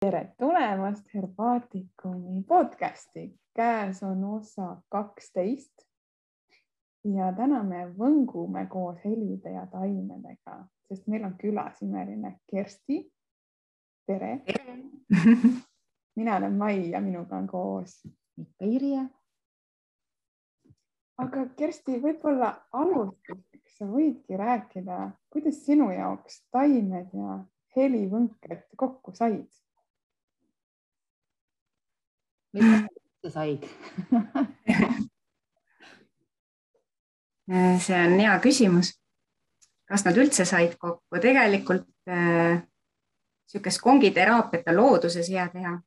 tere 0.00 0.34
tulemast 0.38 1.14
Herbaatikumi 1.14 2.42
podcasti. 2.48 3.40
käes 3.54 4.02
on 4.02 4.24
osa 4.24 4.76
kaksteist. 4.88 5.72
ja 7.04 7.32
täna 7.36 7.62
me 7.62 7.82
võngume 7.98 8.66
koos 8.68 9.04
helide 9.04 9.52
ja 9.52 9.66
taimedega, 9.66 10.56
sest 10.88 11.06
meil 11.06 11.24
on 11.24 11.36
külas 11.42 11.82
imeline 11.82 12.32
Kersti. 12.50 13.12
tere, 14.06 14.42
tere. 14.46 14.78
mina 16.16 16.36
olen 16.36 16.56
Mai 16.56 16.90
ja 16.90 17.00
minuga 17.00 17.36
on 17.36 17.46
koos 17.46 18.00
ikka 18.38 18.64
Irje. 18.64 19.06
aga 21.18 21.46
Kersti, 21.56 22.00
võib-olla 22.00 22.54
alustuseks 22.72 23.78
sa 23.78 23.84
võidki 23.84 24.36
rääkida, 24.36 25.10
kuidas 25.28 25.64
sinu 25.66 25.90
jaoks 25.90 26.46
taimed 26.50 27.12
ja 27.12 27.42
helivõnked 27.76 28.70
kokku 28.76 29.12
said? 29.12 29.50
Mida 32.52 32.88
sa 33.22 33.30
said 33.30 33.64
see 37.80 37.94
on 38.06 38.18
hea 38.20 38.38
küsimus. 38.42 38.94
kas 39.88 40.04
nad 40.04 40.16
üldse 40.16 40.44
said 40.44 40.76
kokku? 40.78 41.20
tegelikult 41.20 41.88
niisugust 42.06 43.78
äh, 43.78 43.82
kongiteraapiat 43.82 44.68
on 44.68 44.76
looduses 44.76 45.28
hea 45.30 45.48
teha. 45.48 45.80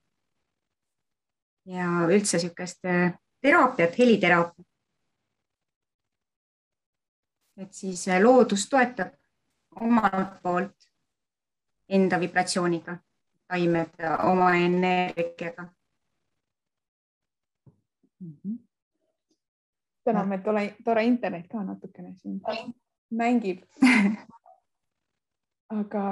ja 1.66 1.88
üldse 2.08 2.38
niisugust 2.38 2.86
äh, 2.86 3.14
teraapiat, 3.42 3.98
heliteraapiat. 3.98 4.68
et 7.58 7.74
siis 7.74 8.08
äh, 8.08 8.22
loodus 8.22 8.70
toetab 8.70 9.14
omalt 9.82 10.42
poolt 10.44 10.90
enda 11.90 12.20
vibratsiooniga, 12.20 12.98
taimed 13.48 14.04
oma 14.24 14.52
energiaga 14.56 15.66
mm. 18.24 18.38
-hmm. 18.44 18.58
täname, 20.04 20.36
et 20.36 20.44
tore, 20.44 20.64
tore 20.86 21.04
internet 21.06 21.48
ka 21.52 21.64
natukene 21.64 22.16
siin 22.16 22.42
mängib 23.12 23.64
aga 25.80 26.04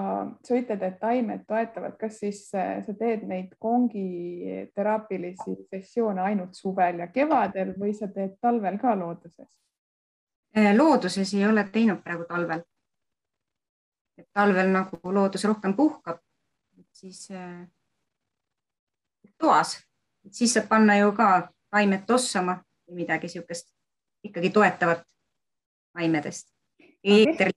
sa 0.44 0.58
ütled, 0.58 0.84
et 0.86 0.98
taimed 1.02 1.44
toetavad, 1.48 1.96
kas 2.00 2.20
siis 2.22 2.40
äh, 2.58 2.80
sa 2.86 2.96
teed 2.98 3.26
neid 3.30 3.54
kongi 3.62 4.68
teraapilisi 4.76 5.56
sessioone 5.70 6.22
ainult 6.22 6.58
suvel 6.58 7.02
ja 7.04 7.08
kevadel 7.14 7.74
või 7.80 7.94
sa 7.98 8.10
teed 8.14 8.38
talvel 8.42 8.80
ka 8.82 8.96
looduses? 8.98 9.50
Äh, 10.58 10.74
looduses 10.76 11.34
ei 11.38 11.46
ole 11.48 11.66
teinud 11.74 12.02
praegu 12.04 12.28
talvel. 12.30 12.64
et 14.18 14.28
talvel 14.34 14.68
nagu 14.70 15.00
loodus 15.04 15.44
rohkem 15.50 15.74
puhkab, 15.74 16.20
siis 16.94 17.32
äh, 17.32 17.64
toas, 19.38 19.80
siis 20.30 20.54
saab 20.54 20.68
panna 20.70 20.98
ju 21.00 21.14
ka 21.18 21.50
taimed 21.72 22.06
tossama 22.08 22.58
või 22.88 23.04
midagi 23.04 23.30
niisugust 23.30 23.72
ikkagi 24.28 24.50
toetavat 24.50 25.06
taimedest. 25.94 26.48
et 27.04 27.52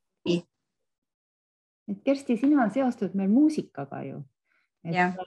Kersti, 2.04 2.36
sina 2.40 2.64
seostud 2.72 3.12
meil 3.14 3.28
muusikaga 3.28 4.02
ju. 4.02 4.22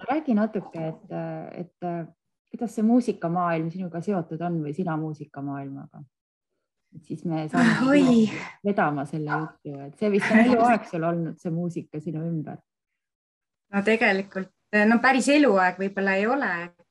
räägi 0.09 0.33
natuke, 0.33 0.87
et, 0.87 1.11
et 1.51 1.87
kuidas 2.49 2.75
see 2.75 2.85
muusikamaailm 2.85 3.69
sinuga 3.71 4.01
seotud 4.01 4.41
on 4.41 4.61
või 4.63 4.73
sina 4.73 4.97
muusikamaailmaga? 4.97 6.01
et 6.95 7.05
siis 7.05 7.25
me 7.25 7.47
saame 7.49 8.01
vedama 8.65 9.05
selle 9.05 9.31
jutu, 9.31 9.79
et 9.85 9.99
see 9.99 10.11
vist 10.11 10.31
on 10.31 10.39
eluaeg 10.39 10.85
sul 10.89 11.03
olnud, 11.03 11.37
see 11.41 11.51
muusika 11.51 11.99
sinu 12.01 12.23
ümber. 12.25 12.57
no 13.73 13.83
tegelikult, 13.85 14.53
no 14.87 14.99
päris 15.03 15.29
eluaeg 15.29 15.81
võib-olla 15.81 16.15
ei 16.17 16.27
ole, 16.27 16.51
et 16.63 16.86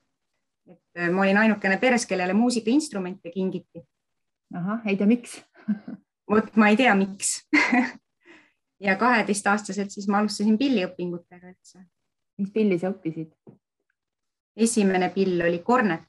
äh, 0.69 1.09
ma 1.11 1.21
olin 1.21 1.37
ainukene 1.37 1.77
peres, 1.77 2.05
kellele 2.05 2.33
muusikainstrumente 2.33 3.31
kingiti. 3.31 3.83
ahah, 4.55 4.85
ei 4.87 4.97
tea, 4.97 5.07
miks 5.07 5.39
vot 6.31 6.55
ma 6.55 6.69
ei 6.71 6.77
tea, 6.77 6.95
miks 6.95 7.47
ja 8.85 8.95
kaheteistaastaselt 8.95 9.91
siis 9.91 10.07
ma 10.07 10.19
alustasin 10.19 10.57
pilliõpingutega 10.57 11.49
üldse. 11.49 11.85
mis 12.37 12.51
pilli 12.51 12.79
sa 12.79 12.91
õppisid? 12.93 13.31
esimene 14.57 15.09
pill 15.13 15.41
oli 15.41 15.59
kornet. 15.59 16.05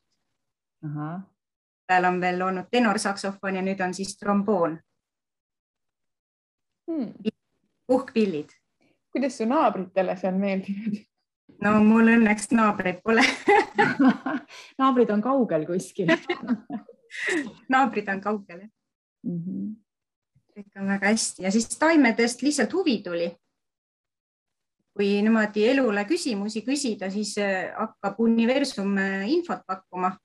peal 1.87 2.05
on 2.05 2.21
veel 2.21 2.43
olnud 2.43 2.69
tenorsaksofon 2.71 3.57
ja 3.57 3.63
nüüd 3.63 3.81
on 3.85 3.95
siis 3.95 4.17
tromboon 4.19 4.79
hmm.. 6.87 7.13
puhkpillid. 7.87 8.51
kuidas 9.13 9.39
su 9.39 9.47
naabritele 9.49 10.17
see 10.17 10.33
on 10.33 10.41
meeldinud? 10.41 11.01
No 11.65 11.75
mul 11.85 12.13
õnneks 12.15 12.53
naabreid 12.55 13.03
pole. 13.05 13.25
Naabrid 14.81 15.11
on 15.15 15.23
kaugel 15.25 15.67
kuskil. 15.69 16.11
Naabrid 17.73 18.09
on 18.13 18.23
kaugel 18.25 18.65
jah. 18.65 18.73
Mm 19.27 19.39
-hmm.. 19.43 19.69
kõik 20.55 20.81
on 20.81 20.89
väga 20.95 21.13
hästi. 21.13 21.43
Ja 21.43 21.51
siis 21.51 21.69
taimedest 21.79 22.43
lihtsalt 22.43 22.73
huvi 22.73 23.03
tuli. 23.03 23.37
kui 24.99 25.23
niimoodi 25.23 25.63
elule 25.69 26.03
küsimusi 26.05 26.65
küsida, 26.67 27.11
siis 27.11 27.37
äh, 27.39 27.71
hakkab 27.79 28.17
universum 28.19 28.97
äh, 28.99 29.29
infot 29.31 29.61
pakkuma, 29.67 30.19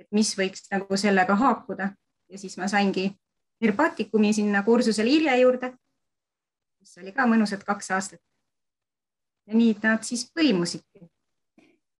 et 0.00 0.08
mis 0.10 0.32
võiks 0.38 0.66
nagu 0.72 0.96
sellega 0.96 1.36
haakuda. 1.36 1.92
Ja 2.28 2.38
siis 2.38 2.56
ma 2.58 2.66
saingi 2.68 3.12
Herbaatikumi 3.62 4.32
sinna 4.32 4.62
kursusele 4.62 5.10
Irje 5.10 5.36
juurde, 5.40 5.70
mis 6.80 6.98
oli 6.98 7.12
ka 7.12 7.26
mõnusad 7.26 7.62
kaks 7.66 7.90
aastat 7.90 8.20
ja 9.48 9.56
nii 9.56 9.76
nad 9.82 10.04
siis 10.06 10.26
põimusidki. 10.36 11.06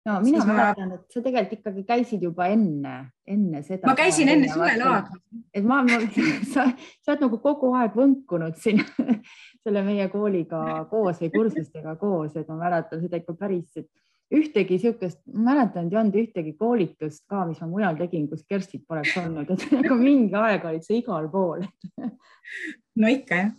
no 0.08 0.18
mina 0.24 0.44
mäletan 0.46 0.92
ma..., 0.92 0.98
et 0.98 1.12
sa 1.14 1.22
tegelikult 1.24 1.58
ikkagi 1.58 1.84
käisid 1.88 2.24
juba 2.24 2.48
enne, 2.52 2.94
enne 3.26 3.62
seda. 3.66 3.88
ma 3.88 3.96
käisin 3.98 4.30
enne 4.32 4.50
suvelaagris. 4.52 5.22
et 5.54 5.68
ma, 5.68 5.82
ma, 5.86 6.00
sa, 6.52 6.68
sa 7.02 7.14
oled 7.14 7.24
nagu 7.26 7.40
kogu 7.44 7.72
aeg 7.78 7.96
võnkunud 7.98 8.58
siin 8.60 8.82
selle 9.64 9.84
meie 9.86 10.08
kooliga 10.12 10.84
koos 10.90 11.22
või 11.24 11.32
kursustega 11.36 11.96
koos, 12.00 12.36
et 12.36 12.48
ma 12.52 12.60
mäletan 12.66 13.02
seda 13.04 13.20
ikka 13.20 13.36
päris, 13.38 13.72
et 13.80 13.88
ühtegi 14.34 14.76
niisugust, 14.76 15.22
ma 15.32 15.54
mäletan, 15.54 15.86
et 15.86 15.94
ei 15.94 16.00
olnud 16.02 16.18
ühtegi 16.20 16.52
koolitust 16.58 17.24
ka, 17.30 17.46
mis 17.48 17.60
ma 17.64 17.70
mujal 17.70 17.96
tegin, 17.96 18.26
kus 18.28 18.44
Kerstit 18.48 18.84
poleks 18.88 19.16
olnud, 19.22 19.48
et 19.54 19.64
nagu 19.78 19.96
mingi 20.00 20.36
aeg 20.36 20.68
olid 20.68 20.84
sa 20.84 20.96
igal 20.96 21.30
pool 21.32 21.64
no 22.98 23.12
ikka 23.12 23.40
jah. 23.40 23.56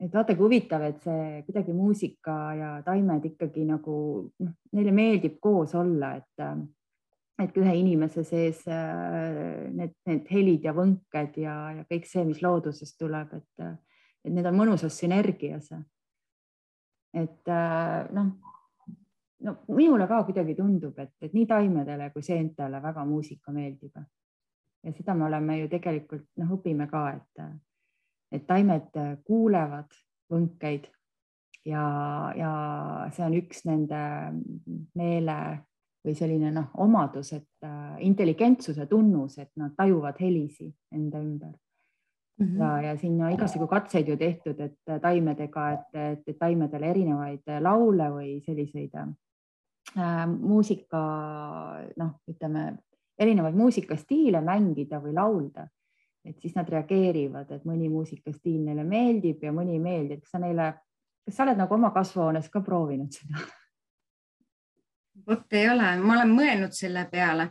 Et 0.00 0.14
vaata, 0.14 0.34
kui 0.36 0.46
huvitav, 0.46 0.82
et 0.86 0.98
see 1.02 1.42
kuidagi 1.46 1.74
muusika 1.74 2.34
ja 2.54 2.72
taimed 2.86 3.24
ikkagi 3.32 3.64
nagu 3.66 3.94
noh, 4.44 4.56
neile 4.72 4.92
meeldib 4.94 5.38
koos 5.42 5.74
olla, 5.78 6.14
et 6.20 6.48
et 7.38 7.58
ühe 7.60 7.74
inimese 7.78 8.24
sees 8.26 8.64
äh, 8.66 9.68
need, 9.70 9.94
need 10.08 10.26
helid 10.32 10.64
ja 10.66 10.72
võnked 10.74 11.36
ja, 11.38 11.54
ja 11.76 11.84
kõik 11.86 12.08
see, 12.10 12.24
mis 12.26 12.40
loodusest 12.42 12.98
tuleb, 12.98 13.36
et, 13.38 13.68
et 14.26 14.34
need 14.34 14.46
on 14.50 14.58
mõnusas 14.58 14.98
sünergias. 14.98 15.70
et 17.14 17.52
äh, 17.54 18.10
noh, 18.16 18.32
no 19.46 19.54
minule 19.68 20.08
ka 20.10 20.24
kuidagi 20.26 20.56
tundub, 20.58 20.98
et, 20.98 21.14
et 21.22 21.34
nii 21.34 21.46
taimedele 21.46 22.10
kui 22.10 22.26
seentele 22.26 22.82
väga 22.82 23.04
muusika 23.06 23.54
meeldib. 23.54 23.94
ja 24.82 24.92
seda 24.92 25.14
me 25.14 25.24
oleme 25.30 25.60
ju 25.60 25.68
tegelikult 25.68 26.26
noh, 26.42 26.52
õpime 26.58 26.90
ka, 26.90 27.06
et 27.14 27.46
et 28.32 28.46
taimed 28.46 28.94
kuulevad 29.24 29.92
võnkeid 30.32 30.88
ja, 31.68 31.84
ja 32.36 32.52
see 33.14 33.24
on 33.24 33.36
üks 33.38 33.64
nende 33.68 34.02
meele 34.98 35.38
või 36.04 36.16
selline 36.16 36.50
noh, 36.54 36.68
omadus, 36.80 37.32
et 37.36 37.66
äh, 37.66 37.96
intelligentsuse 38.06 38.86
tunnus, 38.88 39.38
et 39.42 39.50
nad 39.58 39.74
tajuvad 39.76 40.20
helisi 40.22 40.68
enda 40.94 41.20
ümber 41.20 41.52
mm. 41.52 42.46
-hmm. 42.46 42.58
ja, 42.60 42.70
ja 42.88 42.96
siin 42.96 43.20
on 43.22 43.32
igasugu 43.34 43.66
katseid 43.66 44.08
ju 44.08 44.16
tehtud, 44.16 44.60
et 44.60 45.00
taimedega, 45.02 45.70
et, 45.72 46.20
et 46.28 46.38
taimedele 46.38 46.90
erinevaid 46.90 47.56
laule 47.60 48.10
või 48.14 48.36
selliseid 48.46 48.94
äh, 48.94 49.08
muusika, 50.28 51.02
noh, 51.96 52.14
ütleme 52.30 52.76
erinevaid 53.18 53.54
muusikastiile 53.54 54.40
mängida 54.40 55.02
või 55.02 55.14
laulda 55.14 55.66
et 56.28 56.42
siis 56.42 56.54
nad 56.56 56.68
reageerivad, 56.68 57.50
et 57.54 57.64
mõni 57.68 57.88
muusikastiil 57.92 58.60
neile 58.66 58.84
meeldib 58.86 59.42
ja 59.44 59.52
mõni 59.54 59.76
ei 59.76 59.82
meeldi, 59.82 60.18
et 60.18 60.24
kas 60.24 60.36
sa 60.36 60.42
neile, 60.42 60.72
kas 61.26 61.38
sa 61.38 61.46
oled 61.46 61.60
nagu 61.60 61.74
oma 61.74 61.90
kasvuhoones 61.94 62.50
ka 62.52 62.62
proovinud 62.64 63.14
seda? 63.14 63.46
vot 65.28 65.56
ei 65.58 65.66
ole, 65.68 65.88
ma 66.00 66.14
olen 66.14 66.30
mõelnud 66.32 66.76
selle 66.76 67.04
peale. 67.10 67.50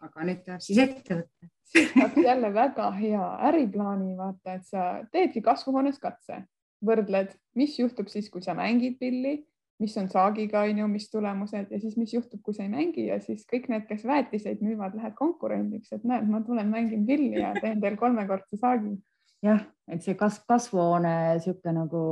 aga 0.00 0.24
nüüd 0.24 0.44
tuleb 0.44 0.62
siis 0.64 0.78
ette 0.80 1.18
võtta 1.18 1.50
jälle 2.28 2.48
väga 2.54 2.86
hea 2.96 3.26
äriplaani, 3.50 4.14
vaata, 4.16 4.54
et 4.56 4.66
sa 4.66 4.86
teedki 5.12 5.42
kasvuhoones 5.44 6.00
katse, 6.02 6.40
võrdled, 6.84 7.34
mis 7.54 7.76
juhtub 7.78 8.08
siis, 8.08 8.30
kui 8.30 8.42
sa 8.42 8.54
mängid 8.58 8.96
pilli 8.98 9.36
mis 9.80 9.96
on 10.00 10.08
saagiga, 10.12 10.64
on 10.68 10.82
ju, 10.82 10.88
mis 10.92 11.08
tulemused 11.10 11.70
ja 11.72 11.80
siis, 11.80 11.96
mis 11.96 12.14
juhtub, 12.14 12.42
kui 12.44 12.56
sa 12.56 12.66
ei 12.66 12.72
mängi 12.72 13.06
ja 13.08 13.20
siis 13.24 13.46
kõik 13.50 13.70
need, 13.72 13.86
kes 13.88 14.04
väetiseid 14.08 14.60
müüvad, 14.64 14.96
lähed 14.98 15.16
konkurendiks, 15.18 15.94
et 15.96 16.04
näed, 16.08 16.28
ma 16.28 16.42
tulen 16.46 16.68
mängin 16.72 17.06
pilli 17.08 17.40
ja 17.40 17.54
teen 17.60 17.80
teil 17.80 17.96
kolmekordse 18.00 18.60
saagi. 18.60 18.98
jah, 19.42 19.62
et 19.88 20.04
see 20.04 20.14
kasv, 20.20 20.44
kasvuhoone 20.48 21.14
niisugune 21.38 21.72
nagu 21.78 22.02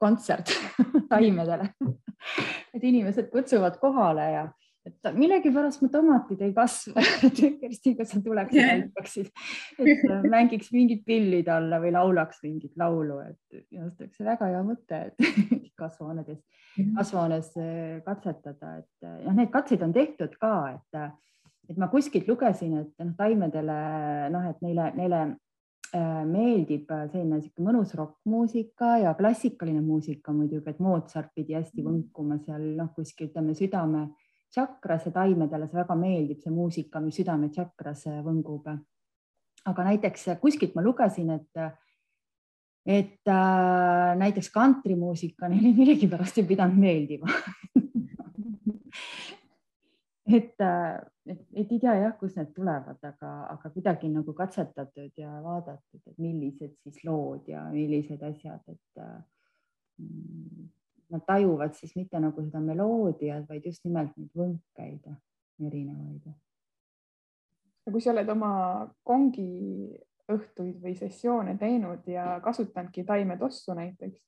kontsert 0.00 0.52
taimedele 1.12 1.70
et 2.74 2.84
inimesed 2.84 3.30
kutsuvad 3.32 3.78
kohale 3.80 4.30
ja 4.32 4.44
et 4.86 5.08
millegipärast 5.16 5.82
mu 5.82 5.90
tomatid 5.92 6.42
ei 6.46 6.52
kasva 6.54 7.02
Kersti, 7.60 7.94
kas 7.98 8.12
sa 8.14 8.20
tuleksid 8.22 8.60
yeah. 8.60 8.72
näitaksid, 8.80 9.30
et 9.82 10.04
äh, 10.06 10.26
mängiks 10.30 10.70
mingit 10.74 11.04
pilli 11.06 11.42
talle 11.46 11.80
või 11.82 11.92
laulaks 11.96 12.42
mingit 12.44 12.76
laulu, 12.78 13.18
et 13.26 13.62
minu 13.70 13.86
arust 13.86 14.04
oleks 14.04 14.20
see 14.20 14.28
väga 14.28 14.50
hea 14.52 14.64
mõte, 14.66 15.00
et 15.10 15.48
kasvuhoonedes, 15.80 16.42
mhm. 16.76 16.92
kasvuhoones 16.98 17.54
äh, 17.62 17.96
katsetada, 18.06 18.76
et 18.82 19.08
noh, 19.24 19.32
need 19.38 19.50
katseid 19.54 19.82
on 19.86 19.96
tehtud 19.96 20.36
ka, 20.40 20.52
et, 20.76 21.00
et 21.70 21.80
ma 21.80 21.90
kuskilt 21.92 22.28
lugesin, 22.30 22.78
et 22.84 22.94
noh, 23.02 23.16
taimedele 23.18 23.80
noh, 24.34 24.46
et 24.52 24.62
neile, 24.64 24.92
neile 24.98 25.24
meeldib 26.26 26.90
selline 26.90 27.38
sihuke 27.40 27.62
mõnus 27.62 27.92
rokkmuusika 27.96 28.96
ja 29.00 29.12
klassikaline 29.16 29.80
muusika 29.80 30.34
muidugi, 30.34 30.74
et 30.74 30.80
Mozart 30.82 31.30
pidi 31.34 31.54
hästi 31.56 31.80
mhm. 31.80 31.90
võnkuma 31.90 32.38
seal 32.44 32.72
noh, 32.76 32.90
kuskil 32.94 33.30
ütleme 33.30 33.54
südame 33.56 34.08
tšakras 34.52 35.08
ja 35.08 35.12
taimedele 35.14 35.68
see 35.68 35.78
väga 35.80 35.96
meeldib, 35.98 36.40
see 36.42 36.52
muusika, 36.54 37.00
mis 37.02 37.18
südame 37.20 37.50
tšakras 37.52 38.06
võngub. 38.24 38.70
aga 39.66 39.84
näiteks 39.90 40.28
kuskilt 40.40 40.74
ma 40.74 40.82
lugesin, 40.82 41.30
et, 41.30 41.62
et 42.86 43.28
äh, 43.28 44.12
näiteks 44.18 44.50
kantrimuusika 44.54 45.48
neile 45.52 45.74
millegipärast 45.74 46.38
ei 46.38 46.46
pidanud 46.46 46.78
meeldima 46.78 47.26
et, 50.26 50.54
et, 51.26 51.42
et 51.54 51.72
ei 51.72 51.78
tea 51.78 51.94
jah, 52.00 52.14
kust 52.18 52.38
need 52.38 52.52
tulevad, 52.54 52.98
aga, 53.02 53.32
aga 53.54 53.70
kuidagi 53.74 54.10
nagu 54.10 54.34
katsetatud 54.36 55.12
ja 55.18 55.40
vaadatud, 55.42 56.02
et 56.06 56.18
millised 56.22 56.74
siis 56.82 57.02
lood 57.06 57.48
ja 57.50 57.66
millised 57.72 58.22
asjad, 58.26 58.62
et 58.72 59.02
äh, 59.02 59.20
nad 61.10 61.22
tajuvad 61.26 61.74
siis 61.74 61.96
mitte 61.96 62.20
nagu 62.20 62.42
seda 62.42 62.60
meloodiat, 62.60 63.46
vaid 63.48 63.66
just 63.66 63.84
nimelt 63.84 64.16
neid 64.16 64.30
võnkeid 64.36 65.06
erinevaid. 65.66 66.32
ja 67.86 67.92
kui 67.92 68.02
sa 68.02 68.10
oled 68.12 68.28
oma 68.28 68.52
kongi 69.06 69.50
õhtuid 70.32 70.80
või 70.82 70.96
sessioone 70.98 71.54
teinud 71.58 72.08
ja 72.10 72.40
kasutanudki 72.42 73.04
taimetossu 73.04 73.74
näiteks, 73.74 74.18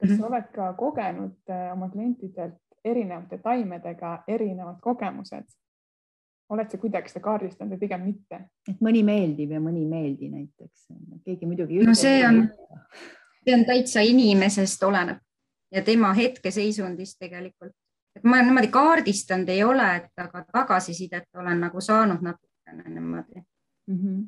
kas 0.00 0.10
-hmm. 0.10 0.20
sa 0.20 0.26
oled 0.26 0.48
ka 0.54 0.72
kogenud 0.72 1.36
äh, 1.50 1.72
oma 1.72 1.90
klientidelt 1.90 2.60
erinevate 2.84 3.38
taimedega 3.38 4.22
erinevad 4.28 4.80
kogemused? 4.80 5.46
oled 6.48 6.70
sa 6.70 6.78
kuidagi 6.78 7.10
seda 7.10 7.20
kaardistanud 7.20 7.72
või 7.74 7.78
pigem 7.78 8.02
mitte? 8.06 8.40
et 8.70 8.80
mõni 8.80 9.02
meeldib 9.04 9.50
ja 9.50 9.60
mõni 9.60 9.82
ei 9.82 9.88
meeldi 9.90 10.28
näiteks, 10.30 10.88
keegi 11.24 11.46
muidugi. 11.46 11.78
no 11.84 11.94
see 11.94 12.26
on, 12.26 12.48
see 13.44 13.54
on 13.54 13.64
täitsa 13.66 14.00
inimesest 14.00 14.82
oleneb 14.82 15.25
ja 15.72 15.82
tema 15.82 16.12
hetkeseisundist 16.14 17.18
tegelikult. 17.18 17.72
et 18.16 18.24
ma 18.24 18.40
niimoodi 18.42 18.68
kaardistanud 18.72 19.48
ei 19.52 19.64
ole, 19.64 19.86
et 19.96 20.22
aga 20.22 20.44
tagasisidet 20.52 21.28
olen 21.36 21.60
nagu 21.60 21.80
saanud 21.80 22.22
natukene 22.22 22.88
niimoodi 22.88 23.40
mm. 23.86 23.96
-hmm 23.96 24.24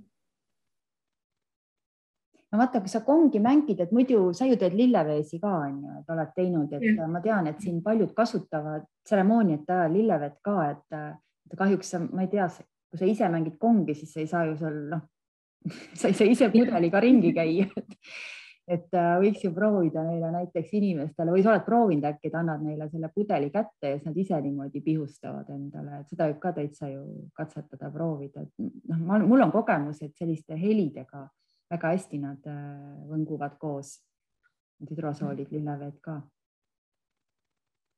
no 2.52 2.58
vaata, 2.58 2.80
kui 2.80 2.88
sa 2.88 3.00
kongi 3.04 3.40
mängid, 3.40 3.80
et 3.80 3.92
muidu 3.92 4.32
sa 4.32 4.46
ju 4.48 4.56
teed 4.56 4.76
lilleveesi 4.76 5.40
ka 5.42 5.50
onju, 5.66 5.98
et 6.00 6.10
oled 6.14 6.32
teinud, 6.36 6.72
et 6.72 6.86
ja. 6.96 7.08
ma 7.10 7.20
tean, 7.20 7.46
et 7.46 7.60
siin 7.60 7.82
paljud 7.84 8.14
kasutavad 8.16 8.86
tseremooniate 9.04 9.72
ajal 9.72 9.92
lillevett 9.92 10.38
ka, 10.42 10.56
et 10.70 11.56
kahjuks 11.58 11.90
sa, 11.94 12.00
ma 12.00 12.24
ei 12.24 12.32
tea, 12.32 12.48
kui 12.88 12.98
sa 12.98 13.04
ise 13.04 13.28
mängid 13.28 13.58
kongi, 13.60 13.94
siis 13.94 14.14
sa 14.14 14.20
ei 14.24 14.26
saa 14.26 14.44
ju 14.48 14.56
seal 14.56 14.80
noh, 14.94 15.04
sa 15.98 16.08
ei 16.08 16.16
saa 16.16 16.32
ise 16.32 16.50
pudeliga 16.54 17.00
ringi 17.04 17.34
käia 17.36 17.68
et 18.68 18.94
äh, 18.96 19.14
võiks 19.22 19.42
ju 19.44 19.50
proovida 19.56 20.02
neile 20.04 20.30
näiteks 20.32 20.72
inimestele 20.76 21.32
või 21.32 21.42
sa 21.44 21.54
oled 21.54 21.64
proovinud 21.64 22.04
äkki, 22.10 22.28
et 22.28 22.36
annad 22.36 22.62
neile 22.64 22.88
selle 22.92 23.08
pudeli 23.14 23.48
kätte 23.54 23.94
ja 23.94 23.96
siis 23.96 24.06
nad 24.08 24.20
ise 24.20 24.40
niimoodi 24.44 24.82
pihustavad 24.84 25.48
endale, 25.54 26.02
et 26.02 26.12
seda 26.12 26.28
võib 26.28 26.40
ka 26.42 26.52
täitsa 26.56 26.90
ju 26.92 27.04
katsetada, 27.36 27.90
proovida, 27.94 28.44
et 28.44 28.68
noh, 28.92 29.20
mul 29.24 29.46
on 29.46 29.54
kogemus, 29.54 30.02
et 30.04 30.14
selliste 30.20 30.58
helidega 30.60 31.24
väga 31.70 31.94
hästi 31.94 32.20
nad 32.20 32.50
äh, 32.50 32.64
võnguvad 33.08 33.56
koos, 33.60 33.98
hüdrosoolid, 34.84 35.48
lilleveed 35.52 36.00
ka 36.04 36.20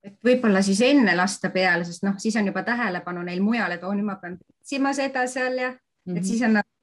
et 0.06 0.16
võib-olla 0.24 0.62
siis 0.64 0.80
enne 0.86 1.12
lasta 1.16 1.50
peale, 1.52 1.84
sest 1.84 2.06
noh, 2.06 2.16
siis 2.18 2.36
on 2.40 2.48
juba 2.48 2.62
tähelepanu 2.64 3.24
neil 3.26 3.42
mujal, 3.44 3.74
et 3.74 3.82
oo, 3.84 3.92
nüüd 3.96 4.06
ma 4.06 4.16
pean 4.22 4.38
otsima 4.62 4.94
seda 4.96 5.26
seal 5.28 5.58
ja 5.58 5.70
mm 5.70 5.76
-hmm. 5.76 6.16
et 6.16 6.22
mhm. 6.22 6.28
siis 6.30 6.42
on 6.46 6.56
nagu 6.60 6.79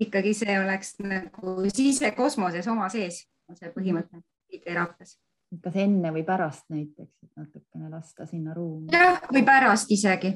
ikkagi 0.00 0.34
see 0.34 0.58
oleks 0.60 0.94
nagu 1.02 1.56
sisekosmoses 1.72 2.68
oma 2.70 2.88
sees, 2.92 3.24
on 3.48 3.58
see 3.58 3.72
põhimõte 3.74 4.22
teraapias. 4.64 5.18
kas 5.64 5.76
enne 5.80 6.12
või 6.12 6.24
pärast 6.28 6.66
näiteks, 6.70 7.14
et 7.24 7.30
natukene 7.36 7.90
lasta 7.90 8.26
sinna 8.26 8.54
ruumi? 8.54 8.92
jah, 8.92 9.20
või 9.32 9.44
pärast 9.44 9.90
isegi 9.90 10.34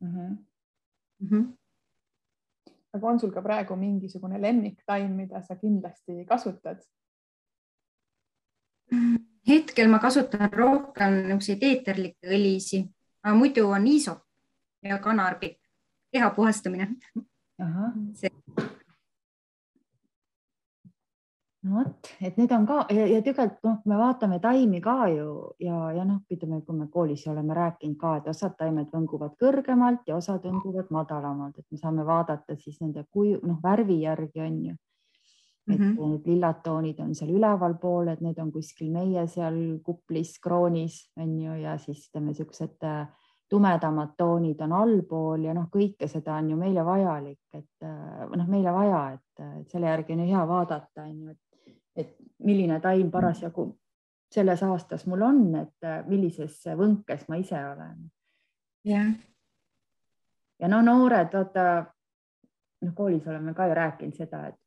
uh. 0.00 0.08
-huh. 0.08 0.34
Uh 1.22 1.30
-huh. 1.30 1.46
aga 2.92 3.06
on 3.06 3.20
sul 3.20 3.32
ka 3.32 3.42
praegu 3.42 3.76
mingisugune 3.76 4.40
lemmiktaim, 4.42 5.10
mida 5.12 5.42
sa 5.42 5.56
kindlasti 5.56 6.24
kasutad? 6.24 6.82
hetkel 9.48 9.88
ma 9.88 9.98
kasutan 9.98 10.50
rohkem 10.52 11.12
niisuguseid 11.12 11.62
eeterlikke 11.62 12.28
õlisi, 12.28 12.86
aga 13.22 13.34
muidu 13.34 13.68
on 13.68 13.86
iisop 13.86 14.22
ja 14.82 14.98
kanarbik, 14.98 15.58
keha 16.12 16.30
puhastamine 16.30 16.96
see 18.14 18.30
no 21.66 21.80
vot, 21.80 22.10
et 22.22 22.38
need 22.38 22.52
on 22.54 22.64
ka 22.68 22.78
ja, 22.94 23.06
ja 23.10 23.20
tegelikult 23.24 23.64
noh, 23.66 23.76
me 23.90 23.98
vaatame 23.98 24.38
taimi 24.42 24.80
ka 24.84 24.96
ju 25.12 25.28
ja, 25.62 25.78
ja 25.96 26.06
noh, 26.06 26.22
ütleme, 26.32 26.60
kui 26.66 26.78
me 26.78 26.88
koolis 26.92 27.26
oleme 27.32 27.56
rääkinud 27.56 27.98
ka, 28.00 28.16
et 28.20 28.30
osad 28.32 28.56
taimed 28.58 28.90
võnguvad 28.94 29.36
kõrgemalt 29.40 30.08
ja 30.08 30.18
osad 30.20 30.44
võnguvad 30.46 30.92
madalamalt, 30.94 31.58
et 31.58 31.66
me 31.70 31.80
saame 31.80 32.06
vaadata 32.06 32.56
siis 32.60 32.80
nende 32.82 33.06
kuju, 33.10 33.40
noh, 33.46 33.60
värvi 33.62 34.02
järgi 34.04 34.44
on 34.46 34.64
ju. 34.70 34.74
et 35.66 35.78
mm 35.78 35.84
-hmm. 35.84 36.08
need 36.08 36.26
lillad 36.26 36.62
toonid 36.62 37.00
on 37.00 37.14
seal 37.14 37.30
ülevalpool, 37.30 38.08
et 38.08 38.20
need 38.20 38.38
on 38.38 38.52
kuskil 38.52 38.92
meie 38.92 39.26
seal 39.26 39.78
kuplis, 39.82 40.38
kroonis 40.38 41.10
on 41.16 41.40
ju, 41.40 41.54
ja 41.54 41.78
siis 41.78 42.08
ütleme 42.08 42.26
niisugused 42.26 42.84
äh, 42.84 43.08
tumedamad 43.48 44.08
toonid 44.16 44.60
on 44.60 44.72
allpool 44.72 45.44
ja 45.46 45.54
noh, 45.54 45.68
kõike 45.72 46.08
seda 46.10 46.34
on 46.40 46.50
ju 46.50 46.56
meile 46.56 46.84
vajalik, 46.84 47.40
et 47.54 47.86
äh, 47.86 48.26
noh, 48.36 48.48
meile 48.48 48.72
vaja, 48.72 49.02
et, 49.14 49.44
et 49.60 49.70
selle 49.70 49.86
järgi 49.86 50.12
on 50.12 50.24
ju 50.24 50.30
hea 50.32 50.46
vaadata, 50.48 51.02
on 51.02 51.20
ju, 51.20 51.34
et, 51.34 51.40
et 51.96 52.16
milline 52.44 52.80
taim 52.80 53.10
parasjagu 53.10 53.70
selles 54.32 54.62
aastas 54.62 55.06
mul 55.06 55.22
on, 55.22 55.42
et 55.62 55.86
äh, 55.86 56.02
millises 56.10 56.58
võnkes 56.76 57.26
ma 57.28 57.38
ise 57.40 57.58
olen. 57.58 57.96
jah. 58.84 59.10
ja 60.60 60.68
no 60.68 60.82
noored, 60.82 61.32
vaata 61.32 61.66
noh, 62.82 62.94
koolis 62.94 63.26
oleme 63.26 63.54
ka 63.54 63.68
ju 63.68 63.76
rääkinud 63.78 64.22
seda, 64.22 64.46
et 64.50 64.62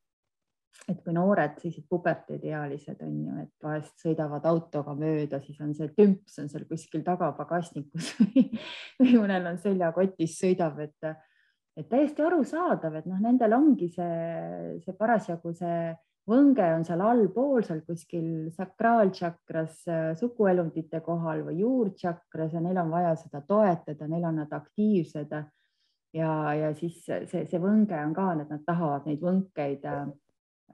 et 0.87 0.99
kui 1.03 1.13
noored, 1.13 1.57
sellised 1.59 1.85
puberteediealised 1.91 3.01
on 3.03 3.15
ju, 3.25 3.37
et 3.41 3.65
vahest 3.65 4.03
sõidavad 4.03 4.45
autoga 4.47 4.93
mööda, 4.97 5.39
siis 5.43 5.57
on 5.61 5.73
see 5.75 5.89
tümps 5.97 6.39
on 6.41 6.49
seal 6.49 6.65
kuskil 6.69 7.03
tagapagasnikus 7.05 8.13
või, 8.21 8.45
või 9.01 9.15
mõnel 9.17 9.49
on 9.51 9.59
seljakotis, 9.61 10.37
sõidab, 10.39 10.79
et, 10.85 11.09
et 11.77 11.89
täiesti 11.89 12.23
arusaadav, 12.25 12.99
et 13.01 13.09
noh, 13.09 13.19
nendel 13.21 13.57
ongi 13.57 13.89
see, 13.93 14.77
see 14.85 14.95
parasjagu 14.97 15.53
see 15.57 15.81
võnge 16.29 16.65
on 16.75 16.85
seal 16.87 17.01
allpool, 17.01 17.63
seal 17.65 17.81
kuskil 17.87 18.49
sakraaltšakras 18.55 19.81
suguelundite 20.19 21.01
kohal 21.05 21.43
või 21.47 21.59
juurtšakras 21.63 22.53
ja 22.53 22.61
neil 22.63 22.77
on 22.81 22.93
vaja 22.93 23.15
seda 23.19 23.41
toetada, 23.47 24.07
neil 24.07 24.27
on 24.29 24.41
nad 24.43 24.53
aktiivsed 24.53 25.33
ja, 26.13 26.31
ja 26.53 26.73
siis 26.77 27.01
see, 27.05 27.43
see 27.45 27.61
võnge 27.61 27.97
on 27.99 28.13
ka, 28.13 28.31
et 28.39 28.53
nad 28.53 28.65
tahavad 28.67 29.09
neid 29.09 29.23
võnkeid 29.25 29.85
äh, 29.89 30.09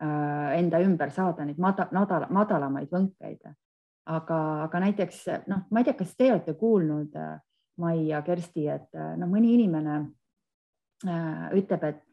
Äh, 0.01 0.59
enda 0.59 0.81
ümber 0.83 1.11
saada 1.11 1.45
neid 1.47 1.59
madal, 1.61 1.87
madal, 1.95 2.25
madalamaid 2.35 2.89
võnkeid. 2.91 3.45
aga, 4.05 4.39
aga 4.65 4.79
näiteks 4.83 5.21
noh, 5.47 5.61
ma 5.71 5.79
ei 5.79 5.85
tea, 5.87 5.95
kas 5.95 6.11
te 6.17 6.27
olete 6.33 6.53
kuulnud, 6.59 7.15
äh, 7.15 7.37
Mai 7.79 8.07
ja 8.07 8.21
Kersti, 8.21 8.67
et 8.71 8.91
äh, 8.95 9.13
noh, 9.15 9.29
mõni 9.31 9.53
inimene 9.55 9.95
äh, 11.07 11.47
ütleb, 11.55 11.83
et 11.87 12.03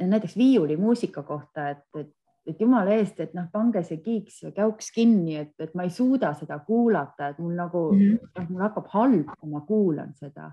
näiteks 0.00 0.36
viiulimuusika 0.36 1.22
kohta, 1.28 1.68
et, 1.74 1.84
et, 2.00 2.10
et 2.46 2.60
jumala 2.60 2.94
eest, 2.96 3.20
et 3.20 3.34
noh, 3.36 3.46
pange 3.52 3.82
see 3.84 4.00
kiiks 4.00 4.40
või 4.46 4.54
käuks 4.56 4.90
kinni, 4.94 5.36
et, 5.36 5.54
et 5.60 5.74
ma 5.74 5.84
ei 5.86 5.92
suuda 5.94 6.32
seda 6.38 6.58
kuulata, 6.66 7.28
et 7.28 7.38
mul 7.38 7.54
nagu 7.54 7.90
mm, 7.92 8.16
-hmm. 8.16 8.50
mul 8.50 8.66
hakkab 8.66 8.88
halb, 8.94 9.36
kui 9.38 9.50
ma 9.50 9.60
kuulan 9.68 10.14
seda 10.14 10.50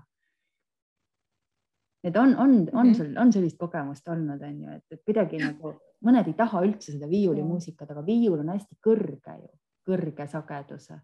et 2.04 2.16
on, 2.16 2.34
on, 2.38 2.68
on 2.72 2.94
sul, 2.94 3.12
on 3.18 3.32
sellist 3.32 3.58
kogemust 3.58 4.08
olnud, 4.08 4.42
on 4.42 4.58
ju, 4.62 4.74
et, 4.76 4.84
et 4.94 5.02
kuidagi 5.04 5.40
nagu 5.42 5.74
mõned 6.06 6.30
ei 6.30 6.36
taha 6.38 6.62
üldse 6.66 6.94
seda 6.94 7.08
viiulimuusikat, 7.10 7.90
aga 7.90 8.04
viiul 8.06 8.38
on 8.42 8.52
hästi 8.54 8.78
kõrge 8.84 9.34
ju, 9.40 9.50
kõrge 9.88 10.28
sageduse. 10.30 11.00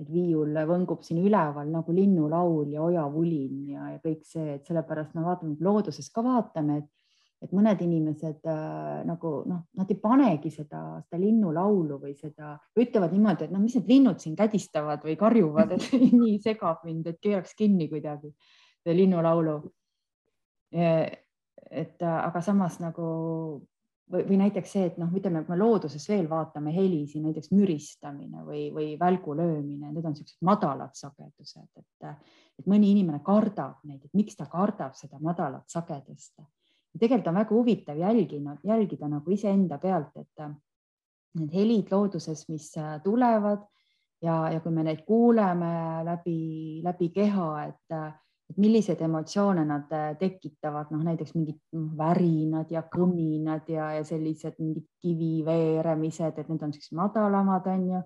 et 0.00 0.08
viiul 0.08 0.54
võngub 0.64 1.02
siin 1.04 1.18
üleval 1.20 1.68
nagu 1.68 1.92
linnulaul 1.92 2.70
ja 2.72 2.80
ojavulin 2.82 3.56
ja, 3.68 3.88
ja 3.92 3.98
kõik 4.00 4.22
see, 4.24 4.54
et 4.54 4.64
sellepärast 4.64 5.12
me 5.14 5.26
vaatame 5.26 5.56
looduses 5.60 6.08
ka 6.14 6.22
vaatame, 6.24 6.78
et 6.78 6.88
et 7.40 7.52
mõned 7.56 7.80
inimesed 7.80 8.44
äh, 8.52 9.00
nagu 9.08 9.32
noh, 9.48 9.62
nad 9.78 9.90
ei 9.90 9.98
panegi 10.00 10.52
seda, 10.52 11.00
seda 11.06 11.20
linnulaulu 11.22 11.96
või 12.02 12.14
seda, 12.18 12.54
ütlevad 12.76 13.14
niimoodi, 13.16 13.48
et 13.48 13.54
no 13.54 13.62
mis 13.62 13.78
need 13.78 13.88
linnud 13.88 14.20
siin 14.20 14.36
kädistavad 14.38 15.04
või 15.06 15.16
karjuvad, 15.20 15.72
et 15.76 15.88
nii 16.22 16.36
segab 16.44 16.84
mind, 16.84 17.08
et 17.08 17.20
keeraks 17.22 17.56
kinni 17.58 17.88
kuidagi 17.88 18.32
linnulaulu. 18.86 19.60
et 20.70 22.02
aga 22.02 22.40
samas 22.40 22.78
nagu 22.80 23.06
või, 24.10 24.24
või 24.28 24.38
näiteks 24.42 24.74
see, 24.74 24.84
et 24.90 24.98
noh, 25.00 25.10
ütleme, 25.16 25.42
kui 25.44 25.54
me 25.54 25.58
looduses 25.60 26.04
veel 26.10 26.28
vaatame 26.30 26.72
helisi, 26.74 27.20
näiteks 27.22 27.50
müristamine 27.54 28.44
või, 28.46 28.68
või 28.74 28.92
välgu 29.00 29.34
löömine, 29.38 29.90
need 29.90 30.04
on 30.04 30.14
niisugused 30.14 30.46
madalad 30.46 30.94
sagedused, 30.98 31.68
et, 31.80 32.30
et 32.60 32.70
mõni 32.70 32.92
inimene 32.94 33.22
kardab 33.26 33.80
neid, 33.88 34.04
et 34.04 34.16
miks 34.18 34.38
ta 34.38 34.48
kardab 34.50 34.96
seda 34.98 35.20
madalat 35.22 35.66
sagedust. 35.70 36.36
Tegelikult 36.98 37.28
on 37.30 37.38
väga 37.38 37.54
huvitav 37.54 37.98
jälgida, 37.98 38.56
jälgida 38.64 39.08
nagu 39.08 39.30
iseenda 39.30 39.78
pealt, 39.78 40.16
et 40.16 40.48
need 41.38 41.52
helid 41.54 41.92
looduses, 41.92 42.48
mis 42.48 42.72
tulevad 43.04 43.62
ja, 44.22 44.50
ja 44.50 44.60
kui 44.60 44.72
me 44.74 44.82
neid 44.86 45.04
kuuleme 45.06 46.02
läbi, 46.04 46.80
läbi 46.84 47.12
keha, 47.14 47.52
et 47.68 48.00
et 48.50 48.58
milliseid 48.58 48.98
emotsioone 49.06 49.62
nad 49.66 49.92
äh, 49.94 50.08
tekitavad, 50.18 50.90
noh 50.90 51.04
näiteks 51.06 51.36
mingid 51.36 51.60
noh, 51.76 51.90
värinad 51.98 52.72
ja 52.74 52.82
kõminad 52.90 53.68
ja, 53.70 53.92
ja 53.94 54.02
sellised 54.06 54.58
mingid 54.58 54.88
kivi 55.02 55.44
veeremised, 55.46 56.34
et 56.34 56.50
need 56.50 56.64
on 56.66 56.74
sellised 56.74 56.98
madalamad, 56.98 57.68
on 57.70 57.86
ju. 57.92 58.02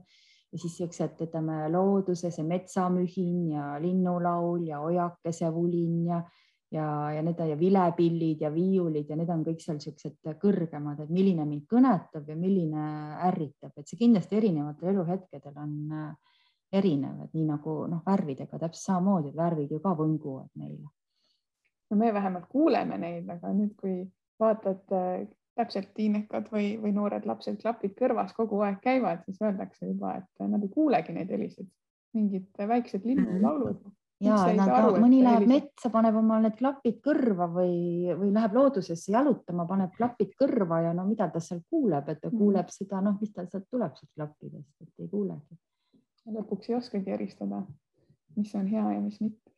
ja 0.54 0.60
siis 0.60 0.76
siuksed, 0.78 1.16
ütleme 1.24 1.64
looduse, 1.72 2.30
see 2.30 2.44
metsamühin 2.46 3.54
ja 3.56 3.70
linnulaul 3.82 4.68
ja 4.68 4.82
ojakese 4.84 5.48
vulin 5.54 6.04
ja, 6.10 6.20
ja, 6.74 6.86
ja 7.14 7.22
need 7.22 7.40
ja 7.48 7.56
vilepillid 7.58 8.42
ja 8.42 8.50
viiulid 8.52 9.10
ja 9.10 9.18
need 9.18 9.30
on 9.32 9.44
kõik 9.46 9.62
seal 9.62 9.78
siuksed 9.82 10.34
kõrgemad, 10.40 11.04
et 11.04 11.12
milline 11.12 11.46
mind 11.48 11.68
kõnetab 11.70 12.28
ja 12.28 12.36
milline 12.38 12.86
ärritab, 13.28 13.72
et 13.76 13.88
see 13.88 14.00
kindlasti 14.00 14.38
erinevatel 14.40 14.90
eluhetkedel 14.94 15.62
on 15.62 15.76
äh, 15.94 16.10
erinev, 16.80 17.22
et 17.26 17.36
nii 17.36 17.46
nagu 17.48 17.78
noh, 17.90 18.02
värvidega 18.06 18.58
täpselt 18.58 18.82
samamoodi, 18.82 19.30
et 19.30 19.38
värvid 19.38 19.72
ju 19.74 19.80
ka 19.84 19.94
võnguvad 19.98 20.50
meile. 20.60 20.90
no 21.90 22.00
me 22.00 22.12
vähemalt 22.14 22.46
kuuleme 22.50 22.98
neid, 22.98 23.28
aga 23.30 23.52
nüüd, 23.54 23.74
kui 23.80 24.02
vaatad 24.40 24.94
äh, 24.96 25.26
täpselt 25.54 25.92
tiinekad 25.94 26.48
või, 26.50 26.74
või 26.82 26.94
noored 26.96 27.26
lapsed, 27.30 27.60
klapid 27.62 27.94
kõrvas 27.98 28.34
kogu 28.34 28.58
aeg 28.66 28.80
käivad, 28.82 29.22
siis 29.26 29.42
öeldakse 29.42 29.86
juba, 29.86 30.16
et 30.18 30.48
nad 30.48 30.62
ei 30.62 30.72
kuulegi 30.72 31.14
neid 31.14 31.30
helisid, 31.30 31.68
mingid 32.14 32.50
väiksed 32.58 33.06
linnulaulud 33.06 33.78
mm. 33.78 33.84
-hmm 33.84 34.00
ja 34.22 34.36
nad, 34.54 34.70
aru, 34.70 34.94
mõni 35.02 35.20
läheb 35.24 35.46
metsa, 35.48 35.90
paneb 35.92 36.16
omal 36.20 36.44
need 36.44 36.56
klapid 36.58 37.00
kõrva 37.04 37.48
või, 37.50 38.12
või 38.14 38.30
läheb 38.34 38.54
loodusesse 38.56 39.12
jalutama, 39.12 39.66
paneb 39.68 39.94
klapid 39.96 40.34
kõrva 40.38 40.80
ja 40.86 40.92
no 40.96 41.06
mida 41.08 41.28
ta 41.32 41.42
seal 41.42 41.64
kuuleb, 41.70 42.08
et 42.08 42.20
ta 42.22 42.30
mm. 42.30 42.38
kuuleb 42.38 42.70
seda, 42.72 43.00
noh, 43.04 43.16
mis 43.20 43.32
tal 43.34 43.48
sealt 43.50 43.66
tuleb 43.70 43.96
sealt 43.98 44.12
klappidest, 44.14 44.70
et 44.84 45.04
ei 45.04 45.10
kuulegi. 45.10 45.58
Lõpuks 46.34 46.70
ei 46.70 46.78
oskagi 46.78 47.12
eristada, 47.12 47.64
mis 48.38 48.54
on 48.56 48.70
hea 48.70 48.84
ja 48.94 49.00
mis 49.02 49.18
mitte. 49.20 49.50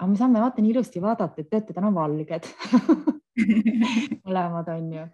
aga 0.00 0.10
me 0.10 0.18
saame 0.18 0.42
vaata 0.42 0.64
nii 0.64 0.74
ilusti 0.74 1.00
vaadata, 1.00 1.40
et 1.40 1.48
teate, 1.52 1.76
täna 1.76 1.92
valged 1.94 2.50
mõlemad 4.26 4.68
on 4.74 4.92
ju, 4.96 5.06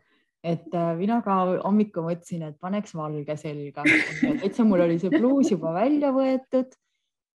et 0.46 0.74
äh, 0.74 0.90
mina 0.98 1.20
ka 1.22 1.38
hommikul 1.60 2.08
mõtlesin, 2.08 2.48
et 2.48 2.58
paneks 2.62 2.96
valge 2.98 3.36
selga, 3.38 3.84
täitsa 4.40 4.66
mul 4.66 4.82
oli 4.86 4.98
see 5.02 5.12
pluus 5.12 5.52
juba 5.52 5.74
välja 5.76 6.10
võetud 6.14 6.74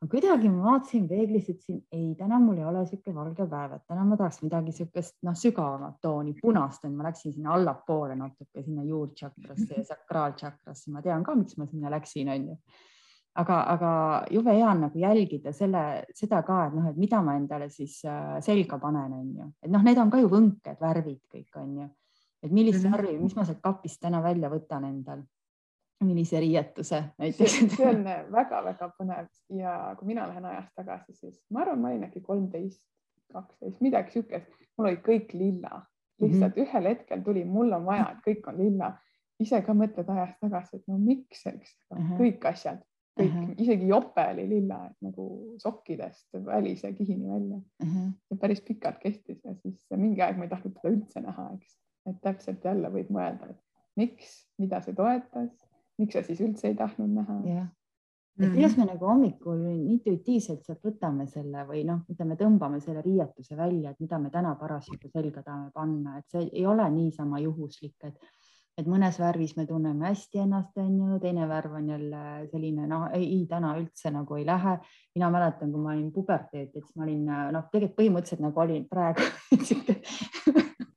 kuidagi 0.10 0.50
ma 0.50 0.72
vaatasin 0.72 1.08
peeglis, 1.08 1.50
ütlesin 1.50 1.82
ei, 1.92 2.16
täna 2.18 2.40
mul 2.42 2.58
ei 2.58 2.66
ole 2.66 2.82
niisugune 2.82 3.16
valge 3.16 3.46
päev, 3.50 3.76
et 3.78 3.84
täna 3.88 4.06
ma 4.06 4.18
tahaks 4.18 4.42
midagi 4.42 4.72
niisugust 4.72 5.18
noh, 5.28 5.36
sügavamat 5.38 6.00
tooni, 6.02 6.34
punast, 6.42 6.86
et 6.86 6.96
ma 6.96 7.06
läksin 7.10 7.36
sinna 7.36 7.54
allapoole 7.54 8.16
natuke 8.18 8.64
sinna 8.64 8.84
juurtšakrasse 8.88 9.78
ja 9.78 9.84
sakraaltšakrasse, 9.92 10.90
ma 10.92 11.04
tean 11.06 11.24
ka, 11.24 11.36
miks 11.36 11.58
ma 11.62 11.70
sinna 11.70 11.94
läksin, 11.94 12.34
onju 12.34 12.58
aga, 13.40 13.58
aga 13.74 13.92
jube 14.32 14.54
hea 14.56 14.68
on 14.68 14.86
nagu 14.86 15.00
jälgida 15.00 15.54
selle, 15.56 15.84
seda 16.18 16.42
ka, 16.48 16.66
et 16.68 16.76
noh, 16.76 16.88
et 16.92 16.98
mida 17.00 17.22
ma 17.24 17.36
endale 17.40 17.70
siis 17.72 18.00
äh, 18.08 18.38
selga 18.44 18.80
panen, 18.82 19.14
on 19.16 19.28
ju, 19.38 19.50
et 19.64 19.72
noh, 19.72 19.84
need 19.86 20.00
on 20.02 20.12
ka 20.12 20.20
ju 20.22 20.32
võnked, 20.32 20.80
värvid 20.82 21.22
kõik 21.32 21.62
on 21.62 21.78
ju, 21.84 21.90
et 22.42 22.52
millist 22.52 22.82
mm 22.82 22.90
-hmm. 22.90 22.98
värvi, 22.98 23.20
mis 23.20 23.36
ma 23.36 23.46
sealt 23.46 23.62
kapist 23.62 24.02
täna 24.02 24.22
välja 24.24 24.50
võtan 24.50 24.88
endal, 24.90 25.24
millise 26.02 26.40
riietuse 26.40 27.04
näiteks. 27.22 27.58
see 27.76 27.88
on 27.88 28.04
väga-väga 28.34 28.90
põnev 28.98 29.30
ja 29.58 29.96
kui 30.00 30.12
mina 30.14 30.28
lähen 30.30 30.46
ajas 30.46 30.72
tagasi, 30.76 31.14
siis 31.14 31.40
ma 31.50 31.66
arvan, 31.66 31.82
ma 31.82 31.92
olin 31.92 32.08
äkki 32.10 32.24
kolmteist, 32.26 32.82
kaksteist, 33.34 33.82
midagi 33.82 34.18
siukest, 34.18 34.50
mul 34.78 34.92
oli 34.92 35.02
kõik 35.06 35.34
lilla, 35.34 35.82
lihtsalt 36.22 36.56
mm 36.56 36.62
-hmm. 36.62 36.68
ühel 36.68 36.90
hetkel 36.94 37.24
tuli, 37.26 37.46
mul 37.46 37.74
on 37.78 37.86
vaja, 37.86 38.12
et 38.12 38.24
kõik 38.28 38.48
on 38.50 38.58
lilla 38.58 38.94
ise 39.40 39.62
ka 39.66 39.74
mõtled 39.74 40.10
ajas 40.10 40.38
tagasi, 40.42 40.78
et 40.78 40.88
no 40.88 40.98
miks, 41.02 41.46
eks, 41.46 41.78
kõik 42.18 42.46
asjad 42.46 42.82
kõik 43.20 43.32
uh, 43.32 43.40
-huh. 43.40 43.56
isegi 43.60 43.88
jope 43.88 44.24
oli 44.34 44.46
lilla, 44.50 44.86
et 44.88 45.08
nagu 45.08 45.26
sokkidest 45.60 46.38
välise 46.46 46.94
kihini 46.94 47.28
välja 47.30 47.58
uh. 47.58 47.88
-huh. 47.88 48.12
ja 48.30 48.38
päris 48.38 48.62
pikalt 48.62 49.00
kestis 49.00 49.44
ja 49.44 49.56
siis 49.56 49.84
mingi 49.96 50.22
aeg 50.22 50.38
ma 50.38 50.48
ei 50.48 50.50
tahtnud 50.50 50.78
teda 50.78 50.94
üldse 50.94 51.22
näha, 51.22 51.50
eks, 51.58 51.76
et 52.10 52.22
täpselt 52.22 52.66
jälle 52.66 52.90
võib 52.94 53.12
mõelda, 53.12 53.50
et 53.50 53.60
miks, 53.96 54.48
mida 54.58 54.82
see 54.82 54.96
toetas, 54.96 55.52
miks 56.00 56.18
sa 56.18 56.24
siis 56.26 56.42
üldse 56.42 56.72
ei 56.72 56.76
tahtnud 56.76 57.12
näha 57.16 57.38
yeah.. 57.46 57.68
et 58.40 58.46
mhm. 58.46 58.54
kuidas 58.56 58.78
me 58.78 58.88
nagu 58.90 59.10
hommikul 59.10 59.66
intuitiivselt 59.72 60.64
sealt 60.66 60.86
võtame 60.86 61.28
selle 61.32 61.66
või 61.68 61.84
noh, 61.88 62.06
ütleme, 62.12 62.38
tõmbame 62.40 62.80
selle 62.84 63.04
riietuse 63.06 63.58
välja, 63.58 63.92
et 63.92 64.00
mida 64.04 64.20
me 64.20 64.32
täna 64.34 64.56
parasjagu 64.60 65.12
selga 65.12 65.44
tahame 65.44 65.72
panna, 65.76 66.20
et 66.20 66.30
see 66.32 66.48
ei 66.52 66.66
ole 66.66 66.88
niisama 66.94 67.42
juhuslik, 67.44 67.98
et 68.08 68.32
et 68.80 68.88
mõnes 68.88 69.18
värvis 69.20 69.54
me 69.58 69.66
tunneme 69.68 70.08
hästi 70.08 70.42
ennast, 70.46 70.78
on 70.80 70.94
ju, 70.96 71.20
teine 71.22 71.48
värv 71.50 71.76
on 71.78 71.90
jälle 71.92 72.22
selline, 72.52 72.88
noh, 72.90 73.08
ei, 73.14 73.42
täna 73.50 73.74
üldse 73.80 74.14
nagu 74.16 74.38
ei 74.40 74.46
lähe. 74.48 74.78
mina 75.16 75.30
mäletan, 75.30 75.72
kui 75.72 75.82
ma 75.82 75.92
olin 75.92 76.12
puberteet, 76.16 76.70
et 76.70 76.86
siis 76.86 76.96
ma 76.96 77.04
olin 77.04 77.26
noh, 77.28 77.68
tegelikult 77.72 77.98
põhimõtteliselt 78.00 78.46
nagu 78.48 78.64
olin 78.64 78.88
praegu 78.90 79.28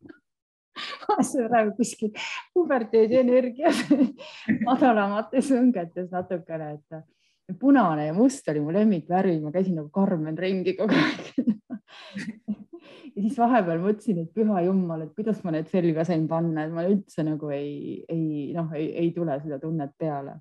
praegu 1.49 1.75
kuskil 1.79 2.13
puberteedi 2.55 3.21
energias 3.21 3.85
madalamates 4.69 5.51
õngetes 5.55 6.11
natukene, 6.13 6.75
et 6.79 7.59
punane 7.61 8.09
ja 8.09 8.17
must 8.17 8.49
oli 8.49 8.63
mu 8.65 8.73
lemmikvärvid, 8.75 9.43
ma 9.45 9.53
käisin 9.55 9.79
nagu 9.81 9.91
Karmen 9.95 10.39
ringi 10.39 10.77
kogu 10.79 10.97
aeg 10.97 11.33
ja 13.15 13.23
siis 13.23 13.37
vahepeal 13.39 13.83
mõtlesin, 13.83 14.23
et 14.25 14.33
püha 14.35 14.65
jumal, 14.67 15.05
et 15.05 15.13
kuidas 15.17 15.43
ma 15.45 15.55
need 15.55 15.69
selga 15.73 16.07
sain 16.09 16.27
panna, 16.31 16.65
et 16.65 16.75
ma 16.75 16.87
üldse 16.89 17.25
nagu 17.27 17.53
ei, 17.55 18.01
ei 18.11 18.51
noh, 18.57 18.73
ei 18.79 19.11
tule 19.17 19.37
seda 19.43 19.61
tunnet 19.63 19.95
peale. 19.99 20.39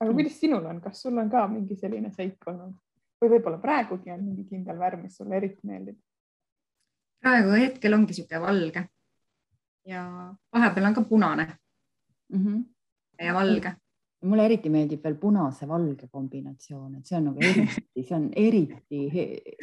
aga 0.00 0.16
kuidas 0.16 0.40
sinul 0.40 0.64
on, 0.70 0.80
kas 0.84 1.04
sul 1.04 1.18
on 1.20 1.30
ka 1.30 1.46
mingi 1.50 1.76
selline 1.78 2.10
seik 2.14 2.50
olnud 2.50 2.74
või 3.22 3.36
võib-olla 3.36 3.60
praegugi 3.62 4.12
on 4.12 4.24
mingi 4.24 4.48
kindel 4.48 4.80
värv, 4.80 5.04
mis 5.04 5.16
sulle 5.16 5.38
eriti 5.38 5.66
meeldib? 5.68 6.00
praegu 7.24 7.54
hetkel 7.56 7.96
ongi 7.96 8.12
niisugune 8.12 8.40
valge 8.42 8.88
ja 9.86 10.04
vahepeal 10.52 10.86
on 10.86 10.94
ka 10.94 11.02
punane 11.08 11.46
mm. 12.32 12.44
-hmm. 12.44 12.64
ja 13.24 13.34
valge 13.34 13.76
mulle 14.24 14.46
eriti 14.48 14.70
meeldib 14.72 15.02
veel 15.04 15.16
punase-valge 15.20 16.08
kombinatsioon, 16.12 16.96
et 16.98 17.08
see 17.08 17.18
on 17.18 17.28
nagu 17.30 17.42
eriti, 17.44 18.04
see 18.06 18.16
on 18.16 18.30
eriti 18.40 19.02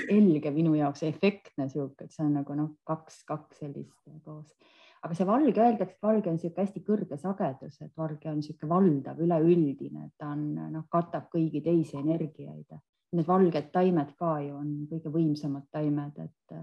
helge 0.10 0.54
minu 0.54 0.76
jaoks, 0.78 1.04
efektne 1.08 1.68
sihuke, 1.72 2.06
et 2.06 2.16
see 2.16 2.26
on 2.26 2.36
nagu 2.40 2.58
noh, 2.58 2.76
kaks, 2.88 3.24
kaks 3.30 3.64
sellist 3.64 3.98
koos. 4.26 4.54
aga 5.02 5.18
see 5.18 5.26
valge, 5.26 5.58
öeldakse, 5.58 5.98
et 5.98 6.06
valge 6.06 6.30
on 6.30 6.38
niisugune 6.38 6.62
hästi 6.62 6.84
kõrge 6.86 7.18
sagedus, 7.18 7.80
et 7.82 7.94
valge 7.98 8.30
on 8.30 8.38
niisugune 8.38 8.70
valdav, 8.70 9.22
üleüldine, 9.26 10.06
et 10.06 10.14
ta 10.22 10.30
on 10.36 10.44
noh, 10.76 10.86
katab 10.94 11.32
kõigi 11.34 11.64
teisi 11.66 11.98
energiaid. 11.98 12.78
Need 13.18 13.28
valged 13.28 13.72
taimed 13.74 14.14
ka 14.20 14.36
ju 14.46 14.54
on 14.56 14.70
kõige 14.92 15.10
võimsamad 15.12 15.66
taimed, 15.74 16.22
et 16.22 16.56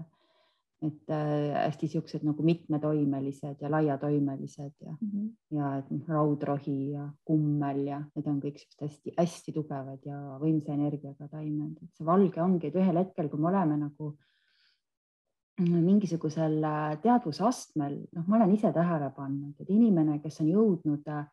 et 0.79 1.11
äh, 1.11 1.55
hästi 1.65 1.89
siuksed 1.91 2.23
nagu 2.23 2.43
mitmetoimelised 2.43 3.59
ja 3.61 3.71
laiatoimelised 3.71 4.71
ja 4.85 4.93
mm, 4.93 5.09
-hmm. 5.09 5.29
ja 5.57 5.71
et 5.77 5.89
noh, 5.91 6.07
raudrohi 6.07 6.91
ja 6.91 7.09
kummel 7.25 7.81
ja 7.87 7.99
need 8.15 8.27
on 8.31 8.39
kõik 8.39 8.61
siuksed 8.61 8.85
hästi-hästi 8.85 9.53
tugevad 9.57 10.05
ja 10.05 10.19
võimsa 10.39 10.73
energiaga 10.73 11.27
taimed, 11.27 11.75
et 11.83 11.97
see 11.97 12.05
valge 12.05 12.41
ongi, 12.41 12.67
et 12.67 12.79
ühel 12.79 13.01
hetkel, 13.03 13.29
kui 13.29 13.39
me 13.39 13.51
oleme 13.51 13.77
nagu 13.77 14.13
mingisugusel 15.59 16.63
äh, 16.63 16.95
teadvusastmel, 17.03 17.99
noh, 18.15 18.27
ma 18.27 18.39
olen 18.39 18.55
ise 18.55 18.71
tähele 18.71 19.11
pannud, 19.15 19.59
et 19.59 19.69
inimene, 19.69 20.21
kes 20.23 20.39
on 20.41 20.47
jõudnud 20.47 21.11
äh, 21.11 21.27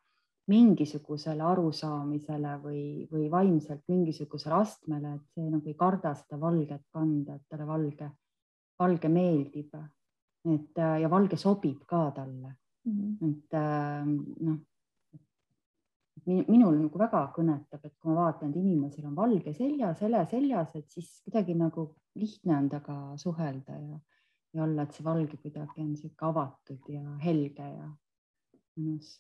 mingisugusele 0.51 1.43
arusaamisele 1.43 2.59
või, 2.63 2.83
või 3.11 3.31
vaimselt 3.31 3.83
mingisugusele 3.89 4.55
astmele, 4.55 5.15
et 5.15 5.35
see 5.35 5.51
nagu 5.51 5.71
ei 5.71 5.75
karda 5.79 6.15
seda 6.19 6.39
valget 6.41 6.83
kanda, 6.91 7.35
et 7.35 7.47
talle 7.51 7.67
valge 7.67 8.11
valge 8.79 9.09
meeldib, 9.09 9.75
et 10.55 10.79
äh, 10.79 11.01
ja 11.03 11.11
valge 11.11 11.37
sobib 11.41 11.85
ka 11.89 12.11
talle 12.15 12.55
mm. 12.85 12.97
-hmm. 12.97 13.31
et 13.31 13.55
äh, 13.55 14.07
noh, 14.47 14.59
minul 16.27 16.79
nagu 16.81 16.99
väga 16.99 17.23
kõnetab, 17.37 17.85
et 17.85 17.95
kui 17.99 18.11
ma 18.11 18.23
vaatan, 18.23 18.51
et 18.51 18.57
inimesel 18.57 19.07
on 19.07 19.15
valge 19.17 19.53
selja, 19.55 19.95
sele 19.95 20.25
seljas, 20.27 20.75
et 20.75 20.91
siis 20.91 21.23
kuidagi 21.25 21.55
nagu 21.55 21.95
lihtne 22.15 22.57
on 22.57 22.69
temaga 22.69 23.17
suhelda 23.17 23.79
ja, 23.79 24.01
ja 24.53 24.63
olla, 24.63 24.83
et 24.83 24.93
see 24.93 25.05
valge 25.05 25.37
kuidagi 25.37 25.81
on 25.81 25.95
sihuke 25.97 26.27
avatud 26.27 26.89
ja 26.89 27.05
helge 27.23 27.63
ja 27.63 27.87
mõnus 28.77 29.15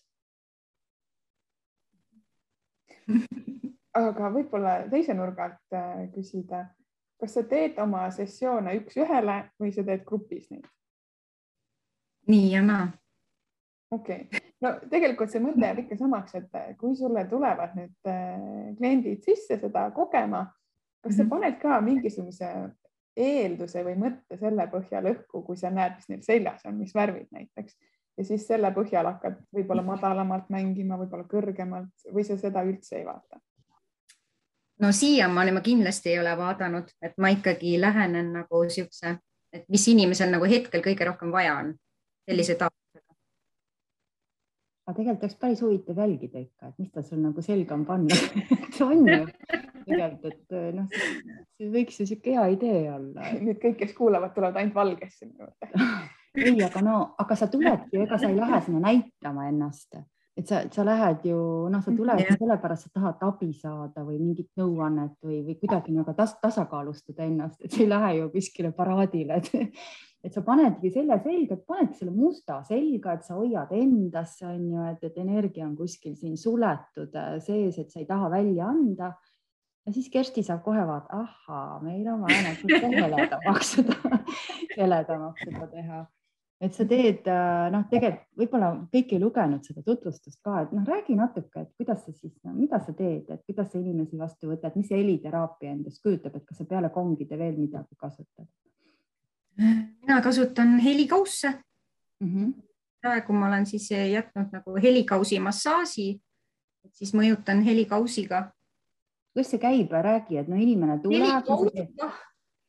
aga 3.96 4.30
võib-olla 4.34 4.72
teise 4.90 5.14
nurga 5.14 5.50
alt 5.50 5.76
äh, 5.76 6.06
küsida, 6.14 6.66
kas 7.20 7.36
sa 7.36 7.44
teed 7.48 7.78
oma 7.82 8.06
sessioone 8.14 8.76
üks-ühele 8.80 9.38
või 9.60 9.72
sa 9.74 9.84
teed 9.86 10.04
grupis 10.08 10.50
neid? 10.50 10.66
nii 12.30 12.52
ja 12.52 12.62
naa. 12.64 12.88
okei 13.94 14.26
okay., 14.26 14.42
no 14.62 14.74
tegelikult 14.90 15.32
see 15.32 15.42
mõte 15.44 15.64
jääb 15.64 15.84
ikka 15.84 15.98
samaks, 16.00 16.36
et 16.38 16.78
kui 16.80 16.96
sulle 16.98 17.26
tulevad 17.30 17.76
nüüd 17.78 18.10
äh, 18.10 18.72
kliendid 18.78 19.24
sisse 19.26 19.60
seda 19.60 19.88
kogema, 19.96 20.46
kas 21.04 21.16
sa 21.16 21.24
mhm. 21.24 21.32
paned 21.32 21.60
ka 21.62 21.80
mingisuguse 21.84 22.52
eelduse 23.16 23.82
või 23.84 23.96
mõtte 24.00 24.36
selle 24.36 24.66
põhjal 24.68 25.06
õhku, 25.14 25.40
kui 25.46 25.56
sa 25.56 25.70
näed, 25.72 25.96
mis 25.96 26.08
neil 26.10 26.24
seljas 26.24 26.66
on, 26.68 26.76
mis 26.82 26.92
värvid 26.94 27.30
näiteks 27.32 27.78
ja 28.16 28.24
siis 28.24 28.46
selle 28.48 28.70
põhjal 28.76 29.08
hakkad 29.10 29.40
võib-olla 29.54 29.84
madalamalt 29.86 30.48
mängima, 30.52 30.98
võib-olla 31.00 31.26
kõrgemalt 31.30 32.08
või 32.12 32.24
sa 32.28 32.38
seda 32.40 32.64
üldse 32.66 33.00
ei 33.00 33.06
vaata? 33.08 33.40
No 34.80 34.92
siiamaani 34.92 35.52
ma 35.56 35.60
kindlasti 35.60 36.12
ei 36.12 36.20
ole 36.20 36.36
vaadanud, 36.38 36.88
et 37.02 37.16
ma 37.18 37.32
ikkagi 37.34 37.80
lähenen 37.80 38.32
nagu 38.32 38.64
siukse, 38.70 39.16
et 39.52 39.68
mis 39.72 39.88
inimesel 39.88 40.32
nagu 40.32 40.48
hetkel 40.48 40.84
kõige 40.84 41.08
rohkem 41.08 41.32
vaja 41.32 41.58
on, 41.62 41.74
sellise 42.28 42.58
taotlusega. 42.60 43.14
aga 44.86 44.96
tegelikult 44.96 45.24
oleks 45.24 45.38
päris 45.40 45.62
huvitav 45.62 46.02
jälgida 46.04 46.42
ikka, 46.42 46.72
et 46.72 46.82
mis 46.82 46.90
ta 46.92 47.02
sul 47.02 47.22
nagu 47.22 47.42
selga 47.42 47.74
on 47.74 47.86
pannud 47.86 48.42
on 48.88 49.08
ju 49.08 49.22
tegelikult, 49.86 50.42
et 50.50 50.76
noh, 50.76 50.90
see 51.56 51.70
võiks 51.72 52.00
ju 52.00 52.08
sihuke 52.10 52.34
hea 52.36 52.46
idee 52.56 52.82
olla. 52.92 53.32
nüüd 53.40 53.60
kõik, 53.62 53.80
kes 53.82 53.96
kuulavad, 53.96 54.34
tulevad 54.34 54.60
ainult 54.60 54.76
valgesse 54.76 55.28
minu 55.28 55.46
juurde 55.46 55.88
ei, 56.50 56.58
aga 56.66 56.82
no, 56.84 56.98
aga 57.22 57.38
sa 57.38 57.48
tuledki, 57.52 58.02
ega 58.02 58.18
sa 58.20 58.30
ei 58.30 58.36
lähe 58.36 58.60
sinna 58.64 58.82
näitama 58.90 59.48
ennast, 59.50 59.96
et 60.36 60.48
sa, 60.48 60.60
sa 60.72 60.84
lähed 60.84 61.24
ju, 61.30 61.36
noh, 61.72 61.82
sa 61.82 61.92
tuled 61.96 62.20
yeah. 62.20 62.36
sellepärast, 62.36 62.88
sa 62.88 62.98
tahad 62.98 63.22
abi 63.24 63.52
saada 63.56 64.04
või 64.04 64.18
mingit 64.20 64.50
nõuannet 64.60 65.14
või, 65.24 65.40
või 65.46 65.56
kuidagi 65.62 65.94
nagu 65.96 66.12
tas, 66.16 66.34
tasakaalustada 66.42 67.24
ennast, 67.24 67.62
et 67.64 67.72
sa 67.72 67.80
ei 67.80 67.88
lähe 67.88 68.10
ju 68.18 68.26
kuskile 68.34 68.72
paraadile, 68.76 69.40
et, 69.40 69.78
et 70.26 70.36
sa 70.36 70.42
panedki 70.44 70.92
selle 70.92 71.16
selga, 71.24 71.56
panedki 71.56 72.02
selle 72.02 72.12
musta 72.12 72.58
selga, 72.68 73.16
et 73.16 73.24
sa 73.24 73.38
hoiad 73.38 73.72
endasse, 73.78 74.44
on 74.50 74.66
ju, 74.74 74.90
et, 74.92 75.08
et 75.08 75.16
energia 75.24 75.64
on 75.68 75.72
kuskil 75.78 76.18
siin 76.20 76.36
suletud 76.40 77.16
äh, 77.16 77.38
sees, 77.44 77.80
et 77.80 77.88
sa 77.94 78.02
ei 78.02 78.10
taha 78.10 78.28
välja 78.36 78.68
anda 78.68 79.14
ja 79.86 79.94
siis 79.94 80.10
Kersti 80.12 80.44
saab 80.44 80.60
kohe 80.66 80.84
vaadata, 80.84 81.22
ahhaa, 81.22 81.80
meil 81.80 82.04
on 82.12 82.26
vaja 82.26 82.42
natuke 82.50 82.92
heledamaks 82.92 83.72
seda, 83.78 84.20
heledamaks 84.76 85.48
seda 85.48 85.70
teha 85.72 86.04
et 86.60 86.72
sa 86.72 86.86
teed, 86.88 87.26
äh, 87.28 87.66
noh, 87.72 87.84
tegelikult 87.90 88.40
võib-olla 88.40 88.70
kõik 88.92 89.12
ei 89.12 89.20
lugenud 89.20 89.66
seda 89.66 89.82
tutvustust 89.84 90.38
ka, 90.44 90.62
et 90.64 90.72
noh, 90.72 90.86
räägi 90.88 91.16
natuke, 91.18 91.66
et 91.66 91.72
kuidas 91.76 92.04
sa 92.04 92.14
siis 92.14 92.32
no,, 92.44 92.54
mida 92.56 92.80
sa 92.80 92.94
teed, 92.96 93.28
et 93.28 93.42
kuidas 93.44 93.68
sa 93.72 93.80
inimesi 93.80 94.16
vastu 94.20 94.48
võtad, 94.52 94.76
mis 94.78 94.92
heliteraapia 94.92 95.74
endast 95.74 96.00
kujutab, 96.04 96.38
et 96.38 96.46
kas 96.48 96.62
sa 96.62 96.68
peale 96.68 96.90
kongide 96.94 97.38
veel 97.38 97.58
midagi 97.60 97.98
kasutad? 98.00 98.48
mina 99.56 100.20
kasutan 100.20 100.74
helikausse 100.84 101.48
mm. 102.20 102.28
-hmm. 102.28 102.52
praegu 103.00 103.32
ma 103.32 103.46
olen 103.48 103.66
siis 103.66 103.90
jätnud 103.90 104.52
nagu 104.52 104.74
helikausi 104.82 105.38
massaaži, 105.40 106.20
siis 106.92 107.14
mõjutan 107.14 107.62
helikausiga. 107.64 108.50
kuidas 109.32 109.50
see 109.50 109.60
käib, 109.60 109.92
räägi, 109.92 110.38
et 110.38 110.48
no 110.48 110.56
inimene 110.56 110.98
tuleb. 110.98 111.20
helikausiga, 111.20 112.12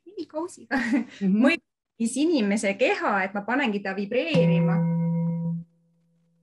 helikausiga 0.05 0.75
mm 0.75 1.03
-hmm. 1.21 1.41
mõjutan 1.43 1.66
siis 1.97 2.17
inimese 2.17 2.73
keha, 2.77 3.23
et 3.25 3.33
ma 3.33 3.41
panengi 3.41 3.81
ta 3.83 3.95
vibreerima 3.95 4.75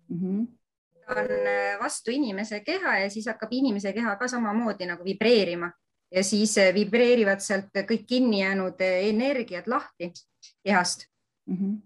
mm. 0.09 0.21
-hmm. 0.21 0.47
on 1.09 1.31
äh, 1.47 1.79
vastu 1.81 2.11
inimese 2.11 2.61
keha 2.61 2.99
ja 2.99 3.11
siis 3.11 3.27
hakkab 3.27 3.53
inimese 3.53 3.93
keha 3.93 4.17
ka 4.17 4.29
samamoodi 4.29 4.87
nagu 4.87 5.05
vibreerima 5.05 5.73
ja 6.15 6.25
siis 6.25 6.59
äh, 6.59 6.75
vibreerivad 6.75 7.41
sealt 7.41 7.71
kõik 7.91 8.07
kinni 8.07 8.41
jäänud 8.41 8.81
äh, 8.81 9.09
energiad 9.09 9.67
lahti 9.67 10.13
kehast 10.65 11.07
mm. 11.47 11.57
-hmm. 11.57 11.79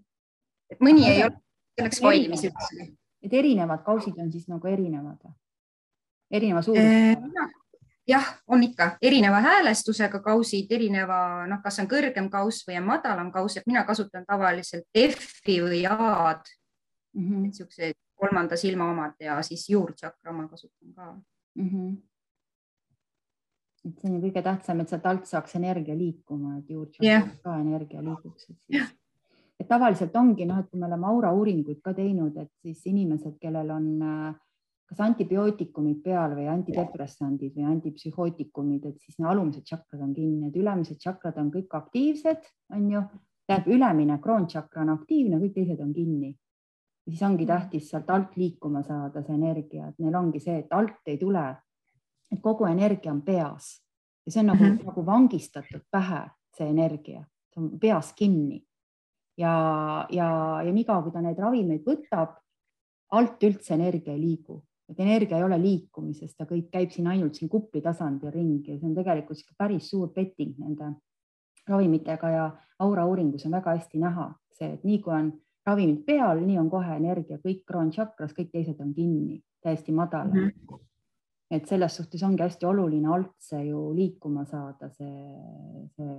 et 0.69 0.79
mõni 0.79 1.05
Aga 1.05 1.13
ei 1.13 1.23
ole 1.23 1.37
selleks 1.77 2.01
valmis 2.01 2.43
üldse. 2.43 2.91
et 3.21 3.33
erinevad 3.33 3.83
kausid 3.83 4.17
on 4.17 4.31
siis 4.31 4.47
nagu 4.47 4.67
erinevad? 4.67 5.31
erineva 6.31 6.61
suurusega? 6.61 7.49
Jah, 8.09 8.27
on 8.47 8.63
ikka 8.63 8.91
erineva 9.01 9.41
häälestusega 9.45 10.19
kausid, 10.25 10.71
erineva, 10.73 11.45
noh, 11.49 11.61
kas 11.63 11.79
on 11.83 11.89
kõrgem 11.89 12.29
kauss 12.33 12.65
või 12.67 12.79
on 12.81 12.87
madalam 12.89 13.31
kauss, 13.31 13.59
et 13.59 13.67
mina 13.69 13.83
kasutan 13.87 14.25
tavaliselt 14.27 14.87
F-i 14.97 15.59
või 15.63 15.83
A-d 15.89 16.55
mm 17.13 17.25
-hmm., 17.25 17.41
niisugused 17.47 17.97
kolmanda 18.19 18.57
silma 18.57 18.89
omad 18.91 19.15
ja 19.19 19.41
siis 19.41 19.69
juurtsakra 19.69 20.33
ma 20.33 20.47
kasutan 20.47 20.93
ka 20.95 21.11
mm. 21.55 21.69
-hmm. 21.69 21.97
et 23.85 23.99
see 23.99 24.11
on 24.11 24.21
kõige 24.21 24.43
tähtsam, 24.43 24.79
et 24.79 24.89
sealt 24.89 25.05
alt 25.05 25.25
saaks 25.25 25.55
energia 25.55 25.97
liikuma, 25.97 26.57
et 26.57 26.69
juurtsakra 26.69 27.07
yeah. 27.07 27.29
ka 27.43 27.59
energia 27.59 28.03
liiguks, 28.03 28.49
et 28.49 28.61
siis 28.61 28.97
et 29.59 29.67
tavaliselt 29.67 30.15
ongi 30.15 30.45
noh, 30.45 30.59
et 30.59 30.69
kui 30.69 30.79
me 30.79 30.87
oleme 30.87 31.07
aura 31.07 31.31
uuringuid 31.35 31.81
ka 31.83 31.93
teinud, 31.93 32.37
et 32.37 32.51
siis 32.61 32.85
inimesed, 32.85 33.35
kellel 33.41 33.71
on 33.75 34.01
äh, 34.01 34.35
kas 34.89 35.01
antibiootikumid 35.05 36.01
peal 36.01 36.33
või 36.33 36.47
antidepressandid 36.49 37.53
või 37.53 37.67
antipsühhootikumid, 37.69 38.87
et 38.89 39.01
siis 39.03 39.19
alumised 39.21 39.63
tšakrad 39.67 40.01
on 40.01 40.13
kinni, 40.15 40.47
et 40.49 40.55
ülemised 40.57 40.97
tšakrad 40.97 41.37
on 41.37 41.51
kõik 41.53 41.75
aktiivsed, 41.77 42.47
on 42.73 42.87
ju, 42.89 43.01
tähendab 43.45 43.69
ülemine 43.75 44.17
kroontšakra 44.21 44.81
on 44.81 44.93
aktiivne, 44.95 45.37
kõik 45.43 45.57
teised 45.57 45.81
on 45.85 45.93
kinni. 45.93 46.35
siis 47.09 47.21
ongi 47.25 47.45
tähtis 47.45 47.87
sealt 47.89 48.09
alt 48.13 48.35
liikuma 48.37 48.83
saada 48.85 49.23
see 49.25 49.33
energia, 49.33 49.87
et 49.89 49.99
neil 49.99 50.15
ongi 50.15 50.39
see, 50.39 50.59
et 50.59 50.73
alt 50.73 51.07
ei 51.09 51.17
tule, 51.17 51.45
et 52.31 52.41
kogu 52.41 52.67
energia 52.69 53.11
on 53.11 53.21
peas. 53.21 53.79
Ja 54.25 54.31
see 54.31 54.41
on 54.41 54.51
nagu 54.51 54.63
mm, 54.63 54.75
-hmm. 54.75 54.85
nagu 54.85 55.05
vangistatud 55.05 55.81
pähe, 55.91 56.29
see 56.57 56.69
energia, 56.69 57.23
see 57.53 57.61
on 57.63 57.79
peas 57.79 58.13
kinni. 58.13 58.63
Ja, 59.37 60.05
ja, 60.09 60.61
ja 60.65 60.73
niikaua, 60.73 61.01
kui 61.01 61.11
ta 61.11 61.21
neid 61.21 61.39
ravimeid 61.39 61.85
võtab, 61.85 62.37
alt 63.11 63.43
üldse 63.43 63.73
energia 63.73 64.13
ei 64.13 64.21
liigu 64.21 64.63
et 64.89 64.99
energia 64.99 65.37
ei 65.37 65.43
ole 65.43 65.59
liikumises, 65.61 66.33
ta 66.35 66.47
kõik 66.49 66.71
käib 66.73 66.91
siin 66.91 67.07
ainult 67.07 67.37
siin 67.37 67.49
kupli 67.49 67.81
tasandil 67.81 68.31
ringi 68.33 68.73
ja 68.73 68.79
see 68.79 68.89
on 68.89 68.95
tegelikult 68.97 69.53
päris 69.57 69.89
suur 69.89 70.09
petting 70.15 70.57
nende 70.57 70.93
ravimitega 71.69 72.29
ja 72.33 72.49
aura 72.79 73.05
uuringus 73.05 73.45
on 73.45 73.57
väga 73.57 73.75
hästi 73.77 74.01
näha 74.01 74.31
see, 74.59 74.73
et 74.73 74.83
nii 74.87 74.99
kui 75.03 75.13
on 75.15 75.31
ravimid 75.67 76.03
peal, 76.07 76.41
nii 76.43 76.57
on 76.59 76.69
kohe 76.71 76.97
energia, 76.97 77.39
kõik 77.43 77.63
kroonšakras, 77.69 78.33
kõik 78.37 78.51
teised 78.53 78.79
on 78.83 78.93
kinni, 78.95 79.39
täiesti 79.63 79.93
madalad 79.95 80.33
mm. 80.33 80.51
-hmm. 80.51 80.85
et 81.51 81.67
selles 81.67 81.95
suhtes 81.95 82.23
ongi 82.23 82.43
hästi 82.43 82.65
oluline 82.65 83.07
alt 83.07 83.35
see 83.39 83.65
ju 83.69 83.89
liikuma 83.95 84.45
saada, 84.45 84.89
see, 84.89 85.89
see 85.95 86.15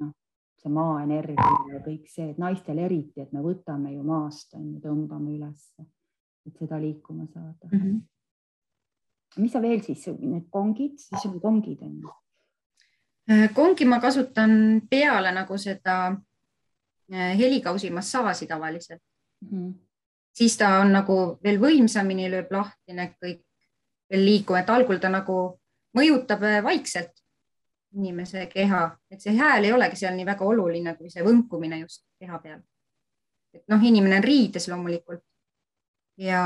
noh, 0.00 0.14
see 0.62 0.72
maaenergia 0.72 1.50
ja 1.72 1.82
kõik 1.88 2.08
see, 2.08 2.30
et 2.30 2.38
naistel 2.38 2.78
eriti, 2.78 3.20
et 3.20 3.32
me 3.32 3.42
võtame 3.42 3.92
ju 3.92 4.02
maast 4.02 4.56
tõmbame 4.86 5.36
ülesse 5.36 5.86
et 6.46 6.58
seda 6.58 6.80
liikuma 6.80 7.26
saada 7.32 7.68
mm. 7.72 7.80
-hmm. 7.80 8.00
mis 9.42 9.52
sa 9.52 9.62
veel 9.62 9.82
siis, 9.82 10.06
need 10.18 10.46
kongid, 10.50 10.98
siis 10.98 11.26
on 11.26 11.40
kongid 11.40 11.82
on 11.82 12.00
ju? 12.00 12.12
Äh, 13.30 13.54
kongi 13.54 13.84
ma 13.84 14.00
kasutan 14.00 14.82
peale 14.90 15.32
nagu 15.32 15.58
seda 15.58 16.16
äh, 17.12 17.38
helikausi 17.38 17.90
massaaži 17.90 18.46
tavaliselt 18.46 19.02
mm. 19.40 19.48
-hmm. 19.48 19.74
siis 20.32 20.56
ta 20.56 20.78
on 20.78 20.92
nagu 20.92 21.38
veel 21.44 21.60
võimsamini 21.60 22.30
lööb 22.30 22.52
lahti 22.52 22.92
need 22.92 23.16
kõik 23.24 23.42
veel 24.10 24.24
liikuma, 24.24 24.58
et 24.60 24.70
algul 24.70 24.98
ta 24.98 25.08
nagu 25.08 25.60
mõjutab 25.96 26.42
äh, 26.42 26.62
vaikselt 26.64 27.24
inimese 27.94 28.46
keha, 28.46 28.98
et 29.10 29.22
see 29.22 29.36
hääl 29.38 29.64
ei 29.64 29.72
olegi 29.72 29.96
seal 29.96 30.16
nii 30.16 30.26
väga 30.26 30.44
oluline 30.44 30.96
kui 30.98 31.10
see 31.10 31.24
võnkumine 31.24 31.78
just 31.80 32.04
keha 32.18 32.38
peal. 32.38 32.60
et 33.54 33.62
noh, 33.68 33.82
inimene 33.82 34.16
on 34.16 34.24
riides 34.24 34.68
loomulikult 34.68 35.22
ja, 36.18 36.42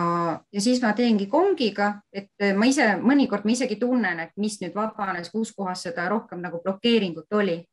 ja 0.53 0.61
siis 0.61 0.83
ma 0.83 0.93
teengi 0.93 1.27
kongiga, 1.27 1.93
et 2.13 2.31
ma 2.57 2.69
ise 2.69 2.95
mõnikord 3.03 3.45
ma 3.45 3.55
isegi 3.55 3.79
tunnen, 3.81 4.21
et 4.25 4.33
mis 4.41 4.59
nüüd 4.63 4.77
vabanes, 4.77 5.31
kus 5.33 5.53
kohas 5.57 5.85
seda 5.89 6.09
rohkem 6.09 6.41
nagu 6.45 6.63
blokeeringut 6.65 7.33
oli. 7.41 7.65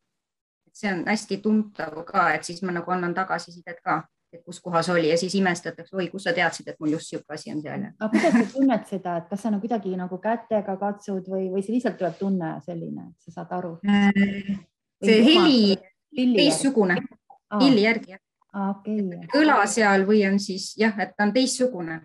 see 0.76 0.92
on 0.92 1.06
hästi 1.08 1.38
tuntav 1.40 2.02
ka, 2.04 2.34
et 2.36 2.44
siis 2.44 2.60
ma 2.62 2.74
nagu 2.76 2.92
annan 2.92 3.14
tagasisidet 3.16 3.78
ka, 3.80 4.02
et 4.34 4.42
kus 4.44 4.60
kohas 4.60 4.90
oli 4.92 5.08
ja 5.08 5.16
siis 5.18 5.36
imestatakse, 5.40 5.96
oi, 5.96 6.10
kust 6.12 6.28
sa 6.28 6.34
teadsid, 6.36 6.68
et 6.68 6.80
mul 6.84 6.92
just 6.98 7.08
sihuke 7.08 7.32
asi 7.34 7.54
on 7.54 7.62
seal. 7.64 7.86
aga 8.00 8.10
kuidas 8.12 8.36
sa 8.36 8.58
tunned 8.58 8.84
seda, 8.90 9.14
et 9.22 9.30
kas 9.30 9.42
sa 9.46 9.54
nagu 9.54 9.64
kuidagi 9.64 9.96
nagu 9.96 10.20
kätega 10.20 10.76
katsud 10.82 11.32
või, 11.32 11.48
või 11.54 11.64
see 11.64 11.78
lihtsalt 11.78 11.96
tuleb 12.02 12.20
tunne 12.20 12.52
selline, 12.66 13.08
et 13.14 13.24
sa 13.24 13.40
saad 13.40 13.56
aru? 13.56 13.78
Äh, 13.88 14.60
see 15.00 15.24
heli, 15.30 15.80
teistsugune, 16.12 17.00
pilli 17.56 17.88
järgi 17.88 18.18
jah 18.18 18.25
okay. 18.56 19.28
kõla 19.32 19.64
seal 19.70 20.06
või 20.08 20.24
on 20.30 20.40
siis 20.40 20.74
jah, 20.80 20.96
et 21.02 21.16
ta 21.18 21.28
on 21.28 21.34
teistsugune. 21.36 22.00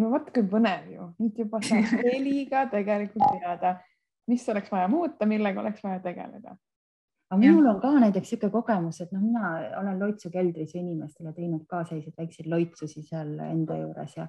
no 0.00 0.10
vot 0.12 0.28
kui 0.30 0.46
põnev 0.46 0.90
ju, 0.94 1.12
nüüd 1.18 1.38
juba 1.44 1.60
saab 1.66 2.02
heliga 2.12 2.66
tegelikult 2.72 3.40
teada, 3.42 3.76
mis 4.30 4.48
oleks 4.48 4.70
vaja 4.72 4.88
muuta, 4.88 5.26
millega 5.26 5.60
oleks 5.60 5.82
vaja 5.84 6.00
tegeleda. 6.04 6.56
aga 7.30 7.40
minul 7.40 7.66
on 7.72 7.80
ka 7.82 7.92
näiteks 7.98 8.32
niisugune 8.32 8.52
kogemus, 8.54 9.00
et 9.00 9.12
noh, 9.12 9.24
mina 9.24 9.54
olen 9.80 9.98
loitsu 10.00 10.30
keldris 10.30 10.74
inimestele 10.78 11.34
teinud 11.34 11.66
ka 11.68 11.84
selliseid 11.84 12.16
väikseid 12.16 12.48
loitsusi 12.50 13.02
seal 13.02 13.36
enda 13.50 13.76
juures 13.82 14.16
ja 14.16 14.28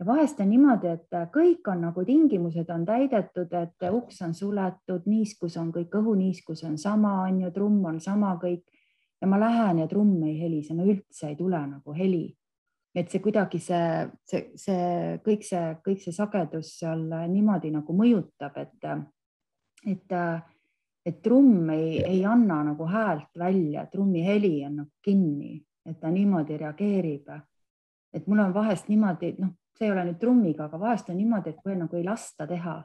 ja 0.00 0.06
vahest 0.06 0.40
on 0.40 0.48
niimoodi, 0.48 0.88
et 0.96 1.16
kõik 1.32 1.68
on 1.68 1.82
nagu 1.84 2.04
tingimused 2.08 2.70
on 2.72 2.86
täidetud, 2.88 3.52
et 3.52 3.88
uks 3.92 4.22
on 4.24 4.32
suletud, 4.34 5.04
niiskus 5.06 5.58
on 5.60 5.68
kõik, 5.74 5.92
õhuniiskus 6.00 6.64
on 6.64 6.78
sama, 6.80 7.18
on 7.26 7.42
ju, 7.44 7.50
trumm 7.52 7.84
on 7.92 8.00
sama 8.00 8.32
kõik 8.40 8.64
ja 9.20 9.28
ma 9.28 9.40
lähen 9.40 9.82
ja 9.82 9.88
trumm 9.88 10.22
ei 10.24 10.38
helise, 10.40 10.74
no 10.74 10.86
üldse 10.88 11.28
ei 11.28 11.36
tule 11.36 11.60
nagu 11.66 11.96
heli. 11.96 12.36
et 12.94 13.06
see 13.06 13.20
kuidagi 13.22 13.60
see, 13.62 14.06
see, 14.26 14.38
see 14.58 15.18
kõik 15.22 15.44
see, 15.46 15.66
kõik 15.84 16.00
see 16.02 16.14
sagedus 16.14 16.72
seal 16.80 17.04
niimoodi 17.30 17.70
nagu 17.70 17.94
mõjutab, 17.94 18.56
et, 18.58 18.88
et, 19.86 20.16
et 21.06 21.20
trumm 21.22 21.70
ei, 21.70 22.00
ei 22.02 22.24
anna 22.26 22.64
nagu 22.72 22.88
häält 22.90 23.30
välja, 23.38 23.84
trummi 23.92 24.24
heli 24.26 24.56
on 24.66 24.80
nagu 24.80 24.90
kinni, 25.04 25.60
et 25.86 26.00
ta 26.00 26.10
niimoodi 26.10 26.58
reageerib. 26.58 27.30
et 28.12 28.26
mul 28.26 28.42
on 28.42 28.54
vahest 28.54 28.88
niimoodi, 28.88 29.36
noh, 29.38 29.54
see 29.78 29.88
ei 29.88 29.92
ole 29.92 30.04
nüüd 30.08 30.18
trummiga, 30.20 30.66
aga 30.68 30.80
vahest 30.80 31.10
on 31.10 31.18
niimoodi, 31.18 31.54
et 31.54 31.60
kui 31.64 31.76
nagu 31.76 31.96
ei 31.96 32.04
lasta 32.04 32.46
teha, 32.48 32.76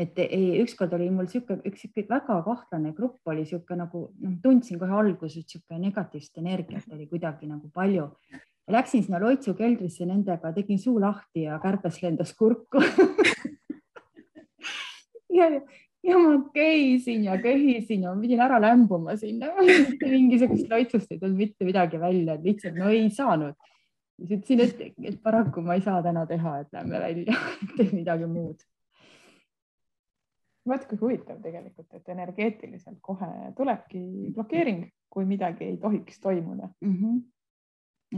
et 0.00 0.18
ei, 0.24 0.60
ükskord 0.62 0.94
oli 0.96 1.10
mul 1.12 1.28
sihuke 1.28 1.58
üks 1.68 1.82
sihuke 1.84 2.06
väga 2.08 2.38
kahtlane 2.46 2.94
grupp 2.96 3.28
oli 3.28 3.44
sihuke 3.48 3.76
nagu 3.76 4.06
noh, 4.16 4.36
tundsin 4.42 4.80
kohe 4.80 4.96
alguses 5.02 5.44
sihuke 5.44 5.76
negatiivset 5.80 6.40
energiat 6.40 6.88
oli 6.94 7.08
kuidagi 7.10 7.50
nagu 7.50 7.68
palju. 7.74 8.08
Läksin 8.70 9.02
sinna 9.02 9.18
Loitsu 9.20 9.56
keldrisse 9.58 10.06
nendega, 10.06 10.52
tegin 10.54 10.78
suu 10.78 11.00
lahti 11.02 11.44
ja 11.48 11.58
kärbes 11.62 12.02
lendas 12.04 12.34
kurku. 12.38 12.84
Ja, 15.30 15.46
ja 16.02 16.18
ma 16.18 16.32
köhisin 16.52 17.22
ja 17.24 17.36
köhisin 17.40 18.02
ja 18.02 18.10
ma 18.12 18.20
pidin 18.20 18.40
ära 18.42 18.58
lämbuma 18.60 19.14
sinna. 19.16 19.52
Mingisugust 20.10 20.66
loitsust 20.68 21.12
ei 21.14 21.20
tulnud 21.20 21.38
mitte 21.38 21.64
midagi 21.64 22.00
välja, 22.02 22.34
lihtsalt 22.42 22.74
no 22.76 22.90
ei 22.90 23.06
saanud 23.14 23.54
siis 24.20 24.36
ütlesin, 24.38 24.60
et, 24.86 24.94
et 25.12 25.22
paraku 25.22 25.64
ma 25.64 25.78
ei 25.78 25.84
saa 25.84 26.02
täna 26.02 26.26
teha, 26.26 26.58
et 26.60 26.76
lähme 26.76 27.00
välja 27.00 27.40
teen 27.76 27.90
midagi 27.96 28.28
muud. 28.30 28.62
vaat 30.68 30.86
kui 30.86 30.98
huvitav 31.00 31.40
tegelikult, 31.42 31.88
et 31.96 32.08
energeetiliselt 32.12 32.98
kohe 33.02 33.30
tulebki 33.56 34.00
blokeering, 34.36 34.84
kui 35.10 35.24
midagi 35.26 35.64
ei 35.64 35.76
tohiks 35.76 36.20
toimuda 36.20 36.68
mm. 36.80 36.96
-hmm 36.96 37.20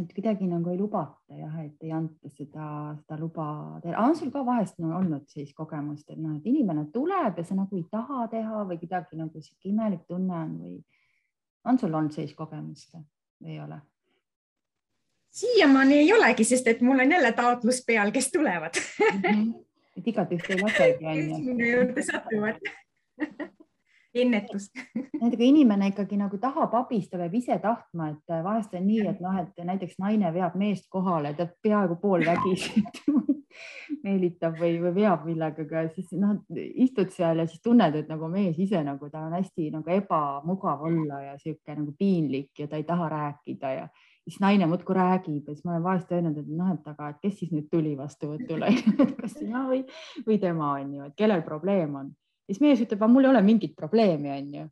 et 0.00 0.12
kuidagi 0.16 0.46
nagu 0.48 0.70
ei 0.72 0.78
lubata 0.78 1.36
jah, 1.36 1.56
et 1.60 1.84
ei 1.84 1.92
anta 1.92 2.30
seda, 2.32 2.66
seda 3.02 3.18
luba. 3.20 3.80
on 3.98 4.16
sul 4.16 4.30
ka 4.32 4.44
vahest 4.46 4.78
no, 4.80 4.96
olnud 4.96 5.26
sellist 5.28 5.54
kogemust, 5.56 6.08
et 6.10 6.18
noh, 6.18 6.36
et 6.38 6.46
inimene 6.48 6.86
tuleb 6.94 7.38
ja 7.38 7.44
sa 7.44 7.54
nagu 7.54 7.76
ei 7.76 7.84
taha 7.90 8.26
teha 8.32 8.64
või 8.68 8.78
kuidagi 8.80 9.20
nagu 9.20 9.40
sihuke 9.40 9.68
imelik 9.68 10.06
tunne 10.08 10.34
on 10.34 10.58
või 10.62 10.78
on 11.68 11.78
sul 11.78 11.92
olnud 11.92 12.16
sellist 12.16 12.36
kogemust 12.36 12.96
või 12.96 13.56
ei 13.56 13.60
ole? 13.60 13.80
Siiamaani 15.32 15.98
ei 15.98 16.12
olegi, 16.12 16.44
sest 16.44 16.68
et 16.68 16.80
mul 16.80 17.00
on 17.04 17.16
jälle 17.16 17.32
taotlus 17.32 17.82
peal, 17.86 18.12
kes 18.12 18.30
tulevad 18.32 18.76
mm. 18.76 19.20
-hmm. 19.22 19.64
et 19.96 20.08
igatüht 20.12 20.50
ei 20.50 20.62
lasegi 20.62 21.06
onju. 21.06 21.38
minu 21.38 21.70
juurde 21.72 22.02
satuvad 22.02 22.60
ennetus 24.14 24.70
nendega 25.20 25.44
inimene 25.44 25.88
ikkagi 25.92 26.16
nagu 26.20 26.38
tahab 26.38 26.74
abistada, 26.74 27.24
peab 27.24 27.34
ise 27.38 27.58
tahtma, 27.62 28.08
et 28.12 28.34
vahest 28.44 28.74
on 28.76 28.86
nii, 28.86 29.06
et 29.08 29.20
noh, 29.24 29.38
et 29.40 29.64
näiteks 29.64 29.98
naine 30.02 30.32
veab 30.34 30.56
meest 30.60 30.88
kohale, 30.92 31.32
ta 31.38 31.46
peaaegu 31.62 31.96
poolvägisi 32.02 32.82
meelitab 34.04 34.58
või, 34.60 34.76
või 34.82 34.94
veab 35.00 35.24
millegagi 35.28 35.86
siis 35.96 36.12
noh, 36.20 36.36
istud 36.56 37.12
seal 37.14 37.42
ja 37.42 37.48
siis 37.48 37.62
tunned, 37.64 37.96
et 37.96 38.08
nagu 38.12 38.28
mees 38.32 38.58
ise 38.60 38.82
nagu 38.84 39.08
ta 39.10 39.26
on 39.28 39.36
hästi 39.38 39.70
nagu 39.72 39.96
ebamugav 39.96 40.84
olla 40.88 41.22
ja 41.30 41.36
sihuke 41.40 41.76
nagu 41.76 41.94
piinlik 41.98 42.64
ja 42.64 42.68
ta 42.68 42.80
ei 42.80 42.88
taha 42.88 43.08
rääkida 43.12 43.74
ja 43.78 43.88
siis 44.28 44.40
naine 44.40 44.66
muudkui 44.66 44.94
räägib 44.94 45.48
ja 45.48 45.54
siis 45.54 45.64
ma 45.64 45.72
olen 45.72 45.82
vahest 45.82 46.12
öelnud, 46.12 46.38
et 46.38 46.48
noh, 46.48 46.70
et 46.74 46.88
aga 46.88 47.08
et 47.12 47.22
kes 47.22 47.38
siis 47.40 47.52
nüüd 47.54 47.68
tuli 47.70 47.94
vastuvõtule 47.98 48.70
kas 49.20 49.34
sina 49.38 49.64
või, 49.68 49.82
või 50.26 50.38
tema 50.42 50.72
on 50.78 50.92
ju, 50.96 51.08
et 51.08 51.16
kellel 51.18 51.42
probleem 51.46 51.94
on. 51.98 52.12
siis 52.46 52.60
mees 52.60 52.82
ütleb, 52.84 53.02
mul 53.08 53.26
ei 53.26 53.30
ole 53.30 53.42
mingit 53.42 53.74
probleemi, 53.76 54.30
on 54.30 54.54
ju. 54.58 54.68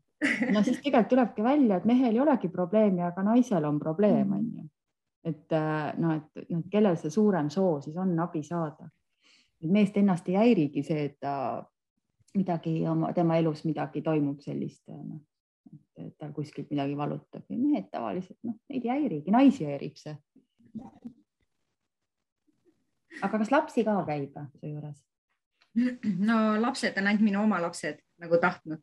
no 0.54 0.62
siis 0.62 0.78
tegelikult 0.78 1.10
tulebki 1.14 1.42
välja, 1.42 1.80
et 1.80 1.88
mehel 1.88 2.14
ei 2.14 2.20
olegi 2.20 2.48
probleemi, 2.52 3.02
aga 3.02 3.24
naisel 3.26 3.64
on 3.64 3.80
probleem, 3.80 4.32
on 4.38 4.46
ju. 4.58 4.68
et 5.32 5.58
noh, 5.98 6.14
et 6.16 6.46
noh, 6.50 6.64
kellel 6.70 6.96
see 7.00 7.10
suurem 7.10 7.50
soov 7.50 7.82
siis 7.84 7.96
on 7.96 8.18
abi 8.18 8.42
saada. 8.46 8.90
meest 9.62 9.96
ennast 9.96 10.28
ei 10.28 10.38
häirigi 10.38 10.82
see, 10.82 11.04
et 11.10 11.18
ta 11.20 11.34
midagi 12.34 12.86
oma, 12.88 13.12
tema 13.12 13.36
elus 13.36 13.64
midagi 13.64 14.02
toimub 14.02 14.38
sellist 14.40 14.86
noh 14.88 15.18
et 15.18 15.29
tal 16.18 16.32
kuskilt 16.36 16.70
midagi 16.70 16.96
valutab 16.96 17.44
ja 17.48 17.58
mehed 17.58 17.88
tavaliselt 17.92 18.38
noh, 18.46 18.56
neid 18.70 18.84
ei 18.86 18.92
häirigi, 18.94 19.34
naisi 19.34 19.66
häirib 19.68 19.96
see. 20.00 20.16
aga 23.22 23.38
kas 23.38 23.52
lapsi 23.52 23.84
ka 23.84 23.96
käib 24.08 24.36
su 24.56 24.66
juures? 24.66 24.98
no 26.18 26.36
lapsed 26.60 26.98
on 26.98 27.06
ainult 27.06 27.24
minu 27.24 27.42
oma 27.42 27.60
lapsed 27.62 28.00
nagu 28.18 28.38
tahtnud 28.38 28.82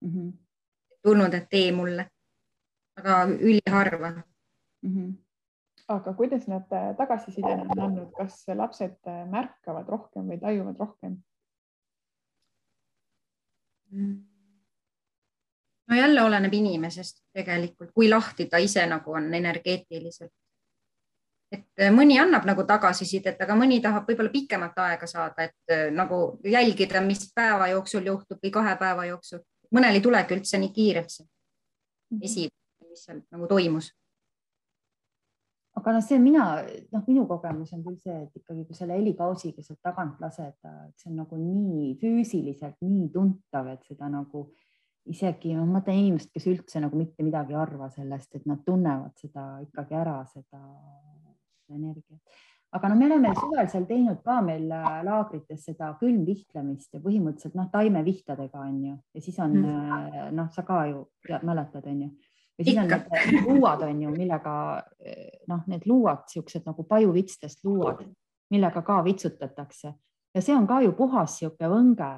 mm. 0.00 0.10
-hmm. 0.10 0.32
tulnud, 1.02 1.34
et 1.34 1.48
tee 1.50 1.72
mulle, 1.72 2.10
aga 2.96 3.24
üliharva 3.28 4.10
mm. 4.10 4.92
-hmm. 4.94 5.12
aga 5.88 6.14
kuidas 6.14 6.48
nad 6.48 6.68
tagasiside 6.96 7.52
on 7.54 7.80
andnud, 7.80 8.12
kas 8.16 8.44
lapsed 8.54 9.12
märkavad 9.30 9.88
rohkem 9.88 10.32
või 10.32 10.40
tajuvad 10.40 10.78
rohkem 10.78 11.20
mm.? 13.90 14.35
No 15.88 15.96
jälle 15.96 16.22
oleneb 16.22 16.54
inimesest 16.54 17.22
tegelikult, 17.32 17.92
kui 17.94 18.08
lahti 18.10 18.46
ta 18.50 18.58
ise 18.58 18.86
nagu 18.86 19.12
on 19.12 19.34
energeetiliselt. 19.34 20.32
et 21.52 21.80
äh, 21.80 21.92
mõni 21.94 22.18
annab 22.18 22.44
nagu 22.44 22.64
tagasisidet, 22.66 23.38
aga 23.40 23.54
mõni 23.54 23.78
tahab 23.82 24.08
võib-olla 24.08 24.32
pikemat 24.32 24.78
aega 24.82 25.06
saada, 25.06 25.46
et 25.46 25.72
äh, 25.72 25.84
nagu 25.94 26.40
jälgida, 26.44 27.00
mis 27.00 27.30
päeva 27.34 27.68
jooksul 27.70 28.06
juhtub 28.06 28.42
või 28.42 28.50
kahe 28.50 28.76
päeva 28.76 29.06
jooksul. 29.06 29.44
mõnel 29.74 29.94
ei 29.94 30.02
tulegi 30.02 30.34
üldse 30.34 30.58
nii 30.58 30.72
kiirelt 30.72 31.10
see 31.10 31.26
mhm. 32.10 32.22
esi, 32.22 32.48
mis 32.90 33.06
seal 33.06 33.22
nagu 33.30 33.46
toimus 33.46 33.92
aga 35.76 35.92
noh, 35.92 36.02
see 36.02 36.18
mina, 36.18 36.44
noh, 36.92 37.02
minu 37.06 37.26
kogemus 37.28 37.72
on 37.76 37.82
küll 37.84 37.98
see, 38.00 38.16
et 38.24 38.40
ikkagi, 38.40 38.64
kui 38.66 38.78
selle 38.78 38.96
helikausiga 38.96 39.62
sealt 39.62 39.82
tagant 39.84 40.22
laseda, 40.24 40.72
et 40.88 41.02
see 41.02 41.10
on 41.12 41.20
nagu 41.20 41.38
nii 41.40 41.90
füüsiliselt 42.00 42.78
nii 42.80 43.10
tuntav, 43.12 43.68
et 43.74 43.84
seda 43.84 44.08
nagu 44.12 44.46
isegi 45.12 45.54
ma 45.56 45.64
mõtlen 45.68 46.00
inimest, 46.00 46.32
kes 46.34 46.46
üldse 46.50 46.82
nagu 46.82 46.98
mitte 46.98 47.24
midagi 47.24 47.54
ei 47.54 47.60
arva 47.60 47.88
sellest, 47.92 48.34
et 48.38 48.44
nad 48.48 48.62
tunnevad 48.66 49.14
seda 49.20 49.46
ikkagi 49.64 49.96
ära, 49.96 50.18
seda 50.30 50.60
energiat. 51.72 52.20
aga 52.76 52.88
no 52.90 52.96
me 52.98 53.06
oleme 53.06 53.32
suvel 53.38 53.68
seal 53.70 53.86
teinud 53.88 54.22
ka 54.24 54.40
meil 54.44 54.70
äh, 54.74 54.86
laagrites 55.06 55.64
seda 55.68 55.92
külmvihtlemist 56.00 56.94
ja 56.94 57.00
põhimõtteliselt 57.00 57.54
noh, 57.56 57.68
taimevihtadega 57.72 58.62
on 58.62 58.80
ju 58.84 58.94
ja 58.96 59.22
siis 59.22 59.38
on 59.42 59.54
mm. 59.62 60.32
noh, 60.36 60.48
sa 60.52 60.66
ka 60.66 60.82
ju 60.90 61.04
ja, 61.28 61.40
mäletad, 61.46 61.86
on 61.86 62.02
ju 62.04 62.08
ja 62.10 62.64
siis 62.64 62.74
Ikka. 62.74 62.98
on 62.98 63.32
need 63.32 63.48
luuad 63.48 63.86
on 63.86 64.02
ju, 64.02 64.14
millega 64.16 64.56
noh, 65.48 65.62
need 65.70 65.86
luuad, 65.86 66.26
siuksed 66.32 66.66
nagu 66.66 66.84
pajuvitstest 66.90 67.64
luuad, 67.64 68.02
millega 68.50 68.82
ka 68.82 68.98
vitsutatakse 69.06 69.94
ja 70.36 70.42
see 70.42 70.56
on 70.56 70.66
ka 70.68 70.82
ju 70.84 70.92
puhas 70.98 71.38
sihuke 71.38 71.70
võnge, 71.70 72.10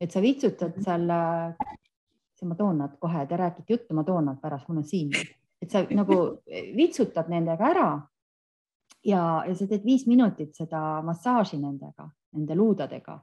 et 0.00 0.10
sa 0.10 0.22
vitsutad 0.24 0.74
mhm. 0.74 0.84
seal 0.84 1.06
ma 2.48 2.56
toon 2.58 2.78
nad 2.84 2.96
kohe, 3.00 3.26
te 3.26 3.36
räägite 3.36 3.74
juttu, 3.74 3.94
ma 3.94 4.04
toon 4.04 4.30
nad 4.30 4.40
pärast, 4.40 4.68
mul 4.68 4.82
on 4.82 4.86
siin, 4.86 5.10
et 5.60 5.70
sa 5.70 5.82
nagu 5.94 6.20
vitsutad 6.76 7.28
nendega 7.32 7.70
ära. 7.70 7.90
Ja, 9.04 9.42
ja 9.48 9.54
sa 9.56 9.64
teed 9.64 9.84
viis 9.84 10.04
minutit 10.08 10.52
seda 10.56 11.00
massaaži 11.04 11.56
nendega, 11.60 12.04
nende 12.36 12.56
luudadega. 12.56 13.16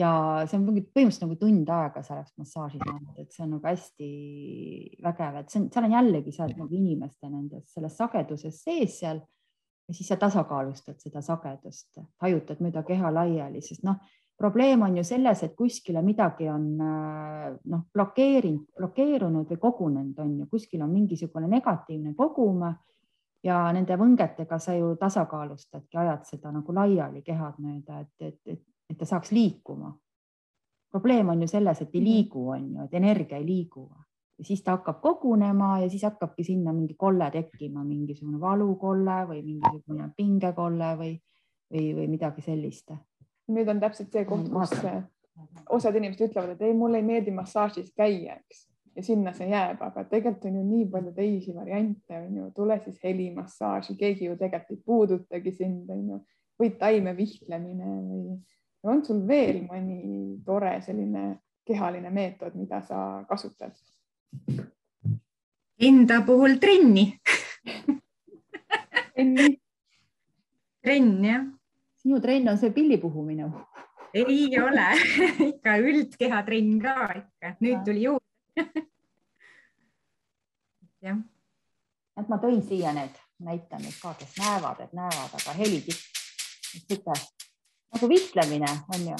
Ja 0.00 0.10
see 0.48 0.56
on 0.56 0.64
põhimõtteliselt 0.70 1.26
nagu 1.26 1.36
tund 1.36 1.68
aega 1.68 2.00
selleks 2.00 2.32
massaaži 2.40 2.78
saanud, 2.80 3.18
et 3.20 3.34
see 3.34 3.42
on 3.44 3.50
nagu 3.58 3.68
hästi 3.68 4.08
vägev, 5.04 5.36
et 5.42 5.52
see 5.52 5.60
on, 5.60 5.66
seal 5.74 5.88
on 5.88 5.96
jällegi, 5.98 6.32
sa 6.32 6.46
oled 6.46 6.62
nagu 6.62 6.78
inimeste 6.78 7.28
nendes 7.28 7.74
selles 7.74 7.98
sageduses 8.00 8.62
sees 8.64 8.96
seal. 9.02 9.20
Ja 9.90 9.96
siis 9.98 10.08
sa 10.08 10.16
tasakaalustad 10.16 10.96
seda 11.02 11.20
sagedust, 11.20 11.98
hajutad 12.22 12.62
mööda 12.64 12.84
keha 12.86 13.10
laiali, 13.12 13.60
sest 13.60 13.84
noh, 13.84 13.98
probleem 14.42 14.82
on 14.82 14.96
ju 14.98 15.04
selles, 15.06 15.42
et 15.46 15.54
kuskile 15.56 16.02
midagi 16.02 16.48
on 16.50 16.64
äh, 16.82 17.48
noh, 17.70 17.84
blokeerinud, 17.94 18.72
blokeerunud 18.78 19.50
või 19.52 19.60
kogunenud, 19.62 20.18
on 20.18 20.32
ju, 20.40 20.46
kuskil 20.50 20.82
on 20.82 20.90
mingisugune 20.90 21.46
negatiivne 21.50 22.14
kogum 22.18 22.64
ja 23.46 23.58
nende 23.74 23.98
võngetega 23.98 24.58
sa 24.58 24.74
ju 24.74 24.96
tasakaalustadki, 24.98 25.98
ajad 26.02 26.26
seda 26.26 26.50
nagu 26.54 26.74
laiali 26.74 27.22
kehad 27.22 27.60
mööda, 27.62 28.00
et, 28.02 28.14
et, 28.20 28.40
et, 28.56 28.64
et 28.90 28.98
ta 28.98 29.06
saaks 29.08 29.30
liikuma. 29.30 29.94
probleem 30.90 31.28
on 31.28 31.42
ju 31.42 31.48
selles, 31.48 31.80
et 31.80 31.94
ei 31.94 32.00
mhm. 32.00 32.08
liigu, 32.10 32.48
on 32.50 32.66
ju, 32.74 32.88
et 32.88 32.94
energia 32.98 33.38
ei 33.38 33.46
liigu 33.46 33.88
ja 34.38 34.44
siis 34.44 34.62
ta 34.62 34.74
hakkab 34.76 35.00
kogunema 35.00 35.78
ja 35.80 35.88
siis 35.90 36.02
hakkabki 36.02 36.44
sinna 36.44 36.72
mingi 36.72 36.94
kolle 36.98 37.30
tekkima, 37.30 37.84
mingisugune 37.84 38.40
valukolle 38.40 39.22
või 39.28 39.42
mingisugune 39.46 40.10
pingekolle 40.16 40.92
või, 40.98 41.14
või, 41.70 41.94
või 41.94 42.08
midagi 42.16 42.42
sellist 42.42 42.90
nüüd 43.48 43.68
on 43.68 43.80
täpselt 43.82 44.12
see 44.12 44.24
koht, 44.28 44.50
kus 44.52 44.74
osad 45.72 45.96
inimesed 45.98 46.28
ütlevad, 46.28 46.54
et 46.54 46.62
ei, 46.66 46.74
mulle 46.76 47.00
ei 47.00 47.06
meeldi 47.06 47.32
massaažis 47.34 47.90
käia, 47.96 48.36
eks. 48.38 48.66
ja 48.96 49.04
sinna 49.06 49.32
see 49.36 49.48
jääb, 49.50 49.80
aga 49.82 50.04
tegelikult 50.10 50.44
on 50.50 50.58
ju 50.60 50.64
nii 50.66 50.88
palju 50.92 51.12
teisi 51.16 51.54
variante, 51.56 52.18
on 52.18 52.36
ju, 52.36 52.50
tule 52.56 52.78
siis 52.84 52.98
helimassaaži, 53.04 53.96
keegi 53.98 54.28
ju 54.28 54.36
tegelikult 54.40 54.76
ei 54.76 54.82
puudutagi 54.86 55.54
sind, 55.56 55.90
on 55.90 56.04
ju, 56.10 56.20
või 56.60 56.74
taimevihklemine 56.78 57.96
või 57.96 58.36
on 58.92 59.02
sul 59.06 59.22
veel 59.26 59.62
mõni 59.66 60.38
tore 60.44 60.76
selline 60.82 61.38
kehaline 61.66 62.10
meetod, 62.10 62.54
mida 62.58 62.82
sa 62.84 63.22
kasutad? 63.28 63.74
Enda 65.82 66.20
puhul 66.26 66.58
trenni 66.62 67.08
trenni? 69.22 69.60
trenn 70.82 71.24
jah. 71.24 71.44
Sinu 72.02 72.20
trenn 72.20 72.48
on 72.48 72.58
see 72.58 72.70
pilli 72.70 72.98
puhumine. 72.98 73.50
Ei 74.14 74.48
ole. 74.60 74.86
Ikka 75.52 75.76
üldkehatrenn 75.80 76.80
ka 76.82 76.96
ikka, 77.16 77.54
nüüd 77.64 77.84
tuli 77.86 78.02
juurde. 78.08 78.26
Jah. 81.02 81.18
et 82.20 82.28
ma 82.30 82.36
tõin 82.38 82.60
siia 82.62 82.92
need, 82.94 83.14
näitan 83.42 83.80
nüüd 83.82 83.96
ka, 83.98 84.12
kes 84.14 84.36
näevad, 84.38 84.82
et 84.84 84.92
näevad, 84.94 85.32
aga 85.34 85.54
helitipp, 85.56 86.20
sihuke 86.68 87.16
nagu 87.96 88.10
vihklemine 88.12 88.68
on 88.94 89.08
ju, 89.08 89.16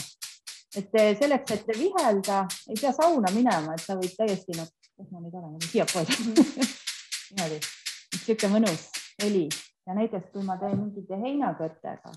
et 0.79 0.95
selleks, 1.19 1.57
et 1.57 1.73
vihelda, 1.75 2.45
ei 2.71 2.79
pea 2.79 2.93
sauna 2.95 3.33
minema, 3.35 3.75
et 3.75 3.83
sa 3.83 3.97
võid 3.99 4.15
täiesti 4.15 4.55
nagu, 4.55 4.71
kus 4.95 5.11
ma 5.11 5.25
nüüd 5.25 5.35
olen, 5.41 5.57
siiapoole 5.65 6.07
niimoodi, 7.33 7.59
sihuke 8.21 8.53
mõnus 8.53 8.87
heli. 9.25 9.49
Ja 9.89 9.97
näiteks 9.99 10.31
kui 10.31 10.47
ma 10.47 10.55
teen 10.61 10.79
mingite 10.79 11.19
heinakõrtega 11.19 12.13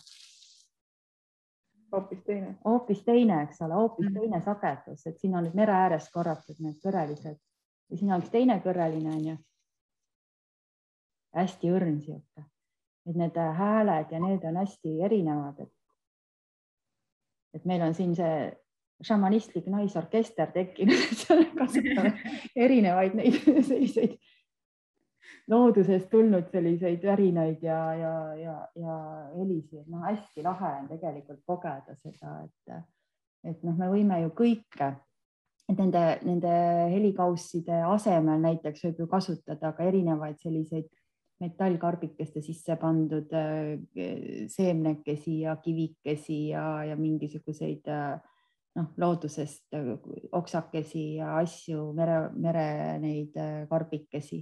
hoopis 1.91 2.23
teine, 2.25 2.55
hoopis 2.65 3.03
teine, 3.03 3.41
eks 3.43 3.61
ole, 3.61 3.73
hoopis 3.73 4.09
mm 4.09 4.19
teine 4.19 4.41
sagedus, 4.41 5.05
et 5.07 5.19
siin 5.19 5.35
on 5.35 5.45
nüüd 5.45 5.55
mere 5.57 5.73
ääres 5.73 6.09
korratud 6.13 6.59
need 6.59 6.79
kõrelised 6.83 7.37
ja 7.89 7.97
siin 7.97 8.11
on 8.13 8.23
üks 8.23 8.33
teine 8.33 8.59
kõreline 8.63 9.13
onju. 9.13 9.37
hästi 11.35 11.71
õrn 11.71 11.97
sihuke, 11.99 12.45
et 13.09 13.15
need 13.19 13.37
hääled 13.57 14.11
ja 14.11 14.19
need 14.23 14.43
on 14.47 14.61
hästi 14.61 14.99
erinevad, 15.03 15.59
et. 15.59 15.73
et 17.53 17.65
meil 17.65 17.81
on 17.81 17.93
siin 17.93 18.15
see 18.15 18.37
šamanistlik 19.03 19.67
naisorkester 19.67 20.51
tekkinud, 20.55 21.25
kasutame 21.59 22.13
erinevaid 22.65 23.17
neid 23.19 23.41
selliseid 23.43 24.15
loodusest 25.51 26.09
tulnud 26.09 26.49
selliseid 26.51 27.03
värinaid 27.05 27.63
ja, 27.63 27.79
ja, 27.93 28.13
ja, 28.39 28.55
ja 28.81 28.97
helisid, 29.35 29.85
noh, 29.91 30.01
hästi 30.07 30.43
lahe 30.45 30.71
on 30.81 30.87
tegelikult 30.89 31.41
kogeda 31.45 31.95
seda, 32.01 32.39
et, 32.45 32.77
et 33.51 33.65
noh, 33.65 33.75
me 33.77 33.89
võime 33.91 34.21
ju 34.23 34.31
kõike, 34.37 34.91
et 35.69 35.77
nende, 35.77 36.03
nende 36.25 36.53
helikausside 36.93 37.83
asemel 37.91 38.41
näiteks 38.41 38.87
võib 38.87 39.03
ju 39.03 39.09
kasutada 39.11 39.73
ka 39.77 39.85
erinevaid 39.85 40.41
selliseid 40.41 40.89
metallkarbikeste 41.43 42.41
sisse 42.41 42.77
pandud 42.79 43.33
eh, 43.35 43.75
seemnekesi 44.49 45.41
ja 45.43 45.57
kivikesi 45.61 46.39
ja, 46.55 46.65
ja 46.89 46.97
mingisuguseid 46.97 47.85
noh, 47.85 48.89
loodusest 48.97 49.77
oksakesi 50.33 51.05
ja 51.19 51.35
asju, 51.37 51.91
mere, 51.93 52.17
mere 52.33 52.67
neid 53.03 53.37
karbikesi 53.69 54.41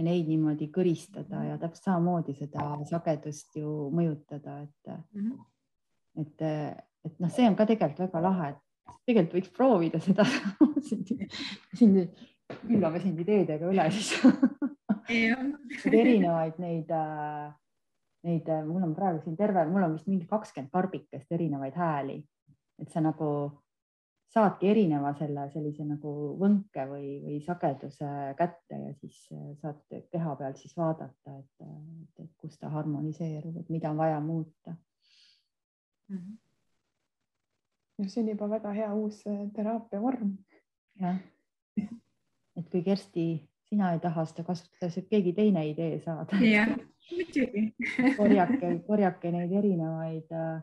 ja 0.00 0.06
neid 0.06 0.28
niimoodi 0.30 0.70
kõristada 0.72 1.44
ja 1.44 1.58
täpselt 1.60 1.90
samamoodi 1.90 2.34
seda 2.38 2.72
sagedust 2.88 3.60
ju 3.60 3.90
mõjutada, 3.94 4.62
et 4.64 4.92
mm, 4.94 5.26
-hmm. 5.26 5.44
et, 6.24 6.44
et 7.04 7.20
noh, 7.20 7.30
see 7.30 7.48
on 7.48 7.56
ka 7.58 7.68
tegelikult 7.68 8.08
väga 8.08 8.22
lahe, 8.24 8.50
et 8.54 8.98
tegelikult 9.06 9.38
võiks 9.38 9.54
proovida 9.56 10.00
seda 10.00 10.24
siin 11.78 11.96
külvame 12.66 13.00
sind 13.00 13.20
ideedega 13.20 13.68
üle 13.70 13.86
siis. 13.94 14.16
Erinevaid 15.90 16.58
neid, 16.62 16.90
neid, 18.26 18.50
mul 18.66 18.84
on 18.86 18.94
praegu 18.94 19.20
siin 19.24 19.36
terve, 19.36 19.64
mul 19.66 19.86
on 19.86 19.96
vist 19.96 20.08
mingi 20.10 20.26
kakskümmend 20.30 20.70
karbikest 20.72 21.32
erinevaid 21.32 21.74
hääli, 21.74 22.20
et 22.80 22.90
sa 22.90 23.02
nagu 23.02 23.28
saadki 24.30 24.68
erineva 24.70 25.10
selle 25.18 25.46
sellise 25.50 25.84
nagu 25.86 26.12
võnke 26.38 26.84
või, 26.90 27.08
või 27.24 27.38
sageduse 27.42 28.10
kätte 28.38 28.78
ja 28.78 28.92
siis 29.00 29.16
äh, 29.34 29.48
saad 29.62 29.80
keha 30.12 30.36
peal 30.38 30.54
siis 30.58 30.76
vaadata, 30.78 31.38
et, 31.38 31.66
et, 31.66 32.22
et 32.24 32.30
kus 32.38 32.58
ta 32.60 32.70
harmoniseerub, 32.70 33.58
et 33.60 33.72
mida 33.74 33.90
on 33.90 33.98
vaja 33.98 34.20
muuta 34.22 34.76
mm. 36.08 36.16
-hmm. 36.16 36.38
no 37.98 38.08
see 38.08 38.22
on 38.22 38.32
juba 38.34 38.50
väga 38.54 38.74
hea 38.78 38.94
uus 38.94 39.26
äh, 39.26 39.42
teraapia 39.56 40.02
vorm. 40.02 40.36
jah, 41.00 41.18
et 42.56 42.70
kui 42.70 42.82
Kersti, 42.82 43.26
sina 43.68 43.92
ei 43.92 44.00
taha 44.00 44.24
seda 44.24 44.44
kasutada, 44.44 44.90
siis 44.90 45.06
keegi 45.10 45.32
teine 45.32 45.66
idee 45.68 45.98
saada. 45.98 46.36
jah, 46.54 46.76
muidugi 47.10 47.74
korjake, 48.16 48.78
korjake 48.86 49.32
neid 49.32 49.52
erinevaid 49.52 50.30
äh, 50.30 50.62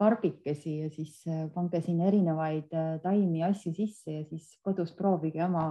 karbikesi 0.00 0.78
ja 0.78 0.90
siis 0.90 1.12
äh, 1.28 1.44
pange 1.54 1.80
sinna 1.84 2.08
erinevaid 2.08 2.72
äh, 2.72 2.92
taimi, 3.02 3.42
asju 3.44 3.72
sisse 3.76 4.14
ja 4.14 4.24
siis 4.28 4.46
kodus 4.64 4.94
proovige 4.96 5.42
oma, 5.44 5.64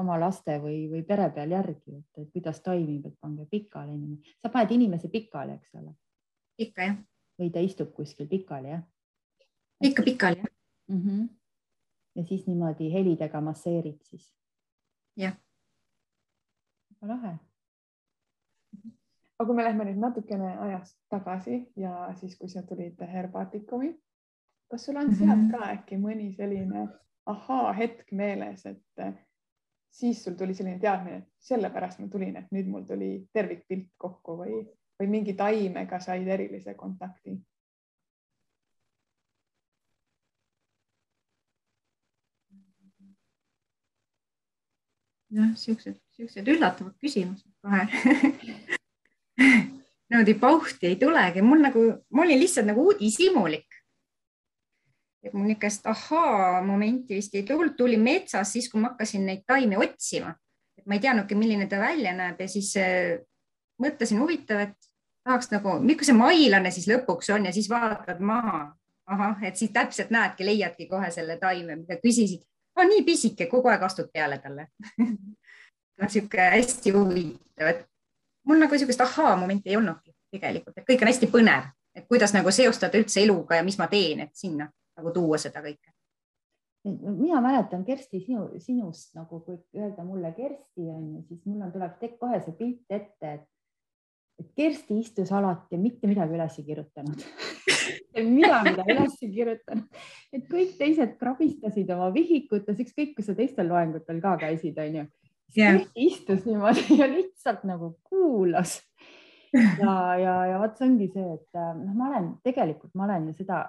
oma 0.00 0.18
laste 0.20 0.58
või, 0.60 0.84
või 0.92 1.04
pere 1.08 1.30
peal 1.34 1.54
järgi, 1.56 1.98
et, 1.98 2.22
et 2.22 2.32
kuidas 2.34 2.60
toimib, 2.64 3.06
et 3.08 3.16
pange 3.20 3.46
pikali. 3.50 3.96
sa 4.42 4.52
paned 4.52 4.74
inimese 4.76 5.08
pikali, 5.12 5.56
eks 5.56 5.78
ole? 5.80 5.94
ikka 6.60 6.88
jah. 6.90 6.98
või 7.40 7.52
ta 7.54 7.62
istub 7.64 7.94
kuskil 7.96 8.28
pikali, 8.28 8.74
jah? 8.74 8.82
ikka 9.82 10.04
pikali, 10.06 10.42
jah 10.44 10.52
mm. 10.92 11.00
-hmm. 11.00 11.28
ja 12.14 12.24
siis 12.28 12.46
niimoodi 12.46 12.92
helidega 12.92 13.40
masseerid 13.40 14.02
siis? 14.10 14.28
jah. 15.16 15.38
väga 17.00 17.14
lahe 17.14 17.38
aga 19.42 19.48
kui 19.50 19.58
me 19.58 19.64
lähme 19.66 19.84
nüüd 19.88 19.98
natukene 19.98 20.52
ajas 20.68 20.94
tagasi 21.10 21.56
ja 21.76 21.92
siis, 22.14 22.36
kui 22.38 22.48
sa 22.48 22.62
tulid 22.62 23.00
Herbaatikumi, 23.12 23.90
kas 24.70 24.84
sul 24.86 24.96
on 24.96 25.08
-hmm. 25.10 25.18
sealt 25.18 25.50
ka 25.50 25.70
äkki 25.72 25.98
mõni 25.98 26.30
selline 26.36 26.88
ahaa-hetk 27.26 28.12
meeles, 28.12 28.66
et 28.66 29.16
siis 29.90 30.24
sul 30.24 30.34
tuli 30.34 30.54
selline 30.54 30.78
teadmine, 30.78 31.16
et 31.16 31.28
sellepärast 31.38 31.98
ma 31.98 32.08
tulin, 32.08 32.36
et 32.36 32.52
nüüd 32.52 32.68
mul 32.70 32.84
tuli 32.84 33.28
tervikpilt 33.32 33.88
kokku 33.96 34.36
või, 34.42 34.60
või 35.00 35.08
mingi 35.08 35.34
taimega 35.34 36.00
said 36.00 36.28
erilise 36.28 36.74
kontakti? 36.74 37.40
jah, 45.32 45.50
siuksed, 45.56 45.98
siuksed 46.10 46.48
üllatavad 46.48 46.94
küsimused 47.00 47.50
kohe 47.62 47.86
niimoodi 50.10 50.34
pauhti 50.34 50.86
ei 50.86 50.96
tulegi, 50.96 51.42
mul 51.42 51.62
nagu, 51.64 51.84
ma 52.10 52.22
olin 52.22 52.40
lihtsalt 52.40 52.66
nagu 52.68 52.84
uudishimulik. 52.90 53.66
et 55.22 55.34
mul 55.38 55.46
niisugust 55.46 55.86
ahaa-momenti 55.86 57.14
vist 57.14 57.34
ei 57.38 57.44
tulnud, 57.46 57.76
tuli 57.78 57.96
metsas 57.96 58.52
siis, 58.52 58.66
kui 58.70 58.80
ma 58.82 58.90
hakkasin 58.90 59.26
neid 59.26 59.44
taimi 59.46 59.76
otsima. 59.76 60.34
et 60.78 60.86
ma 60.86 60.98
ei 60.98 61.00
teadnudki, 61.00 61.34
milline 61.38 61.66
ta 61.66 61.78
välja 61.78 62.14
näeb 62.16 62.40
ja 62.40 62.48
siis 62.48 62.74
äh, 62.76 63.20
mõtlesin, 63.82 64.20
huvitav, 64.20 64.66
et 64.66 64.92
tahaks 65.24 65.52
nagu, 65.52 65.76
milline 65.80 66.08
see 66.08 66.16
mailane 66.16 66.72
siis 66.74 66.88
lõpuks 66.90 67.30
on 67.34 67.46
ja 67.46 67.52
siis 67.54 67.70
vaatad 67.70 68.20
maha. 68.20 68.72
ahah, 69.06 69.42
et 69.44 69.56
siis 69.56 69.70
täpselt 69.74 70.10
näedki, 70.14 70.44
leiadki 70.46 70.86
kohe 70.88 71.10
selle 71.10 71.36
taime, 71.38 71.76
mida 71.76 71.98
küsisid. 72.02 72.42
nii 72.78 73.02
pisike, 73.06 73.46
kogu 73.46 73.68
aeg 73.68 73.82
astud 73.82 74.10
peale 74.12 74.38
talle 74.38 74.68
niisugune 76.02 76.50
hästi 76.56 76.90
huvitav, 76.90 77.68
et 77.68 77.88
mul 78.44 78.60
nagu 78.62 78.74
niisugust 78.74 79.00
ahaa-momenti 79.04 79.70
ei 79.70 79.78
olnudki 79.78 80.14
tegelikult, 80.32 80.76
et 80.78 80.88
kõik 80.88 81.04
on 81.04 81.10
hästi 81.10 81.30
põnev, 81.32 81.70
et 81.94 82.06
kuidas 82.08 82.34
nagu 82.34 82.52
seostada 82.54 83.00
üldse 83.00 83.22
eluga 83.22 83.58
ja 83.58 83.66
mis 83.66 83.78
ma 83.78 83.88
teen, 83.92 84.24
et 84.26 84.36
sinna 84.36 84.68
nagu 84.96 85.12
tuua 85.14 85.38
seda 85.38 85.62
kõike. 85.64 85.92
mina 86.84 87.40
mäletan 87.40 87.84
Kersti 87.84 88.20
sinu, 88.20 88.48
sinust 88.58 89.14
nagu, 89.14 89.40
kui 89.40 89.58
öelda 89.78 90.04
mulle 90.04 90.32
Kersti 90.36 90.88
on 90.90 91.14
ju, 91.14 91.22
siis 91.28 91.44
mul 91.46 91.62
on, 91.62 91.72
tuleb 91.72 92.18
kohe 92.18 92.40
see 92.42 92.58
pilt 92.58 93.00
ette, 93.00 93.32
et 93.32 93.48
et 94.40 94.48
Kersti 94.56 94.98
istus 94.98 95.30
alati 95.32 95.78
mitte 95.78 96.08
midagi 96.08 96.34
üles 96.34 96.58
ei 96.58 96.64
kirjutanud 96.64 97.24
mina 98.38 98.62
midagi 98.64 98.94
üles 98.96 99.18
ei 99.22 99.30
kirjutanud, 99.36 100.00
et 100.32 100.46
kõik 100.50 100.76
teised 100.78 101.16
krabistasid 101.20 101.90
oma 101.94 102.08
vihikutes, 102.14 102.80
ükskõik 102.84 103.14
kus 103.16 103.28
sa 103.28 103.36
teistel 103.38 103.68
loengutel 103.70 104.20
ka 104.24 104.34
käisid, 104.40 104.78
onju 104.78 105.06
yeah. 105.56 105.80
istus 105.94 106.44
niimoodi 106.46 106.84
ja 107.00 107.08
lihtsalt 107.08 107.64
nagu 107.64 107.98
kuulas. 108.08 108.80
ja, 109.52 110.16
ja, 110.16 110.36
ja 110.46 110.60
vot 110.60 110.78
see 110.78 110.88
ongi 110.88 111.08
see, 111.12 111.34
et 111.36 111.58
äh, 111.60 111.72
noh, 111.76 111.92
ma 111.96 112.08
olen 112.12 112.30
tegelikult, 112.44 112.94
ma 112.96 113.04
olen 113.04 113.28
seda 113.36 113.64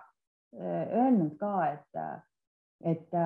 äh, 0.55 0.85
öelnud 1.01 1.35
ka, 1.39 1.53
et, 1.73 1.99
äh, 1.99 2.21
et 2.93 3.19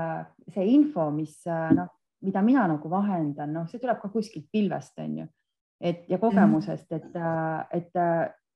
see 0.54 0.65
info, 0.74 1.10
mis 1.13 1.43
noh, 1.46 1.91
mida 2.26 2.41
mina 2.46 2.65
nagu 2.70 2.89
vahendan, 2.89 3.54
noh, 3.54 3.67
see 3.70 3.82
tuleb 3.82 4.02
ka 4.02 4.10
kuskilt 4.13 4.50
pilvest, 4.54 4.96
on 5.02 5.20
ju, 5.22 5.28
et 5.82 6.10
ja 6.10 6.17
kogemusest, 6.22 6.91
et, 6.98 7.17
et, 7.78 8.00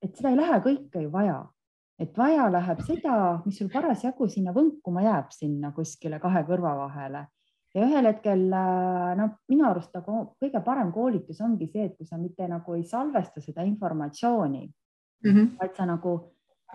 et 0.01 0.17
seda 0.17 0.31
ei 0.33 0.39
lähe 0.39 0.61
kõike 0.65 1.05
ju 1.05 1.13
vaja 1.13 1.43
et 2.01 2.17
vaja 2.17 2.47
läheb 2.49 2.79
seda, 2.81 3.15
mis 3.45 3.59
sul 3.61 3.69
parasjagu 3.69 4.25
sinna 4.29 4.53
võnkuma 4.55 5.03
jääb, 5.05 5.29
sinna 5.35 5.69
kuskile 5.75 6.17
kahe 6.21 6.41
kõrva 6.47 6.73
vahele 6.79 7.27
ja 7.75 7.87
ühel 7.87 8.09
hetkel 8.09 8.43
noh, 8.51 9.33
minu 9.49 9.65
arust 9.69 9.93
nagu 9.95 10.35
kõige 10.41 10.61
parem 10.65 10.91
koolitus 10.91 11.41
ongi 11.41 11.69
see, 11.71 11.87
et 11.87 11.97
kui 11.97 12.05
sa 12.05 12.19
mitte 12.19 12.47
nagu 12.47 12.75
ei 12.75 12.83
salvesta 12.83 13.41
seda 13.41 13.63
informatsiooni 13.63 14.63
mm, 14.65 15.31
-hmm. 15.31 15.49
vaid 15.59 15.75
sa 15.75 15.85
nagu 15.85 16.15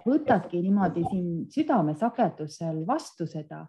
võtadki 0.07 0.63
niimoodi 0.63 1.05
siin 1.11 1.29
südamesagedusel 1.53 2.87
vastu 2.87 3.27
seda 3.27 3.67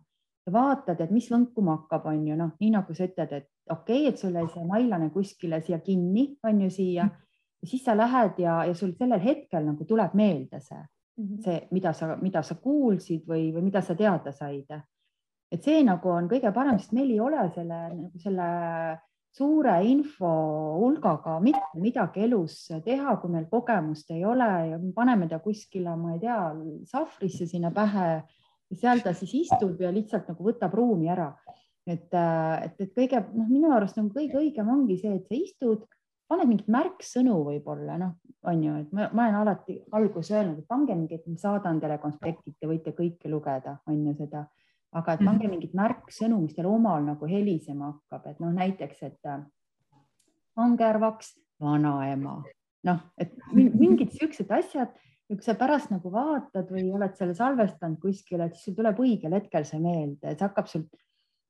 ja 0.47 0.53
vaatad, 0.53 1.01
et 1.01 1.11
mis 1.11 1.29
võnkuma 1.31 1.75
hakkab, 1.75 2.05
on 2.05 2.27
ju, 2.27 2.35
noh, 2.35 2.51
nii 2.59 2.71
nagu 2.71 2.93
sa 2.93 3.03
ütled, 3.03 3.31
et 3.31 3.47
okei 3.69 4.01
okay,, 4.01 4.07
et 4.07 4.17
sul 4.17 4.35
jäi 4.35 4.47
see 4.53 4.65
mailane 4.65 5.09
kuskile 5.09 5.61
siia 5.61 5.79
kinni, 5.79 6.37
on 6.43 6.61
ju 6.61 6.69
siia 6.69 7.09
ja 7.61 7.67
siis 7.67 7.83
sa 7.83 7.97
lähed 7.97 8.39
ja, 8.39 8.65
ja 8.65 8.75
sul 8.75 8.93
sellel 8.97 9.19
hetkel 9.19 9.65
nagu 9.65 9.85
tuleb 9.85 10.13
meelde 10.13 10.59
see 10.59 10.77
mm, 10.79 11.25
-hmm. 11.25 11.43
see, 11.43 11.67
mida 11.71 11.93
sa, 11.93 12.15
mida 12.21 12.41
sa 12.41 12.55
kuulsid 12.55 13.25
või, 13.27 13.53
või 13.53 13.61
mida 13.61 13.81
sa 13.81 13.95
teada 13.95 14.31
said. 14.31 14.81
Et 15.51 15.63
see 15.63 15.83
nagu 15.87 16.09
on 16.11 16.27
kõige 16.31 16.51
parem, 16.55 16.79
sest 16.79 16.95
meil 16.95 17.11
ei 17.13 17.19
ole 17.23 17.45
selle 17.55 17.81
selle 18.19 18.47
suure 19.37 19.75
info 19.85 20.29
hulgaga 20.81 21.37
mitte 21.43 21.77
midagi 21.77 22.23
elus 22.25 22.55
teha, 22.85 23.17
kui 23.21 23.33
meil 23.33 23.45
kogemust 23.51 24.09
ei 24.15 24.25
ole 24.25 24.47
ja 24.71 24.79
paneme 24.95 25.27
ta 25.29 25.39
kuskile, 25.43 25.93
ma 25.99 26.15
ei 26.15 26.23
tea, 26.23 26.39
sahvrisse 26.89 27.45
sinna 27.49 27.71
pähe 27.75 28.07
ja 28.17 28.79
seal 28.81 29.03
ta 29.05 29.13
siis 29.13 29.35
istub 29.43 29.79
ja 29.81 29.91
lihtsalt 29.93 30.31
nagu 30.31 30.47
võtab 30.49 30.73
ruumi 30.77 31.11
ära. 31.13 31.31
et, 31.87 32.09
et, 32.11 32.81
et 32.83 32.89
kõige, 32.95 33.21
noh, 33.31 33.47
minu 33.47 33.69
arust 33.71 33.95
nagu 33.95 34.09
kõige 34.11 34.41
õigem 34.41 34.67
ongi 34.73 34.97
see, 34.99 35.13
et 35.21 35.29
sa 35.29 35.37
istud 35.37 35.85
paned 36.27 36.49
mingeid 36.49 36.67
märksõnu 36.73 37.37
võib-olla 37.45 37.95
noh, 38.01 38.17
on 38.51 38.63
ju, 38.63 38.73
et 38.81 38.89
ma, 38.91 39.07
ma 39.13 39.27
olen 39.29 39.37
alati 39.41 39.77
alguses 39.95 40.33
öelnud, 40.33 40.59
et 40.59 40.67
pange 40.67 40.97
mingid, 40.97 41.23
ma 41.29 41.39
saadan 41.39 41.79
teile 41.79 41.95
konspektid, 42.03 42.57
te 42.59 42.67
võite 42.67 42.91
kõike 42.97 43.31
lugeda, 43.31 43.77
on 43.87 44.01
ju 44.09 44.15
seda, 44.17 44.43
aga 44.95 45.17
et 45.17 45.23
pange 45.23 45.43
mhm. 45.43 45.55
mingid 45.55 45.73
märksõnu, 45.77 46.39
mis 46.43 46.55
teil 46.55 46.69
omal 46.69 47.03
nagu 47.05 47.27
helisema 47.29 47.91
hakkab, 47.91 48.29
et 48.31 48.39
noh, 48.43 48.53
näiteks, 48.55 49.01
et 49.09 49.31
äh, 49.31 49.41
angervaks, 50.63 51.33
vanaema, 51.61 52.37
noh, 52.87 53.03
et 53.17 53.35
mingid 53.83 54.13
siuksed 54.15 54.51
asjad 54.51 54.93
ja 55.27 55.35
kui 55.35 55.43
sa 55.43 55.57
pärast 55.59 55.91
nagu 55.91 56.11
vaatad 56.11 56.69
või 56.71 56.87
oled 56.95 57.17
selle 57.19 57.35
salvestanud 57.35 57.99
kuskile, 57.99 58.47
et 58.47 58.55
siis 58.55 58.69
sul 58.69 58.77
tuleb 58.77 59.01
õigel 59.03 59.35
hetkel 59.35 59.67
see 59.67 59.81
meelde, 59.83 60.31
see 60.31 60.45
hakkab 60.45 60.71
sul 60.71 60.87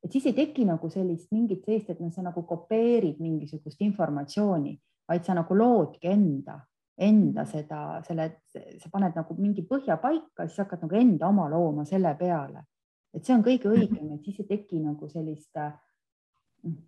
et 0.04 0.12
siis 0.14 0.28
ei 0.30 0.34
teki 0.36 0.66
nagu 0.68 0.90
sellist 0.90 1.32
mingit 1.34 1.64
sellist, 1.66 1.90
et 1.90 2.00
noh, 2.02 2.10
sa 2.14 2.22
nagu 2.22 2.44
kopeerid 2.46 3.18
mingisugust 3.22 3.80
informatsiooni, 3.82 4.76
vaid 5.08 5.24
sa 5.26 5.34
nagu 5.38 5.56
loodki 5.58 6.10
enda, 6.10 6.58
enda 6.98 7.44
mhm. 7.44 7.50
seda, 7.50 7.80
selle, 8.06 8.28
sa 8.52 8.90
paned 8.92 9.16
nagu 9.18 9.38
mingi 9.38 9.64
põhja 9.66 9.98
paika, 10.02 10.46
siis 10.46 10.62
hakkad 10.64 10.86
nagu 10.86 10.98
enda 10.98 11.30
oma 11.30 11.48
looma 11.50 11.86
selle 11.88 12.14
peale. 12.18 12.64
Et 13.14 13.24
see 13.24 13.34
on 13.34 13.44
kõige 13.44 13.68
mhm. 13.68 13.76
õigem, 13.76 14.14
et 14.14 14.24
siis 14.24 14.40
ei 14.44 14.48
teki 14.48 14.80
nagu 14.84 15.08
sellist 15.08 15.56
noh, 15.58 15.76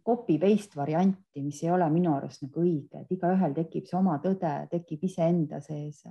copy 0.06 0.38
paste 0.42 0.76
varianti, 0.76 1.42
mis 1.44 1.62
ei 1.62 1.70
ole 1.70 1.87
minu 1.92 2.14
arust 2.16 2.42
nagu 2.42 2.64
õige, 2.64 3.04
et 3.04 3.14
igaühel 3.14 3.54
tekib 3.54 3.87
see 3.87 3.98
oma 3.98 4.18
tõde, 4.22 4.54
tekib 4.72 5.06
iseenda 5.06 5.61
sees. 5.64 6.02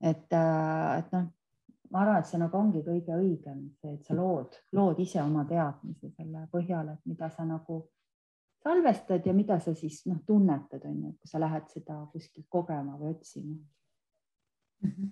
et, 0.00 0.32
äh, 0.32 0.98
et 0.98 1.12
noh, 1.12 1.28
ma 1.90 2.02
arvan, 2.02 2.20
et 2.22 2.26
see 2.30 2.40
nagu 2.40 2.56
ongi 2.56 2.82
kõige 2.86 3.16
õigem, 3.18 3.64
see, 3.80 3.94
et 3.98 4.04
sa 4.06 4.14
lood, 4.16 4.56
lood 4.72 4.98
ise 5.02 5.22
oma 5.22 5.44
teadmisi 5.44 6.12
selle 6.14 6.46
põhjal, 6.52 6.94
et 6.94 7.10
mida 7.10 7.28
sa 7.30 7.44
nagu 7.44 7.82
salvestad 8.62 9.26
ja 9.26 9.34
mida 9.34 9.58
sa 9.60 9.74
siis 9.74 10.02
noh, 10.06 10.20
tunnetad, 10.26 10.84
on 10.86 11.02
ju, 11.04 11.12
kui 11.18 11.30
sa 11.30 11.40
lähed 11.40 11.68
seda 11.72 11.98
kuskilt 12.12 12.46
kogema 12.48 12.96
või 13.00 13.14
otsima 13.14 13.54
mm. 13.54 14.90
-hmm. 14.90 15.08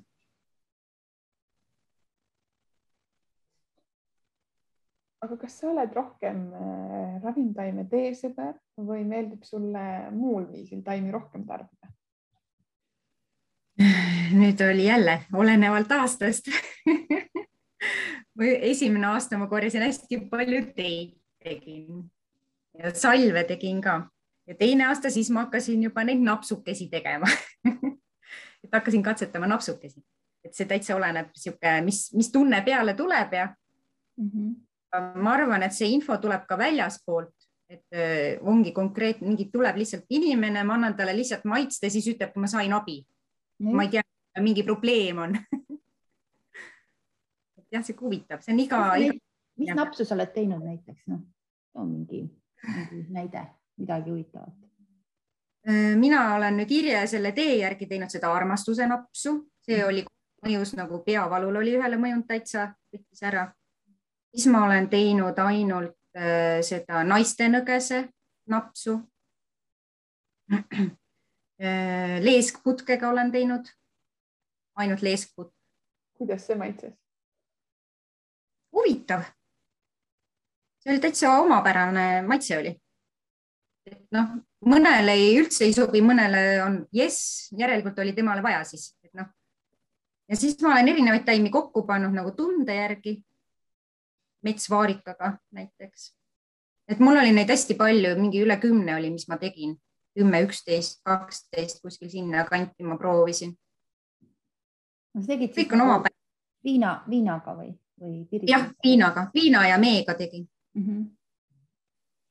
Aga 5.24 5.36
kas 5.40 5.58
sa 5.60 5.70
oled 5.72 5.94
rohkem 5.96 6.42
äh, 6.54 7.14
ravimtaime 7.22 7.84
teesõber 7.90 8.54
või 8.76 9.04
meeldib 9.08 9.42
sulle 9.46 9.84
muul 10.14 10.46
viisil 10.52 10.82
taimi 10.86 11.10
rohkem 11.14 11.46
tarbida? 11.48 11.90
nüüd 14.40 14.60
oli 14.66 14.86
jälle 14.86 15.20
olenevalt 15.34 15.92
aastast 15.98 16.50
esimene 18.72 19.10
aasta 19.10 19.38
ma 19.38 19.48
korjasin 19.50 19.82
hästi 19.86 20.20
palju 20.30 20.62
teid 20.76 21.16
tegin 21.42 22.04
ja 22.78 22.94
salve 22.94 23.44
tegin 23.48 23.80
ka 23.82 24.00
ja 24.48 24.54
teine 24.54 24.86
aasta, 24.88 25.10
siis 25.10 25.30
ma 25.30 25.46
hakkasin 25.46 25.82
juba 25.82 26.04
neid 26.06 26.22
napsukesi 26.24 26.88
tegema 26.90 27.26
et 28.64 28.72
hakkasin 28.72 29.02
katsetama 29.02 29.46
napsukesi, 29.50 30.02
et 30.44 30.54
see 30.54 30.66
täitsa 30.68 30.96
oleneb 30.96 31.30
sihuke, 31.36 31.78
mis, 31.84 32.08
mis 32.16 32.30
tunne 32.32 32.60
peale 32.66 32.94
tuleb 32.94 33.32
ja 33.32 33.46
mm. 34.16 34.30
-hmm. 34.30 34.54
Ma 34.96 35.34
arvan, 35.34 35.62
et 35.66 35.74
see 35.76 35.90
info 35.92 36.16
tuleb 36.20 36.46
ka 36.48 36.58
väljaspoolt, 36.58 37.34
et 37.68 37.84
äh, 37.92 38.38
ongi 38.48 38.72
konkreetne, 38.72 39.28
mingi 39.28 39.50
tuleb 39.52 39.76
lihtsalt 39.76 40.08
inimene, 40.16 40.64
ma 40.64 40.78
annan 40.78 40.96
talle 40.96 41.12
lihtsalt 41.16 41.44
maitsta, 41.44 41.90
siis 41.92 42.06
ütleb, 42.14 42.32
ma 42.40 42.48
sain 42.48 42.72
abi 42.72 43.02
mm. 43.60 43.74
ma 43.76 43.84
ei 43.84 43.92
tea, 43.92 44.04
mingi 44.40 44.64
probleem 44.64 45.20
on 45.26 45.36
jah, 47.72 47.82
sihuke 47.84 48.06
huvitav, 48.06 48.40
see 48.44 48.54
on 48.54 48.62
iga, 48.64 48.80
mis 49.60 49.74
napsu 49.76 50.06
sa 50.08 50.16
oled 50.16 50.32
teinud 50.32 50.64
näiteks, 50.64 51.04
noh, 51.12 51.20
too 51.74 51.84
mingi, 51.84 52.24
mingi 52.64 53.04
näide, 53.12 53.44
midagi 53.80 54.10
huvitavat. 54.14 54.56
Äh, 55.68 55.92
mina 56.00 56.22
olen 56.36 56.62
nüüd 56.62 56.72
Irje 56.72 57.04
selle 57.10 57.34
tee 57.36 57.58
järgi 57.60 57.90
teinud 57.90 58.12
seda 58.12 58.32
armastuse 58.32 58.88
napsu, 58.88 59.40
see 59.66 59.82
oli 59.84 60.06
mõjus 60.44 60.74
nagu 60.78 61.02
peavalul 61.04 61.60
oli 61.60 61.76
ühele 61.76 61.98
mõjunud 62.00 62.28
täitsa, 62.28 62.70
võttis 62.94 63.24
ära. 63.26 63.48
Siis 64.34 64.46
ma 64.52 64.64
olen 64.66 64.88
teinud 64.88 65.38
ainult 65.38 65.96
äh, 66.16 66.60
seda 66.62 67.04
naiste 67.04 67.48
nõgese 67.48 68.04
napsu 68.48 68.98
äh,. 70.52 72.20
leeskputkega 72.24 73.10
olen 73.10 73.32
teinud 73.32 73.68
ainult 74.78 75.02
leeskputk. 75.02 75.54
kuidas 76.18 76.46
see 76.46 76.56
maitses? 76.56 76.94
huvitav. 78.72 79.22
see 80.78 80.92
oli 80.92 81.00
täitsa 81.00 81.38
omapärane 81.38 82.22
maitse 82.22 82.58
oli. 82.58 82.74
et 83.88 84.04
noh, 84.12 84.36
mõnele 84.68 85.14
ei, 85.16 85.32
üldse 85.40 85.64
ei 85.64 85.72
sobi, 85.72 86.02
mõnele 86.04 86.42
on 86.64 86.82
jess, 86.92 87.48
järelikult 87.56 87.98
oli 87.98 88.12
temale 88.12 88.42
vaja 88.44 88.62
siis, 88.68 88.90
et 89.02 89.14
noh. 89.16 89.30
ja 90.28 90.36
siis 90.36 90.58
ma 90.62 90.74
olen 90.74 90.92
erinevaid 90.94 91.24
taimi 91.26 91.50
kokku 91.50 91.86
pannud 91.88 92.14
nagu 92.14 92.34
tunde 92.36 92.74
järgi. 92.74 93.18
Metsvaarikaga 94.42 95.36
näiteks. 95.52 96.14
et 96.88 96.98
mul 96.98 97.16
oli 97.20 97.32
neid 97.32 97.50
hästi 97.50 97.74
palju, 97.74 98.16
mingi 98.20 98.42
üle 98.42 98.56
kümne 98.56 98.96
oli, 98.96 99.10
mis 99.10 99.28
ma 99.28 99.36
tegin, 99.36 99.76
kümme, 100.18 100.42
üksteist, 100.46 101.00
kaksteist 101.04 101.82
kuskil 101.82 102.10
sinna 102.10 102.44
kanti 102.44 102.84
ma 102.84 102.96
proovisin 102.96 103.56
no 105.14 105.22
kõik 105.22 105.72
on 105.74 105.84
omapära. 105.84 106.14
viina, 106.64 107.02
viinaga 107.08 107.54
või, 107.56 107.70
või 108.00 108.24
piriga? 108.30 108.50
jah, 108.50 108.66
viinaga, 108.84 109.30
viina 109.34 109.66
ja 109.68 109.78
meega 109.78 110.14
tegin 110.14 110.46
mm. 110.74 110.84
-hmm. 110.84 111.06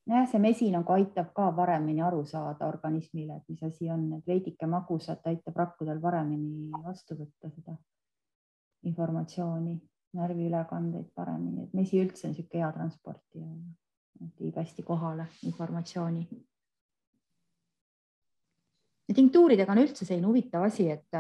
nojah, 0.06 0.30
see 0.32 0.40
mesi 0.40 0.72
nagu 0.72 0.94
aitab 0.94 1.34
ka 1.34 1.52
paremini 1.52 2.02
aru 2.02 2.26
saada 2.26 2.68
organismile, 2.68 3.38
et 3.38 3.50
mis 3.50 3.64
asi 3.64 3.90
on, 3.90 4.14
et 4.18 4.28
veidike 4.28 4.66
magusat 4.66 5.28
aitab 5.28 5.56
rakkudel 5.56 6.02
paremini 6.02 6.72
vastu 6.72 7.16
võtta 7.16 7.52
seda 7.52 7.78
informatsiooni, 8.84 9.80
närviülekandeid 10.16 11.10
paremini, 11.16 11.66
et 11.68 11.74
mesi 11.76 12.00
üldse 12.02 12.28
on 12.28 12.34
niisugune 12.34 12.62
hea 12.62 12.70
transportija, 12.76 13.48
viib 14.40 14.56
hästi 14.58 14.86
kohale 14.86 15.28
informatsiooni. 15.44 16.28
ja 19.08 19.16
tinktuuridega 19.16 19.72
on 19.72 19.84
üldse 19.84 20.06
selline 20.06 20.28
huvitav 20.28 20.64
asi, 20.68 20.90
et 20.92 21.20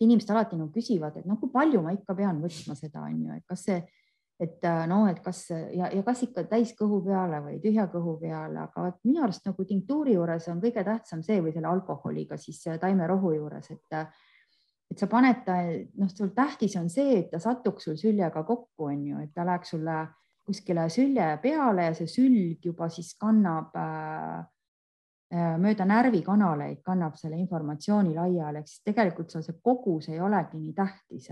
inimesed 0.00 0.30
alati 0.30 0.58
nagu 0.58 0.70
küsivad, 0.74 1.16
et 1.18 1.26
noh, 1.26 1.38
kui 1.40 1.50
palju 1.50 1.80
ma 1.82 1.94
ikka 1.94 2.14
pean 2.14 2.42
võtma 2.42 2.76
seda, 2.78 3.02
on 3.02 3.24
ju, 3.24 3.38
et 3.38 3.46
kas 3.46 3.64
see, 3.66 3.78
et 4.38 4.68
no, 4.86 5.00
et 5.10 5.18
kas 5.24 5.40
ja, 5.50 5.88
ja 5.90 6.02
kas 6.06 6.22
ikka 6.28 6.44
täiskõhu 6.50 7.00
peale 7.06 7.40
või 7.42 7.58
tühja 7.62 7.88
kõhu 7.90 8.14
peale, 8.20 8.62
aga 8.62 8.92
minu 9.08 9.24
arust 9.26 9.46
nagu 9.48 9.66
tinktuuri 9.66 10.14
juures 10.14 10.46
on 10.52 10.62
kõige 10.62 10.84
tähtsam 10.86 11.24
see 11.26 11.40
või 11.42 11.54
selle 11.54 11.70
alkoholiga 11.72 12.38
siis 12.38 12.62
taimerohu 12.80 13.34
juures, 13.34 13.70
et 13.74 13.98
et 14.90 14.98
sa 14.98 15.06
paned 15.06 15.42
ta, 15.44 15.58
noh, 16.00 16.08
sul 16.08 16.30
tähtis 16.36 16.76
on 16.80 16.88
see, 16.90 17.18
et 17.20 17.30
ta 17.30 17.40
satuks 17.42 17.84
sul 17.88 17.98
süljega 18.00 18.42
kokku, 18.44 18.88
on 18.88 19.02
ju, 19.06 19.24
et 19.24 19.34
ta 19.34 19.44
läheks 19.44 19.74
sulle 19.74 19.98
kuskile 20.48 20.86
sülje 20.88 21.26
peale 21.42 21.90
ja 21.90 21.96
see 21.96 22.08
sülg 22.08 22.64
juba 22.64 22.88
siis 22.88 23.12
kannab 23.20 23.76
äh, 23.76 24.46
Äh, 25.28 25.58
mööda 25.60 25.84
närvikanaleid 25.84 26.78
kannab 26.80 27.18
selle 27.20 27.36
informatsiooni 27.36 28.14
laiali, 28.16 28.62
ehk 28.62 28.68
siis 28.70 28.80
tegelikult 28.86 29.34
seal 29.34 29.42
see 29.44 29.58
kogus 29.60 30.06
ei 30.08 30.22
olegi 30.24 30.56
nii 30.56 30.72
tähtis, 30.72 31.26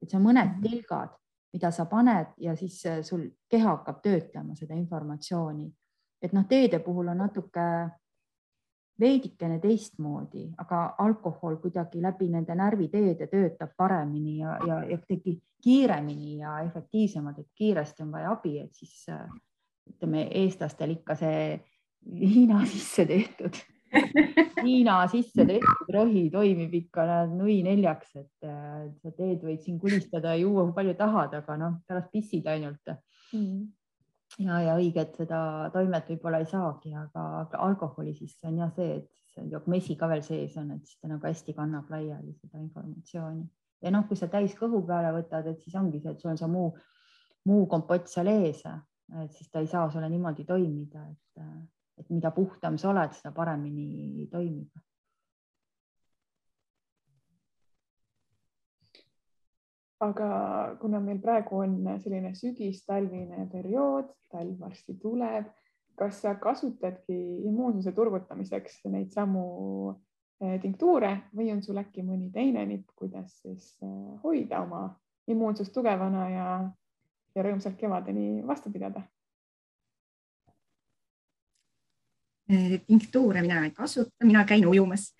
et 0.00 0.08
see 0.08 0.16
on 0.16 0.24
mõned 0.24 0.54
mhm. 0.54 0.62
tilgad, 0.64 1.10
mida 1.52 1.68
sa 1.76 1.84
paned 1.90 2.30
ja 2.40 2.54
siis 2.56 2.78
äh, 2.88 3.02
sul 3.04 3.26
keha 3.52 3.74
hakkab 3.74 3.98
töötlema 4.06 4.56
seda 4.56 4.72
informatsiooni. 4.78 5.68
et 6.24 6.32
noh, 6.32 6.46
teede 6.48 6.80
puhul 6.80 7.12
on 7.12 7.20
natuke 7.20 7.66
veidikene 9.00 9.58
teistmoodi, 9.62 10.44
aga 10.62 10.84
alkohol 11.02 11.56
kuidagi 11.62 12.02
läbi 12.02 12.28
nende 12.30 12.54
närviteede 12.54 13.26
töötab 13.30 13.74
paremini 13.76 14.38
ja, 14.38 14.54
ja, 14.66 14.80
ja 14.86 14.98
kuidagi 15.02 15.38
kiiremini 15.64 16.38
ja 16.38 16.60
efektiivsemalt, 16.66 17.38
et 17.40 17.50
kiiresti 17.58 18.04
on 18.04 18.12
vaja 18.14 18.32
abi, 18.36 18.58
et 18.62 18.74
siis 18.74 19.06
äh, 19.10 19.26
ütleme, 19.90 20.28
eestlastel 20.44 20.94
ikka 20.98 21.18
see 21.18 21.38
Hiina 22.04 22.58
sisse 22.68 23.06
tehtud 23.08 23.56
Hiina 24.64 24.96
sisse 25.10 25.46
tehtud 25.48 25.92
rohi 25.94 26.26
toimib 26.32 26.74
ikka 26.78 27.06
nui 27.30 27.60
neljaks, 27.66 28.14
et 28.20 28.48
sa 28.48 29.12
teed, 29.16 29.42
võid 29.44 29.62
siin 29.64 29.78
kulistada 29.80 30.34
ja 30.34 30.42
juua, 30.42 30.66
kui 30.66 30.76
palju 30.80 30.96
tahad, 30.98 31.34
aga 31.40 31.56
noh, 31.60 31.78
pärast 31.88 32.10
pissid 32.12 32.46
ainult 32.50 32.92
mm. 33.32 33.64
Ja, 34.38 34.60
ja 34.60 34.76
õiget 34.78 35.18
seda 35.20 35.70
toimet 35.74 36.08
võib-olla 36.10 36.40
ei 36.42 36.48
saagi, 36.50 36.94
aga 36.94 37.60
alkoholi 37.66 38.14
sisse 38.14 38.48
on 38.48 38.62
jah 38.62 38.72
see, 38.76 38.96
et 38.96 39.66
mesi 39.66 39.96
ka 39.98 40.08
veel 40.10 40.22
sees 40.22 40.56
on, 40.60 40.70
et 40.76 40.86
siis 40.86 41.00
ta 41.00 41.10
nagu 41.10 41.26
hästi 41.26 41.54
kannab 41.54 41.90
laiali 41.90 42.34
seda 42.38 42.62
informatsiooni 42.62 43.46
ja 43.84 43.92
noh, 43.92 44.06
kui 44.08 44.18
sa 44.18 44.30
täis 44.32 44.54
kõhu 44.58 44.82
peale 44.88 45.12
võtad, 45.14 45.46
et 45.50 45.60
siis 45.62 45.76
ongi 45.78 46.00
see, 46.00 46.14
et 46.14 46.22
sul 46.22 46.32
on 46.32 46.40
see 46.40 46.50
muu, 46.50 46.72
muu 47.48 47.66
kompott 47.70 48.08
seal 48.10 48.30
ees, 48.32 48.64
et 49.20 49.36
siis 49.36 49.50
ta 49.52 49.60
ei 49.60 49.68
saa 49.70 49.90
sulle 49.92 50.08
niimoodi 50.10 50.46
toimida, 50.48 51.04
et 51.10 51.44
et 51.94 52.08
mida 52.10 52.32
puhtam 52.34 52.74
sa 52.74 52.88
oled, 52.90 53.12
seda 53.14 53.30
paremini 53.30 54.24
toimib. 54.26 54.80
Aga 60.04 60.28
kuna 60.80 61.00
meil 61.00 61.20
praegu 61.22 61.60
on 61.64 61.76
selline 62.02 62.34
sügis-talvine 62.36 63.46
periood, 63.52 64.10
talv 64.32 64.58
varsti 64.60 64.96
tuleb, 65.00 65.48
kas 65.98 66.20
sa 66.24 66.34
kasutadki 66.40 67.16
immuunsuse 67.48 67.92
turgutamiseks 67.94 68.82
neid 68.90 69.12
samu 69.14 69.44
eh, 70.42 70.58
tinktuure 70.62 71.12
või 71.36 71.52
on 71.54 71.62
sul 71.62 71.78
äkki 71.80 72.02
mõni 72.02 72.30
teine 72.34 72.64
nipp, 72.66 72.90
kuidas 72.98 73.38
siis 73.42 73.74
eh, 73.82 74.14
hoida 74.24 74.64
oma 74.66 74.86
immuunsust 75.30 75.72
tugevana 75.74 76.28
ja, 76.30 76.48
ja 77.34 77.46
rõõmsalt 77.46 77.78
kevadeni 77.80 78.42
vastu 78.46 78.72
pidada? 78.74 79.04
Eh, 82.50 82.80
tinktuure 82.86 83.40
mina 83.42 83.62
ei 83.64 83.70
kasuta, 83.72 84.12
mina 84.24 84.44
käin 84.44 84.66
ujumas 84.68 85.14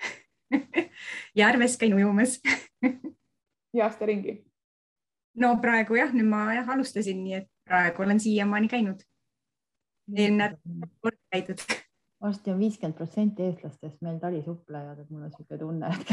järves 1.43 1.79
käin 1.81 1.95
ujumas 1.95 2.41
ja 3.75 3.87
aasta 3.87 4.07
ringi? 4.07 4.43
No 5.41 5.57
praegu 5.63 5.99
jah, 5.99 6.13
nüüd 6.15 6.29
ma 6.31 6.41
jah 6.55 6.69
alustasin, 6.77 7.25
nii 7.25 7.41
et 7.41 7.49
praegu 7.69 8.05
olen 8.05 8.21
siiamaani 8.21 8.69
käinud. 8.69 9.01
eelmine 10.15 10.37
nädal 10.37 10.89
kord 11.01 11.19
käidud. 11.33 11.61
varsti 12.25 12.51
on 12.51 12.59
viiskümmend 12.59 12.97
protsenti 12.97 13.43
eestlastest 13.49 14.01
meil 14.05 14.19
talisuplejad, 14.23 14.99
et 15.03 15.11
mul 15.11 15.23
on 15.27 15.29
niisugune 15.29 15.59
tunne, 15.61 15.87
et 15.93 16.05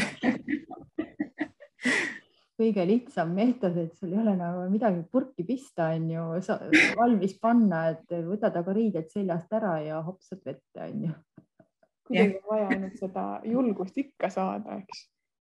kõige 2.62 2.84
lihtsam 2.88 3.32
meetod, 3.36 3.78
et 3.80 3.94
sul 3.98 4.14
ei 4.14 4.20
ole 4.22 4.34
nagu 4.38 4.66
midagi 4.72 5.02
purki 5.12 5.44
pista, 5.48 5.84
on 5.96 6.10
ju, 6.12 6.24
valmis 7.00 7.36
panna, 7.42 7.80
et 7.96 8.08
võtad 8.28 8.58
aga 8.60 8.76
riided 8.76 9.08
seljast 9.14 9.50
ära 9.58 9.74
ja 9.86 10.02
hopsad 10.06 10.42
vette, 10.46 10.88
on 10.88 10.98
ju. 11.08 11.14
kuidagi 12.10 12.38
on 12.42 12.48
vaja 12.52 12.68
ainult 12.76 12.98
seda 13.00 13.26
julgust 13.48 13.96
ikka 14.04 14.28
saada, 14.34 14.70
eks, 14.82 14.98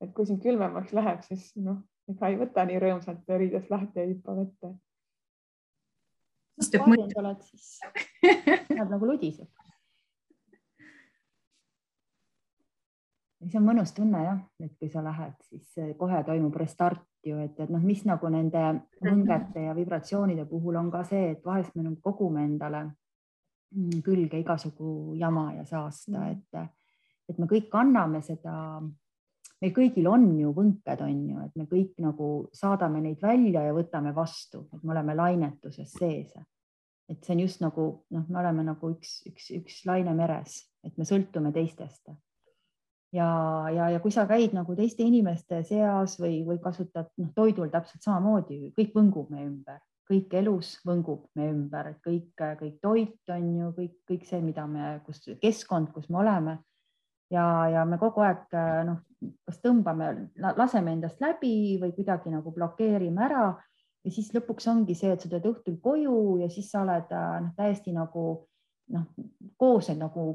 et 0.06 0.12
kui 0.16 0.26
siin 0.30 0.40
külmemaks 0.44 0.92
läheb, 0.96 1.20
siis 1.28 1.44
noh, 1.60 1.80
ega 2.14 2.32
ei 2.32 2.40
võta 2.40 2.66
nii 2.70 2.80
rõõmsalt 2.86 3.36
riidest 3.42 3.70
lahti 3.74 4.02
ja 4.02 4.08
hüppa 4.10 4.38
vette. 4.40 4.74
sest 6.62 6.80
et 6.80 6.88
mõtled 6.88 7.20
oled, 7.24 7.46
siis 7.50 7.70
läheb 8.76 8.90
nagu 8.90 9.12
ludiseb 9.12 9.50
see 13.50 13.60
on 13.60 13.66
mõnus 13.68 13.94
tunne 13.96 14.22
jah, 14.24 14.40
et 14.64 14.74
kui 14.80 14.90
sa 14.92 15.04
lähed, 15.04 15.36
siis 15.50 15.96
kohe 16.00 16.22
toimub 16.26 16.56
restart 16.60 17.04
ju, 17.26 17.38
et, 17.44 17.58
et 17.60 17.72
noh, 17.72 17.82
mis 17.84 18.04
nagu 18.08 18.30
nende 18.32 18.62
võngete 19.04 19.68
ja 19.68 19.76
vibratsioonide 19.78 20.46
puhul 20.50 20.78
on 20.80 20.92
ka 20.94 21.04
see, 21.08 21.34
et 21.36 21.46
vahest 21.46 21.76
me 21.76 21.86
nagu 21.86 22.00
kogume 22.04 22.44
endale 22.46 22.86
külge 24.06 24.40
igasugu 24.40 25.16
jama 25.18 25.48
ja 25.58 25.66
saasta, 25.66 26.12
mm. 26.12 26.32
et, 26.32 27.30
et 27.30 27.40
me 27.42 27.50
kõik 27.50 27.74
anname 27.80 28.22
seda, 28.26 28.56
meil 29.64 29.72
kõigil 29.76 30.10
on 30.12 30.26
ju 30.36 30.52
võnked, 30.56 31.04
on 31.06 31.22
ju, 31.30 31.44
et 31.46 31.56
me 31.60 31.68
kõik 31.70 31.94
nagu 32.04 32.30
saadame 32.56 33.00
neid 33.04 33.22
välja 33.24 33.64
ja 33.64 33.76
võtame 33.76 34.12
vastu, 34.16 34.66
et 34.74 34.84
me 34.84 34.92
oleme 34.92 35.16
lainetuses 35.16 35.96
sees. 36.00 36.34
et 37.10 37.24
see 37.24 37.34
on 37.36 37.40
just 37.44 37.62
nagu 37.62 37.86
noh, 38.16 38.28
me 38.28 38.40
oleme 38.40 38.64
nagu 38.64 38.92
üks, 38.92 39.22
üks, 39.30 39.50
üks 39.56 39.82
laine 39.88 40.14
meres, 40.16 40.64
et 40.84 40.98
me 40.98 41.08
sõltume 41.08 41.52
teistest 41.56 42.12
ja, 43.14 43.30
ja, 43.76 43.90
ja 43.94 44.00
kui 44.04 44.12
sa 44.12 44.26
käid 44.28 44.56
nagu 44.56 44.76
teiste 44.76 45.06
inimeste 45.06 45.62
seas 45.68 46.18
või, 46.20 46.42
või 46.48 46.60
kasutad 46.64 47.12
noh, 47.22 47.32
toidul 47.36 47.72
täpselt 47.72 48.04
samamoodi, 48.04 48.74
kõik 48.78 48.96
võngub 48.98 49.32
meie 49.32 49.48
ümber, 49.48 49.80
kõik 50.10 50.34
elus 50.40 50.76
võngub 50.88 51.28
meie 51.40 51.54
ümber, 51.54 51.94
et 51.94 52.04
kõik, 52.04 52.32
kõik 52.36 52.80
toit 52.84 53.36
on 53.36 53.50
ju 53.60 53.72
kõik, 53.78 53.98
kõik 54.10 54.28
see, 54.28 54.42
mida 54.44 54.68
me, 54.68 54.98
kus 55.06 55.24
keskkond, 55.42 55.94
kus 55.96 56.10
me 56.10 56.24
oleme 56.24 56.58
ja, 57.32 57.46
ja 57.72 57.86
me 57.86 58.00
kogu 58.02 58.24
aeg 58.26 58.56
noh, 58.88 59.04
kas 59.48 59.60
tõmbame, 59.64 60.10
laseme 60.58 60.96
endast 60.96 61.22
läbi 61.24 61.78
või 61.82 61.94
kuidagi 61.96 62.34
nagu 62.34 62.52
blokeerime 62.52 63.24
ära. 63.28 63.46
Ja 64.04 64.12
siis 64.12 64.34
lõpuks 64.36 64.68
ongi 64.68 64.98
see, 65.00 65.14
et 65.16 65.22
sa 65.24 65.30
tuled 65.32 65.46
õhtul 65.48 65.78
koju 65.80 66.42
ja 66.42 66.50
siis 66.52 66.68
sa 66.72 66.82
oled 66.84 67.14
noh, 67.14 67.54
täiesti 67.56 67.94
nagu 67.96 68.26
noh, 68.92 69.06
koos 69.58 69.88
nagu 69.96 70.26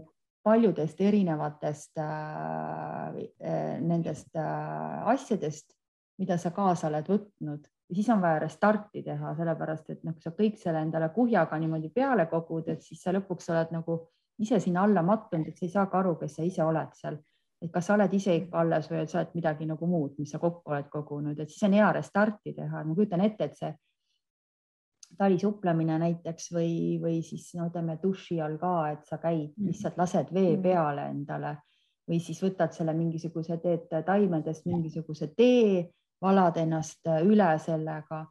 paljudest 0.48 1.00
erinevatest 1.00 1.98
äh, 1.98 3.16
äh, 3.44 3.80
nendest 3.80 4.36
äh, 4.36 5.08
asjadest, 5.08 5.74
mida 6.18 6.38
sa 6.38 6.52
kaasa 6.54 6.88
oled 6.88 7.10
võtnud. 7.10 7.66
Ja 7.88 7.96
siis 7.96 8.08
on 8.12 8.20
vaja 8.20 8.40
restarti 8.42 9.02
teha, 9.04 9.32
sellepärast 9.36 9.90
et 9.92 10.04
noh, 10.04 10.14
kui 10.16 10.24
sa 10.24 10.32
kõik 10.36 10.58
selle 10.60 10.82
endale 10.84 11.08
kuhjaga 11.14 11.58
niimoodi 11.60 11.90
peale 11.92 12.26
kogud, 12.28 12.68
et 12.68 12.84
siis 12.84 13.00
sa 13.02 13.14
lõpuks 13.16 13.48
oled 13.52 13.72
nagu 13.76 13.98
ise 14.38 14.60
sinna 14.60 14.84
alla 14.86 15.02
mattunud, 15.02 15.48
et 15.48 15.58
sa 15.58 15.66
ei 15.66 15.72
saa 15.72 15.86
ka 15.90 15.98
aru, 15.98 16.14
kes 16.20 16.38
sa 16.38 16.46
ise 16.46 16.62
oled 16.64 16.94
seal. 16.94 17.18
et 17.62 17.72
kas 17.74 17.86
sa 17.86 17.94
oled 17.94 18.12
ise 18.14 18.36
ikka 18.38 18.60
alles 18.60 18.86
või 18.90 19.06
sa 19.10 19.18
oled 19.18 19.34
midagi 19.34 19.66
nagu 19.66 19.86
muud, 19.86 20.14
mis 20.18 20.30
sa 20.30 20.38
kokku 20.38 20.70
oled 20.70 20.88
kogunud, 20.92 21.40
et 21.40 21.50
siis 21.50 21.62
on 21.66 21.72
hea 21.74 21.92
restarti 21.92 22.54
teha. 22.54 22.84
ma 22.84 22.94
kujutan 22.94 23.20
ette, 23.20 23.44
et 23.44 23.56
see 23.56 23.72
talisuuplemine 25.18 25.98
näiteks 25.98 26.52
või, 26.52 26.98
või 27.02 27.22
siis 27.24 27.48
no 27.56 27.66
ütleme 27.70 27.98
duši 28.02 28.40
all 28.44 28.58
ka, 28.60 28.74
et 28.92 29.06
sa 29.08 29.18
käid, 29.18 29.54
mm. 29.56 29.70
lihtsalt 29.70 29.96
lased 29.98 30.32
vee 30.34 30.56
mm. 30.56 30.62
peale 30.62 31.08
endale 31.10 31.56
või 32.08 32.20
siis 32.24 32.40
võtad 32.42 32.72
selle 32.72 32.94
mingisuguse, 32.96 33.58
teed 33.60 33.90
taimedest 34.06 34.66
mingisuguse 34.68 35.28
tee, 35.36 35.84
valad 36.22 36.56
ennast 36.56 37.08
üle 37.24 37.48
sellega 37.62 38.22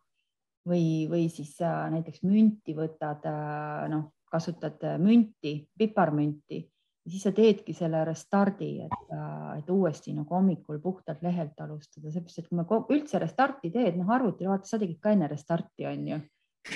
või, 0.68 1.08
või 1.10 1.28
siis 1.32 1.53
äh, 1.62 1.86
näiteks 1.93 2.24
münti 2.26 2.76
võtad, 2.78 3.26
äh, 3.30 3.86
noh, 3.91 4.10
kasutad 4.32 4.84
münti, 5.01 5.59
piparmünti 5.78 6.63
siis 7.07 7.23
sa 7.23 7.32
teedki 7.32 7.73
selle 7.75 8.03
restardi, 8.05 8.69
et, 8.86 9.11
äh, 9.13 9.59
et 9.59 9.69
uuesti 9.69 10.13
nagu 10.15 10.36
hommikul 10.36 10.80
puhtalt 10.84 11.21
lehelt 11.23 11.59
alustada, 11.63 12.11
seepärast 12.11 12.41
et 12.41 12.49
kui 12.49 12.57
me 12.59 12.65
üldse 12.95 13.21
restarti 13.21 13.71
teed, 13.71 13.97
noh 13.99 14.11
arvutil 14.13 14.51
vaata, 14.51 14.67
sa 14.67 14.80
tegid 14.82 14.99
ka 15.03 15.13
enne 15.15 15.30
restarti, 15.32 15.88
on 15.88 16.07
ju. 16.11 16.19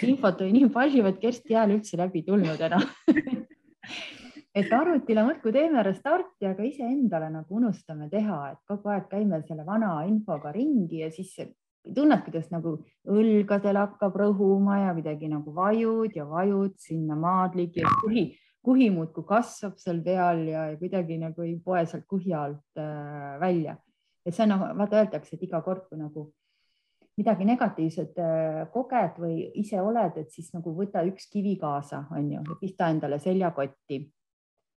Infot 0.08 0.42
oli 0.42 0.54
nii 0.56 0.70
palju, 0.72 1.04
et 1.10 1.20
Kersti 1.20 1.58
hääl 1.58 1.76
üldse 1.76 2.00
läbi 2.00 2.24
tulnud 2.28 2.68
enam. 2.70 2.86
Et 4.52 4.68
arvutile 4.76 5.24
muudkui 5.24 5.54
teeme 5.56 5.80
restarti, 5.84 6.44
aga 6.44 6.66
iseendale 6.68 7.30
nagu 7.32 7.56
unustame 7.56 8.10
teha, 8.12 8.40
et 8.52 8.58
kogu 8.68 8.90
aeg 8.92 9.06
käime 9.08 9.38
selle 9.48 9.64
vana 9.64 9.94
infoga 10.04 10.52
ringi 10.52 11.00
ja 11.00 11.08
siis 11.08 11.38
tunned, 11.82 12.22
kuidas 12.26 12.52
nagu 12.54 12.76
õlgadel 13.10 13.80
hakkab 13.80 14.18
rõhuma 14.22 14.78
ja 14.84 14.94
kuidagi 14.98 15.30
nagu 15.32 15.54
vajud 15.56 16.16
ja 16.16 16.28
vajud 16.30 16.76
sinna 16.80 17.18
maadligi 17.18 17.86
kuhi, 18.04 18.26
kuhi 18.64 18.90
muudkui 18.94 19.26
kasvab 19.28 19.80
seal 19.82 20.02
peal 20.06 20.44
ja, 20.50 20.68
ja 20.72 20.78
kuidagi 20.78 21.18
nagu 21.22 21.46
ei 21.46 21.58
poe 21.64 21.82
sealt 21.86 22.06
kuhja 22.10 22.46
alt 22.48 22.82
äh, 22.82 23.40
välja. 23.42 23.78
et 24.26 24.36
see 24.36 24.46
on 24.46 24.54
nagu, 24.54 24.70
vaata 24.78 25.02
öeldakse, 25.02 25.36
et 25.36 25.50
iga 25.50 25.64
kord, 25.66 25.88
kui 25.90 25.98
nagu 25.98 26.28
midagi 27.18 27.46
negatiivset 27.46 28.20
äh, 28.22 28.62
koged 28.74 29.18
või 29.22 29.50
ise 29.62 29.82
oled, 29.82 30.18
et 30.22 30.32
siis 30.32 30.52
nagu 30.54 30.74
võta 30.78 31.04
üks 31.08 31.28
kivi 31.32 31.58
kaasa, 31.60 32.06
on 32.16 32.30
ju, 32.36 32.44
pista 32.62 32.90
endale 32.94 33.20
seljakotti. 33.20 34.04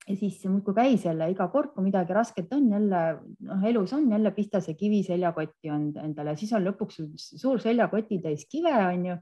Ja 0.08 0.16
siis 0.20 0.42
muudkui 0.50 0.76
käi 0.76 0.98
selle 1.00 1.30
iga 1.32 1.48
kord, 1.52 1.72
kui 1.76 1.86
midagi 1.86 2.16
rasket 2.16 2.52
on, 2.56 2.66
jälle 2.76 3.04
noh, 3.48 3.64
elus 3.70 3.94
on 3.96 4.10
jälle 4.12 4.32
pista 4.36 4.60
see 4.64 4.76
kivi 4.80 5.04
seljakotti 5.08 5.72
on 5.72 5.88
endale, 6.04 6.36
siis 6.40 6.52
on 6.58 6.66
lõpuks 6.66 7.00
suur 7.40 7.62
seljakotitäis 7.64 8.46
kive, 8.52 8.74
on 8.88 9.06
ju. 9.12 9.16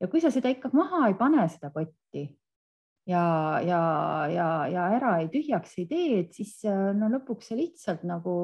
ja 0.00 0.10
kui 0.12 0.22
sa 0.22 0.30
seda 0.34 0.52
ikka 0.52 0.70
maha 0.76 1.08
ei 1.10 1.18
pane, 1.18 1.48
seda 1.50 1.72
kotti, 1.74 2.28
ja, 3.06 3.24
ja, 3.66 3.80
ja, 4.30 4.48
ja 4.70 4.84
ära 4.96 5.16
ei 5.22 5.28
tühjaks 5.32 5.74
ei 5.82 5.88
tee, 5.90 6.20
et 6.22 6.36
siis 6.36 6.54
no 6.98 7.08
lõpuks 7.10 7.50
sa 7.50 7.58
lihtsalt 7.58 8.04
nagu 8.06 8.34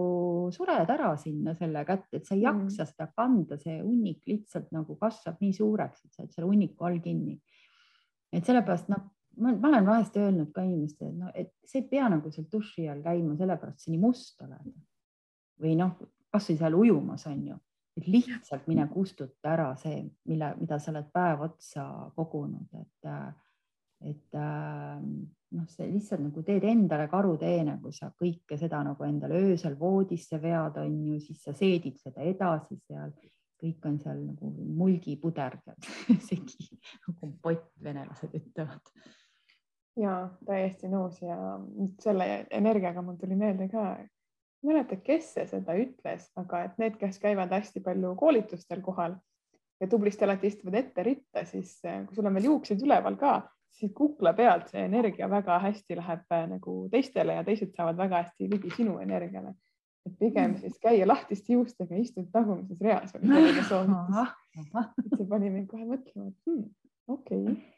sured 0.55 0.91
ära 0.91 1.13
sinna 1.21 1.55
selle 1.59 1.85
kätte, 1.87 2.19
et 2.19 2.27
sa 2.27 2.35
ei 2.35 2.43
mm. 2.43 2.49
jaksa 2.49 2.83
mm. 2.83 2.91
seda 2.91 3.09
kanda, 3.15 3.61
see 3.63 3.79
hunnik 3.85 4.27
lihtsalt 4.27 4.73
nagu 4.75 4.99
kasvab 4.99 5.39
nii 5.45 5.55
suureks, 5.55 6.03
et 6.05 6.11
sa 6.11 6.25
oled 6.25 6.35
selle 6.35 6.51
hunniku 6.51 6.91
all 6.91 6.99
kinni. 7.05 7.39
et 8.35 8.45
sellepärast 8.45 8.91
noh, 8.93 9.07
ma 9.39 9.71
olen 9.71 9.87
vahest 9.87 10.17
öelnud 10.17 10.53
ka 10.55 10.65
inimestele, 10.67 11.11
et 11.11 11.19
noh, 11.19 11.33
et 11.35 11.53
sa 11.65 11.79
ei 11.79 11.89
pea 11.91 12.09
nagu 12.11 12.31
seal 12.35 12.47
duši 12.53 12.89
all 12.91 13.03
käima, 13.05 13.37
sellepärast 13.39 13.85
sa 13.85 13.93
nii 13.93 14.03
must 14.03 14.43
oled. 14.47 14.71
või 15.59 15.75
noh, 15.79 15.97
kasvõi 16.31 16.59
seal 16.61 16.77
ujumas 16.79 17.27
on 17.27 17.41
ju, 17.49 17.57
et 17.99 18.07
lihtsalt 18.07 18.69
mine 18.71 18.87
kustuta 18.93 19.55
ära 19.57 19.73
see, 19.81 20.05
mille, 20.31 20.53
mida 20.61 20.79
sa 20.79 20.93
oled 20.93 21.09
päev 21.15 21.43
otsa 21.49 21.85
kogunud, 22.17 22.69
et 22.79 23.11
äh, 23.11 23.29
et 24.01 24.35
äh, 24.35 24.99
noh, 25.51 25.67
see 25.73 25.89
lihtsalt 25.91 26.23
nagu 26.23 26.43
teed 26.47 26.65
endale 26.69 27.09
karuteene, 27.11 27.79
kui 27.83 27.95
sa 27.95 28.11
kõike 28.15 28.59
seda 28.61 28.83
nagu 28.87 29.07
endale 29.07 29.41
öösel 29.49 29.75
voodisse 29.79 30.39
vead, 30.43 30.79
on 30.83 30.95
ju, 31.09 31.19
siis 31.25 31.43
sa 31.43 31.55
seedid 31.57 31.99
seda 32.03 32.23
edasi 32.27 32.79
seal, 32.87 33.15
kõik 33.59 33.89
on 33.91 33.99
seal 34.03 34.21
nagu 34.23 34.53
mulgipuder 34.79 35.59
segi 36.29 36.69
nagu 36.71 37.17
kompott, 37.21 37.73
venelased 37.83 38.37
ütlevad. 38.39 38.93
Ja 39.99 40.15
täiesti 40.47 40.89
nõus 40.91 41.19
ja 41.23 41.37
selle 42.03 42.29
energiaga 42.55 43.03
mul 43.03 43.19
tuli 43.21 43.37
meelde 43.39 43.69
ka, 43.73 43.91
ei 43.99 44.71
mäleta, 44.71 44.99
kes 45.03 45.33
see 45.37 45.47
seda 45.51 45.77
ütles, 45.79 46.29
aga 46.39 46.65
et 46.67 46.81
need, 46.83 46.99
kes 47.01 47.21
käivad 47.23 47.53
hästi 47.55 47.83
palju 47.85 48.15
koolitustel 48.19 48.83
kohal 48.85 49.17
ja 49.81 49.89
tublisti 49.91 50.27
alati 50.27 50.51
istuvad 50.51 50.81
ette 50.81 51.05
ritta, 51.07 51.45
siis 51.47 51.79
eh, 51.87 52.03
kui 52.07 52.19
sul 52.19 52.27
on 52.27 52.39
veel 52.39 52.51
juuksed 52.51 52.83
üleval 52.83 53.19
ka, 53.21 53.39
siis 53.79 53.93
kukla 53.95 54.33
pealt 54.39 54.71
see 54.73 54.83
energia 54.89 55.31
väga 55.31 55.61
hästi 55.63 55.99
läheb 56.01 56.37
eh, 56.37 56.45
nagu 56.55 56.77
teistele 56.93 57.39
ja 57.39 57.47
teised 57.47 57.75
saavad 57.77 57.99
väga 57.99 58.25
hästi 58.25 58.51
ligi 58.51 58.75
sinu 58.77 58.99
energiale. 59.03 59.55
et 60.07 60.15
pigem 60.19 60.53
mm. 60.53 60.61
siis 60.63 60.79
käia 60.81 61.07
lahtiste 61.07 61.53
juustega, 61.53 61.97
istud 61.99 62.31
tagumises 62.33 62.81
reas 62.81 63.13
see 65.17 65.27
pani 65.29 65.51
mind 65.51 65.67
kohe 65.71 65.85
mõtlema, 65.85 66.31
et 66.31 66.39
hmm, 66.47 66.71
okei 67.09 67.43
okay 67.43 67.78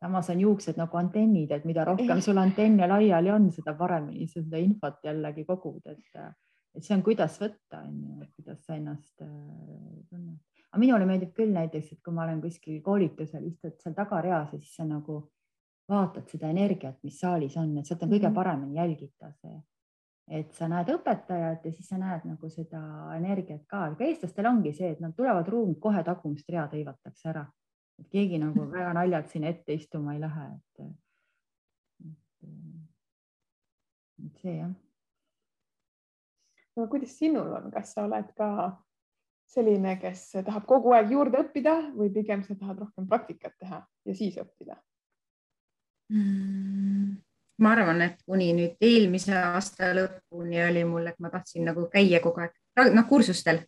samas 0.00 0.30
on 0.30 0.40
juuksed 0.40 0.76
nagu 0.80 0.98
antennid, 1.00 1.52
et 1.52 1.64
mida 1.64 1.84
rohkem 1.84 2.20
sul 2.24 2.38
antenne 2.40 2.88
laiali 2.88 3.30
on, 3.32 3.50
seda 3.52 3.74
paremini 3.78 4.26
sa 4.28 4.42
seda 4.42 4.60
infot 4.60 4.98
jällegi 5.04 5.44
kogud, 5.48 5.80
et, 5.86 6.18
et 6.76 6.84
see 6.84 6.96
on, 6.96 7.04
kuidas 7.06 7.38
võtta, 7.40 7.80
on 7.84 8.02
ju, 8.02 8.28
kuidas 8.36 8.60
sa 8.66 8.76
ennast 8.76 9.24
äh, 9.24 9.30
tunned. 10.10 10.42
Aga 10.66 10.82
minule 10.82 11.06
meeldib 11.08 11.32
küll 11.36 11.54
näiteks, 11.54 11.94
et 11.94 12.02
kui 12.04 12.12
ma 12.12 12.26
olen 12.26 12.42
kuskil 12.42 12.82
koolitusel, 12.84 13.46
istud 13.48 13.78
seal 13.80 13.94
tagareas 13.96 14.52
ja 14.52 14.60
siis 14.60 14.74
sa 14.76 14.84
nagu 14.84 15.22
vaatad 15.88 16.28
seda 16.28 16.50
energiat, 16.50 16.98
mis 17.06 17.16
saalis 17.22 17.56
on, 17.56 17.72
et 17.78 17.88
sealt 17.88 18.02
on 18.04 18.12
kõige 18.12 18.28
mhm. 18.28 18.36
paremini 18.36 18.80
jälgitav 18.80 19.32
see, 19.40 19.56
et 20.36 20.52
sa 20.52 20.68
näed 20.68 20.90
õpetajat 20.90 21.64
ja 21.64 21.72
siis 21.72 21.88
sa 21.88 22.00
näed 22.00 22.26
nagu 22.26 22.50
seda 22.50 22.80
energiat 23.16 23.62
ka, 23.70 23.86
aga 23.92 24.08
eestlastel 24.08 24.50
ongi 24.50 24.74
see, 24.74 24.90
et 24.96 25.00
nad 25.00 25.14
tulevad 25.16 25.48
ruumi, 25.48 25.78
kohe 25.80 26.02
tagumist 26.04 26.50
read 26.50 26.74
hõivatakse 26.74 27.30
ära, 27.30 27.46
et 28.00 28.08
keegi 28.12 28.40
nagu 28.40 28.66
väga 28.70 28.92
naljalt 28.96 29.30
sinna 29.32 29.52
ette 29.52 29.76
istuma 29.76 30.14
ei 30.14 30.20
lähe, 30.20 30.46
et, 30.56 30.88
et, 32.06 32.48
et 34.26 34.42
see 34.42 34.56
jah. 34.56 34.72
aga 36.76 36.88
kuidas 36.92 37.14
sinul 37.18 37.54
on, 37.58 37.70
kas 37.72 37.94
sa 37.96 38.04
oled 38.08 38.32
ka 38.36 38.50
selline, 39.46 39.96
kes 40.02 40.24
tahab 40.44 40.66
kogu 40.68 40.92
aeg 40.96 41.12
juurde 41.14 41.40
õppida 41.44 41.76
või 41.94 42.10
pigem 42.14 42.42
sa 42.44 42.56
tahad 42.58 42.82
rohkem 42.82 43.06
praktikat 43.08 43.54
teha 43.60 43.80
ja 44.04 44.16
siis 44.18 44.36
õppida 44.42 44.76
mm,? 46.12 47.14
ma 47.62 47.72
arvan, 47.72 48.02
et 48.04 48.20
kuni 48.26 48.50
nüüd 48.56 48.76
eelmise 48.84 49.32
aasta 49.38 49.94
lõpuni 49.96 50.60
oli 50.66 50.84
mul, 50.84 51.06
et 51.08 51.16
ma 51.24 51.30
tahtsin 51.32 51.64
nagu 51.64 51.86
käia 51.92 52.20
kogu 52.20 52.44
aeg, 52.44 52.52
noh, 52.92 53.08
kursustel. 53.08 53.62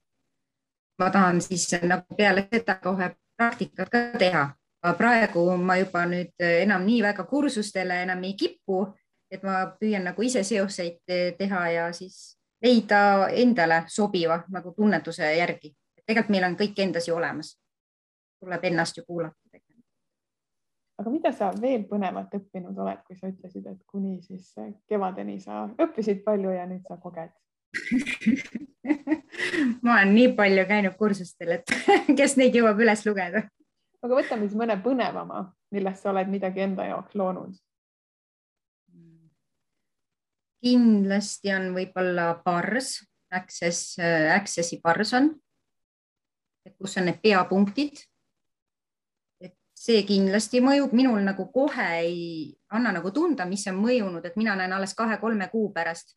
ma 0.98 1.08
tahan 1.14 1.40
siis 1.40 1.70
nagu 1.86 2.16
peale 2.18 2.48
seda 2.52 2.76
kohe 2.82 3.12
praktikat 3.38 3.88
ka 3.88 4.00
teha, 4.18 4.44
aga 4.82 4.94
praegu 4.98 5.44
ma 5.56 5.78
juba 5.78 6.04
nüüd 6.10 6.46
enam 6.62 6.86
nii 6.86 7.02
väga 7.06 7.24
kursustele 7.30 8.02
enam 8.02 8.24
ei 8.26 8.34
kipu, 8.38 8.82
et 9.30 9.44
ma 9.46 9.60
püüan 9.78 10.04
nagu 10.10 10.22
ise 10.26 10.42
seoseid 10.44 11.14
teha 11.38 11.62
ja 11.70 11.88
siis 11.92 12.38
leida 12.62 13.28
endale 13.30 13.84
sobiva 13.86 14.42
nagu 14.50 14.74
tunnetuse 14.76 15.36
järgi. 15.36 15.74
tegelikult 16.06 16.30
meil 16.32 16.44
on 16.44 16.56
kõik 16.56 16.78
endas 16.82 17.08
ju 17.08 17.14
olemas. 17.14 17.58
tuleb 18.40 18.64
ennast 18.64 18.96
ju 18.96 19.04
kuulata. 19.06 19.36
aga 20.98 21.10
mida 21.10 21.32
sa 21.32 21.52
veel 21.60 21.84
põnevat 21.86 22.32
õppinud 22.34 22.78
oled, 22.78 23.02
kui 23.06 23.16
sa 23.16 23.28
ütlesid, 23.30 23.66
et 23.70 23.84
kuni 23.86 24.22
siis 24.22 24.54
kevadeni 24.88 25.40
sa 25.40 25.68
õppisid 25.78 26.24
palju 26.24 26.50
ja 26.50 26.66
nüüd 26.66 26.82
sa 26.88 26.96
koged 26.96 27.30
ma 29.82 29.98
olen 29.98 30.12
nii 30.14 30.32
palju 30.38 30.66
käinud 30.68 30.98
kursustel, 30.98 31.58
et 31.60 31.78
kes 32.18 32.36
neid 32.40 32.56
jõuab 32.56 32.80
üles 32.84 33.06
lugeda. 33.06 33.46
aga 34.02 34.20
võtame 34.20 34.48
siis 34.48 34.58
mõne 34.58 34.78
põnevama, 34.82 35.48
millest 35.74 36.04
sa 36.04 36.12
oled 36.12 36.30
midagi 36.32 36.66
enda 36.66 36.86
jaoks 36.88 37.16
loonud 37.18 37.56
kindlasti 40.64 41.52
on 41.54 41.72
võib-olla 41.76 42.32
bars, 42.44 42.98
Access, 43.28 43.98
Accessi 44.34 44.78
bars 44.82 45.12
on, 45.16 45.32
kus 46.78 46.96
on 47.00 47.08
need 47.10 47.20
peapunktid. 47.22 48.04
see 49.78 50.00
kindlasti 50.02 50.58
mõjub, 50.58 50.90
minul 50.90 51.20
nagu 51.22 51.44
kohe 51.54 51.84
ei 52.00 52.22
anna 52.74 52.90
nagu 52.96 53.12
tunda, 53.14 53.44
mis 53.46 53.62
on 53.70 53.76
mõjunud, 53.78 54.24
et 54.26 54.34
mina 54.36 54.56
näen 54.58 54.72
alles 54.74 54.90
kahe-kolme 54.98 55.46
kuu 55.52 55.68
pärast, 55.72 56.16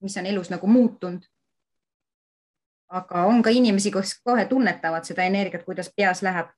mis 0.00 0.16
on 0.16 0.26
elus 0.26 0.48
nagu 0.48 0.66
muutunud. 0.66 1.26
Aga 2.88 3.24
on 3.26 3.42
ka 3.42 3.50
inimesi, 3.50 3.90
kes 3.90 4.20
kohe 4.24 4.44
tunnetavad 4.46 5.04
seda 5.04 5.24
energiat, 5.26 5.64
kuidas 5.64 5.90
peas 5.96 6.22
läheb 6.22 6.52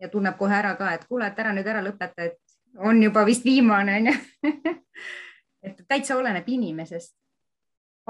ja 0.00 0.08
tunneb 0.08 0.38
kohe 0.38 0.54
ära 0.54 0.74
ka, 0.76 0.92
et 0.94 1.04
kuule, 1.08 1.26
et 1.26 1.38
ära 1.38 1.52
nüüd 1.52 1.66
ära 1.66 1.82
lõpeta, 1.84 2.30
et 2.30 2.38
on 2.78 3.02
juba 3.02 3.24
vist 3.26 3.44
viimane 3.44 3.96
onju 3.98 4.14
et 5.62 5.82
täitsa 5.88 6.16
oleneb 6.16 6.48
inimesest. 6.48 7.14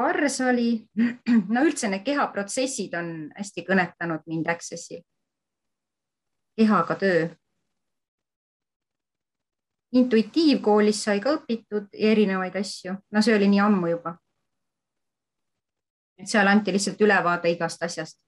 Ars 0.00 0.40
oli, 0.40 0.86
no 1.54 1.64
üldse 1.66 1.90
need 1.90 2.04
kehaprotsessid 2.06 2.94
on 2.96 3.12
hästi 3.36 3.66
kõnetanud 3.66 4.26
mind 4.30 4.48
Accessil. 4.48 5.02
kehaga 6.56 6.94
töö. 6.94 7.28
intuitiivkoolis 9.92 11.04
sai 11.04 11.20
ka 11.20 11.32
õpitud 11.34 11.88
erinevaid 11.92 12.54
asju, 12.56 12.92
no 13.10 13.22
see 13.22 13.34
oli 13.34 13.48
nii 13.50 13.60
ammu 13.60 13.88
juba. 13.90 14.14
Et 16.20 16.28
seal 16.28 16.46
anti 16.46 16.72
lihtsalt 16.72 17.00
ülevaade 17.00 17.50
igast 17.50 17.82
asjast, 17.82 18.20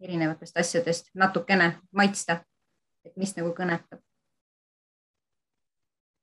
erinevatest 0.00 0.58
asjadest 0.58 1.10
natukene 1.14 1.72
maitsta, 1.92 2.42
et 3.04 3.16
mis 3.16 3.34
nagu 3.36 3.54
kõnetab 3.56 4.04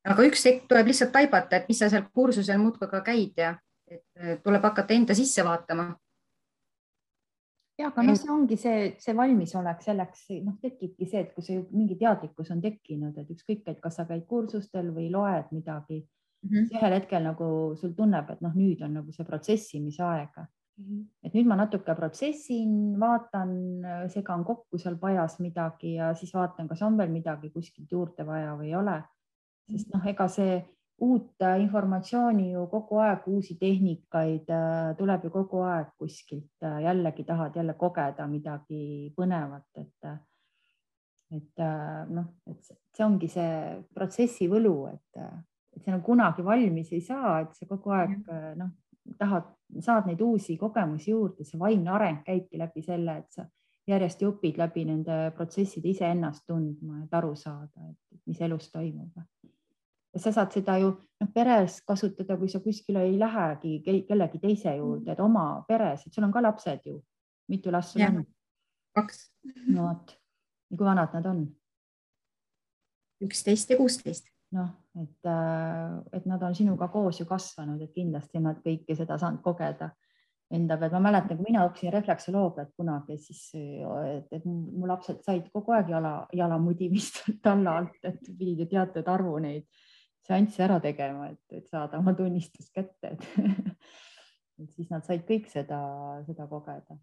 aga 0.06 0.26
üks 0.30 0.46
hetk 0.48 0.66
tuleb 0.70 0.90
lihtsalt 0.92 1.14
taibata, 1.16 1.60
et 1.60 1.70
mis 1.70 1.80
sa 1.82 1.90
seal 1.92 2.08
kursusel 2.14 2.60
muudkui 2.62 2.90
ka 2.92 3.02
käid 3.06 3.38
ja 3.42 3.56
et 3.90 4.42
tuleb 4.44 4.64
hakata 4.66 4.94
enda 4.96 5.16
sisse 5.18 5.46
vaatama. 5.46 5.94
ja, 7.78 7.90
aga 7.90 8.04
noh, 8.08 8.18
see 8.18 8.32
ongi 8.32 8.58
see, 8.58 8.84
see 9.02 9.16
valmisolek 9.18 9.82
selleks, 9.84 10.28
noh, 10.46 10.56
tekibki 10.62 11.08
see, 11.10 11.26
et 11.26 11.34
kui 11.36 11.46
see 11.46 11.62
mingi 11.72 11.98
teadlikkus 12.00 12.52
on 12.56 12.62
tekkinud, 12.64 13.18
et 13.20 13.32
ükskõik, 13.34 13.66
et 13.68 13.82
kas 13.84 14.00
sa 14.00 14.06
käid 14.10 14.26
kursustel 14.30 14.94
või 14.96 15.10
loed 15.14 15.52
midagi 15.52 16.00
mm, 16.00 16.50
-hmm. 16.50 16.70
siis 16.70 16.80
ühel 16.80 16.98
hetkel 17.00 17.26
nagu 17.26 17.48
sul 17.82 17.94
tunneb, 17.98 18.30
et 18.32 18.42
noh, 18.46 18.56
nüüd 18.56 18.82
on 18.86 18.96
nagu 19.02 19.12
see 19.12 19.28
protsessimise 19.28 20.04
aeg. 20.04 20.46
Et 21.24 21.34
nüüd 21.34 21.48
ma 21.48 21.56
natuke 21.56 21.96
protsessin, 21.96 22.96
vaatan, 23.00 23.52
segan 24.12 24.44
kokku 24.44 24.80
seal 24.82 24.98
pajas 25.00 25.40
midagi 25.40 25.96
ja 25.96 26.14
siis 26.20 26.34
vaatan, 26.36 26.68
kas 26.68 26.82
on 26.84 26.98
veel 27.00 27.14
midagi 27.14 27.50
kuskilt 27.54 27.92
juurde 27.92 28.26
vaja 28.28 28.56
või 28.60 28.74
ei 28.74 28.76
ole. 28.80 28.98
Sest 29.72 29.94
noh, 29.94 30.04
ega 30.06 30.28
see 30.30 30.60
uut 31.02 31.44
informatsiooni 31.60 32.52
ju 32.54 32.68
kogu 32.72 33.00
aeg, 33.04 33.26
uusi 33.28 33.58
tehnikaid 33.60 34.52
äh, 34.52 34.94
tuleb 34.98 35.26
ju 35.28 35.32
kogu 35.34 35.64
aeg 35.68 35.92
kuskilt, 36.00 36.54
äh, 36.64 36.80
jällegi 36.86 37.26
tahad 37.28 37.56
jälle 37.56 37.74
kogeda 37.74 38.28
midagi 38.28 39.12
põnevat, 39.18 39.68
et 39.76 40.10
et 41.36 41.60
äh, 41.60 42.06
noh, 42.08 42.30
et 42.48 42.62
see 42.96 43.04
ongi 43.04 43.28
see 43.28 43.84
protsessi 43.94 44.48
võlu, 44.48 44.88
et, 44.94 45.20
et 45.76 45.84
see 45.84 45.92
nagu 45.92 46.06
kunagi 46.06 46.46
valmis 46.46 46.94
ei 46.94 47.02
saa, 47.04 47.42
et 47.44 47.56
sa 47.58 47.68
kogu 47.68 47.92
aeg 47.92 48.16
noh, 48.56 48.72
tahad, 49.18 49.52
saad 49.80 50.08
neid 50.10 50.22
uusi 50.22 50.58
kogemusi 50.58 51.12
juurde, 51.12 51.44
see 51.44 51.60
vaimne 51.60 51.92
areng 51.92 52.24
käibki 52.26 52.60
läbi 52.60 52.82
selle, 52.86 53.18
et 53.18 53.32
sa 53.32 53.46
järjest 53.88 54.24
õpid 54.26 54.58
läbi 54.58 54.86
nende 54.86 55.18
protsesside 55.38 55.90
iseennast 55.90 56.46
tundma, 56.48 57.04
et 57.04 57.14
aru 57.14 57.36
saada, 57.36 57.90
et 57.92 58.22
mis 58.26 58.42
elus 58.42 58.72
toimub 58.72 59.14
ja 60.16 60.20
sa 60.20 60.32
saad 60.32 60.54
seda 60.56 60.78
ju 60.80 60.92
noh, 60.96 61.30
peres 61.36 61.82
kasutada, 61.88 62.38
kui 62.40 62.50
sa 62.52 62.62
kuskile 62.64 63.04
ei 63.04 63.18
lähegi 63.20 63.82
kellegi 63.84 64.40
teise 64.40 64.76
juurde, 64.78 65.12
et 65.12 65.20
oma 65.20 65.46
peres, 65.68 66.06
et 66.06 66.16
sul 66.16 66.26
on 66.28 66.34
ka 66.34 66.44
lapsed 66.44 66.88
ju. 66.88 67.02
mitu 67.52 67.72
last 67.72 67.94
sul 67.94 68.02
on? 68.02 68.24
kaks. 68.96 69.32
no 69.68 69.90
vot, 69.90 70.16
kui 70.70 70.86
vanad 70.88 71.14
nad 71.14 71.28
on? 71.30 71.44
üksteist 73.26 73.70
ja 73.70 73.78
kuusteist. 73.78 74.32
Noh, 74.56 74.72
et, 75.02 75.30
äh, 75.30 76.18
et 76.20 76.26
nad 76.30 76.44
on 76.44 76.56
sinuga 76.56 76.88
koos 76.94 77.20
ju 77.20 77.28
kasvanud, 77.30 77.82
et 77.82 77.94
kindlasti 77.96 78.42
nad 78.44 78.60
kõike 78.64 78.98
seda 78.98 79.20
saanud 79.22 79.44
kogeda 79.46 79.92
enda 80.54 80.78
pealt. 80.78 80.94
ma 80.94 81.02
mäletan, 81.08 81.38
kui 81.38 81.50
mina 81.50 81.66
õppisin 81.66 81.94
refleksoloogiat 81.94 82.72
kunagi, 82.78 83.18
siis 83.18 83.42
et, 83.56 84.28
et 84.32 84.46
mu 84.46 84.88
lapsed 84.88 85.24
said 85.26 85.50
kogu 85.54 85.74
aeg 85.74 85.90
jala, 85.90 86.16
jalamudimist 86.34 87.24
talla 87.46 87.80
alt, 87.82 87.98
et 88.04 88.22
pidid 88.38 88.70
teatud 88.70 89.10
arvu 89.12 89.38
neid 89.44 89.66
seanssi 90.26 90.64
ära 90.66 90.80
tegema, 90.82 91.30
et, 91.34 91.42
et 91.54 91.68
saada 91.70 92.00
oma 92.02 92.14
tunnistus 92.18 92.72
kätte, 92.74 93.14
et 93.14 94.70
siis 94.78 94.90
nad 94.94 95.06
said 95.06 95.26
kõik 95.28 95.50
seda, 95.52 95.80
seda 96.28 96.48
kogeda. 96.50 96.98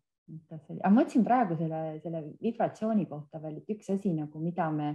aga 0.54 0.90
ma 0.90 0.94
mõtlesin 1.00 1.26
praegu 1.26 1.58
selle, 1.58 1.82
selle 2.02 2.22
vibratsiooni 2.42 3.06
kohta 3.10 3.42
veel, 3.42 3.60
et 3.60 3.74
üks 3.74 3.90
asi 3.94 4.14
nagu, 4.16 4.42
mida 4.42 4.70
me 4.74 4.94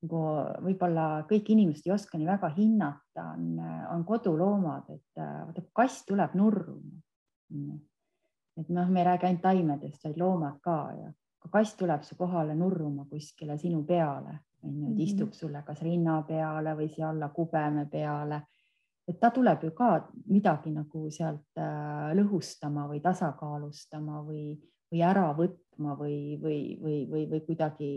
nagu 0.00 0.20
võib-olla 0.64 1.06
kõik 1.28 1.52
inimesed 1.52 1.86
ei 1.88 1.94
oska 1.94 2.18
nii 2.18 2.28
väga 2.28 2.48
hinnata, 2.56 3.24
on, 3.34 3.60
on 3.94 4.04
koduloomad, 4.08 4.88
et 4.94 5.20
vaata 5.20 5.64
kass 5.76 6.04
tuleb 6.08 6.36
nurruma. 6.40 7.00
et 8.60 8.68
noh, 8.68 8.88
me 8.88 9.00
ei 9.00 9.08
räägi 9.10 9.26
ainult 9.28 9.42
taimedest, 9.42 10.04
vaid 10.04 10.20
loomad 10.20 10.60
ka 10.64 10.78
ja 10.96 11.10
kui 11.40 11.52
kass 11.52 11.76
tuleb 11.76 12.04
su 12.04 12.16
kohale 12.16 12.54
nurruma 12.54 13.06
kuskile 13.08 13.56
sinu 13.58 13.82
peale, 13.88 14.38
on 14.62 14.74
ju, 14.76 14.86
et 14.86 14.94
mhm. 14.94 15.04
istub 15.04 15.32
sulle 15.36 15.62
kas 15.66 15.82
rinna 15.82 16.20
peale 16.28 16.74
või 16.76 16.88
siia 16.92 17.08
alla 17.08 17.30
kubeme 17.32 17.86
peale, 17.90 18.42
et 19.08 19.18
ta 19.20 19.30
tuleb 19.34 19.64
ju 19.64 19.72
ka 19.76 19.92
midagi 20.30 20.72
nagu 20.74 21.06
sealt 21.10 21.58
äh, 21.58 22.10
lõhustama 22.16 22.86
või 22.90 23.00
tasakaalustama 23.02 24.20
või, 24.26 24.52
või 24.92 25.02
ära 25.02 25.30
võtma 25.36 25.96
või, 25.98 26.36
või, 26.42 26.60
või, 26.82 26.98
või, 27.10 27.24
või 27.32 27.40
kuidagi 27.48 27.90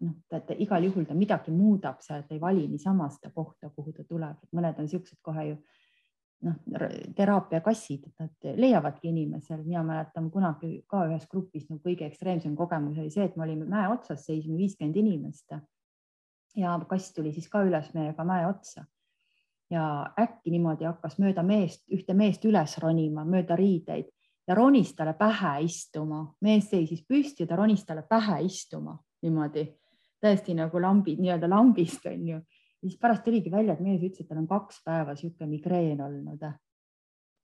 noh, 0.00 0.14
ta 0.28 0.56
igal 0.58 0.84
juhul 0.84 1.06
ta 1.06 1.14
midagi 1.14 1.52
muudab 1.54 2.02
seal, 2.02 2.24
ta 2.26 2.34
ei 2.34 2.40
vali 2.40 2.66
niisama 2.68 3.08
seda 3.12 3.30
kohta, 3.34 3.70
kuhu 3.70 3.92
ta 3.92 4.04
tuleb, 4.08 4.38
et 4.42 4.56
mõned 4.56 4.78
on 4.78 4.88
niisugused 4.88 5.20
kohe 5.22 5.46
ju 5.48 5.58
noh, 6.44 6.56
teraapiakassid, 7.16 8.08
et 8.08 8.24
nad 8.24 8.48
leiavadki 8.60 9.08
inimesel, 9.08 9.62
mina 9.64 9.84
mäletan 9.86 10.30
kunagi 10.32 10.82
ka 10.90 11.04
ühes 11.08 11.28
grupis 11.30 11.68
no 11.70 11.78
kõige 11.84 12.08
ekstreemsem 12.08 12.56
kogemus 12.56 12.98
oli 12.98 13.12
see, 13.12 13.28
et 13.28 13.36
me 13.36 13.46
olime 13.46 13.68
mäe 13.70 13.86
otsas, 13.92 14.26
seisime 14.26 14.58
viiskümmend 14.60 14.98
inimest. 15.00 15.54
Ja 16.54 16.74
kass 16.88 17.14
tuli 17.14 17.32
siis 17.34 17.48
ka 17.50 17.64
üles 17.66 17.88
meiega 17.94 18.26
mäe 18.26 18.44
otsa. 18.46 18.84
Ja 19.72 20.12
äkki 20.20 20.52
niimoodi 20.52 20.86
hakkas 20.86 21.16
mööda 21.18 21.42
meest, 21.42 21.82
ühte 21.90 22.14
meest 22.14 22.44
üles 22.44 22.76
ronima, 22.82 23.24
mööda 23.26 23.56
riideid 23.58 24.10
ja 24.46 24.54
ronis 24.54 24.92
talle 24.94 25.14
pähe 25.18 25.54
istuma, 25.64 26.20
mees 26.44 26.68
seisis 26.70 27.00
püsti 27.08 27.42
ja 27.42 27.48
ta 27.48 27.56
ronis 27.56 27.82
talle 27.88 28.04
pähe 28.06 28.42
istuma 28.44 28.98
niimoodi 29.24 29.64
täiesti 30.24 30.56
nagu 30.56 30.80
lambid, 30.80 31.20
nii-öelda 31.20 31.48
lambist 31.52 32.06
on 32.10 32.28
ju 32.28 32.42
siis 32.84 33.00
pärast 33.00 33.24
tuligi 33.24 33.50
välja, 33.50 33.74
et 33.74 33.80
mees 33.80 34.02
ütles, 34.02 34.20
et 34.20 34.28
tal 34.28 34.42
on 34.42 34.48
kaks 34.48 34.82
päeva 34.84 35.14
niisugune 35.14 35.48
migreen 35.50 36.00
olnud. 36.04 36.42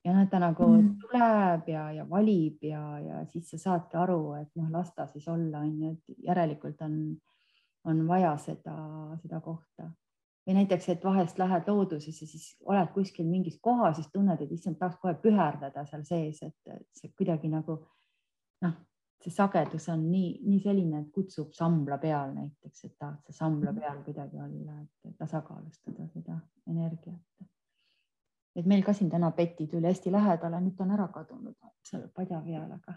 ja 0.04 0.12
noh, 0.16 0.28
ta 0.32 0.40
nagu 0.40 0.66
mm. 0.66 0.90
tuleb 1.00 1.68
ja, 1.68 1.86
ja 1.92 2.04
valib 2.08 2.64
ja, 2.64 2.82
ja 3.00 3.24
siis 3.28 3.50
sa 3.52 3.58
saadki 3.58 3.96
aru, 4.00 4.34
et 4.40 4.50
noh, 4.56 4.68
las 4.72 4.92
ta 4.94 5.06
siis 5.06 5.28
olla, 5.28 5.60
on 5.64 5.80
ju, 5.80 5.92
et 5.92 6.26
järelikult 6.28 6.80
on, 6.84 6.94
on 7.84 8.06
vaja 8.08 8.36
seda, 8.40 8.76
seda 9.22 9.40
kohta. 9.40 9.90
või 10.46 10.56
näiteks, 10.56 10.88
et 10.88 11.04
vahest 11.04 11.38
lähed 11.38 11.68
loodusesse, 11.68 12.26
siis 12.26 12.46
oled 12.64 12.92
kuskil 12.92 13.26
mingis 13.28 13.58
kohas, 13.60 13.96
siis 13.96 14.08
tunned, 14.12 14.40
et 14.40 14.52
issand, 14.52 14.78
tahaks 14.80 15.00
kohe 15.00 15.14
püherdada 15.14 15.84
seal 15.86 16.04
sees, 16.04 16.42
et 16.42 16.78
see 16.96 17.12
kuidagi 17.16 17.48
nagu 17.48 17.80
noh 18.64 18.78
see 19.20 19.32
sagedus 19.34 19.88
on 19.92 20.04
nii, 20.10 20.30
nii 20.48 20.60
selline, 20.64 21.02
et 21.02 21.10
kutsub 21.12 21.52
sambla 21.56 21.98
peal 22.00 22.32
näiteks, 22.34 22.84
et 22.86 22.94
tahad 22.98 23.18
sa 23.28 23.44
sambla 23.44 23.72
peal 23.76 24.00
kuidagi 24.04 24.40
olla, 24.40 24.78
et 25.04 25.16
tasakaalustada 25.18 26.06
seda 26.14 26.38
energiat. 26.68 27.20
et 28.56 28.66
meil 28.66 28.82
ka 28.84 28.92
siin 28.92 29.10
täna 29.10 29.30
Peti 29.30 29.66
tuli 29.66 29.86
hästi 29.86 30.12
lähedale, 30.12 30.60
nüüd 30.60 30.74
ta 30.76 30.84
on 30.84 30.96
ära 30.96 31.08
kadunud 31.12 31.54
seal 31.86 32.08
padja 32.14 32.40
peal, 32.46 32.72
aga 32.72 32.96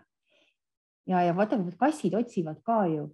ja, 1.08 1.22
ja 1.28 1.36
vaata, 1.36 1.60
kassid 1.78 2.16
otsivad 2.16 2.64
ka 2.64 2.86
ju, 2.88 3.10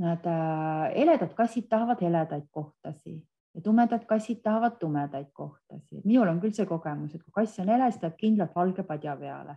nad 0.00 0.26
äh, 0.26 0.96
heledad 0.96 1.34
kassid 1.36 1.68
tahavad 1.68 2.00
heledaid 2.00 2.48
kohtasi 2.50 3.20
ja 3.54 3.62
tumedad 3.64 4.04
kassid 4.08 4.42
tahavad 4.42 4.80
tumedaid 4.80 5.28
kohtasi. 5.32 6.00
minul 6.04 6.28
on 6.28 6.40
küll 6.40 6.56
see 6.56 6.66
kogemus, 6.66 7.14
et 7.14 7.22
kui 7.22 7.32
kass 7.32 7.60
on 7.60 7.68
hele, 7.68 7.90
siis 7.90 8.00
ta 8.00 8.08
läheb 8.08 8.18
kindlalt 8.24 8.56
valge 8.56 8.82
padja 8.82 9.16
peale 9.16 9.56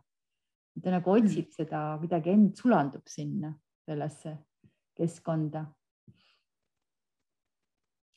ta 0.83 0.93
nagu 0.93 1.11
otsib 1.11 1.51
seda 1.55 1.81
kuidagi 2.01 2.33
end, 2.33 2.53
sulandub 2.59 3.07
sinna 3.09 3.51
sellesse 3.87 4.37
keskkonda. 4.97 5.65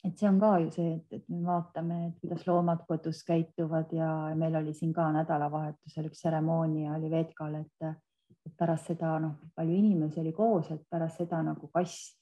et 0.02 0.18
see 0.18 0.26
on 0.26 0.38
ka 0.42 0.56
ju 0.58 0.70
see, 0.74 0.94
et, 0.96 1.12
et 1.14 1.28
me 1.30 1.44
vaatame, 1.46 1.98
et 2.08 2.14
kuidas 2.18 2.40
loomad 2.48 2.80
kodus 2.88 3.20
käituvad 3.22 3.92
ja 3.94 4.08
meil 4.34 4.56
oli 4.58 4.74
siin 4.74 4.90
ka 4.92 5.04
nädalavahetusel 5.14 6.08
üks 6.08 6.24
tseremoonia 6.24 6.96
oli 6.96 7.10
Veetkal, 7.12 7.54
et, 7.60 7.92
et 8.42 8.56
pärast 8.58 8.90
seda 8.90 9.12
noh, 9.22 9.36
palju 9.54 9.76
inimesi 9.78 10.18
oli 10.24 10.34
koos, 10.34 10.72
et 10.74 10.82
pärast 10.90 11.22
seda 11.22 11.38
nagu 11.46 11.70
kass 11.70 12.16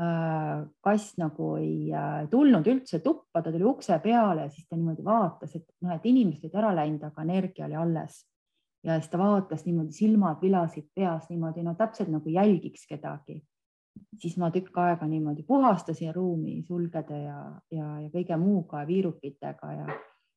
äh, 0.00 0.64
kass 0.80 1.18
nagu 1.20 1.50
ei 1.60 1.92
äh, 1.92 2.24
tulnud 2.32 2.72
üldse 2.72 3.02
tuppa, 3.04 3.42
ta 3.42 3.52
tuli 3.52 3.68
ukse 3.68 4.00
peale 4.00 4.48
siis 4.48 4.64
ta 4.64 4.80
niimoodi 4.80 5.04
vaatas, 5.04 5.58
et 5.60 5.68
noh, 5.84 5.92
et 5.92 6.08
inimesed 6.08 6.48
olid 6.48 6.62
ära 6.62 6.72
läinud, 6.80 7.04
aga 7.04 7.28
energia 7.28 7.68
oli 7.68 7.76
alles 7.84 8.22
ja 8.84 8.98
siis 9.00 9.10
ta 9.10 9.18
vaatas 9.18 9.64
niimoodi, 9.64 9.92
silmad 9.92 10.40
vilasid 10.42 10.88
peas 10.94 11.28
niimoodi, 11.30 11.62
no 11.64 11.74
täpselt 11.74 12.10
nagu 12.12 12.28
jälgiks 12.28 12.86
kedagi. 12.88 13.42
siis 14.18 14.36
ma 14.36 14.48
tükk 14.50 14.78
aega 14.82 15.06
niimoodi 15.06 15.44
puhastasin 15.46 16.14
ruumi 16.14 16.62
sulgede 16.62 17.18
ja, 17.22 17.38
ja, 17.70 18.00
ja 18.00 18.08
kõige 18.10 18.36
muuga, 18.36 18.86
viirukitega 18.86 19.72
ja 19.72 19.86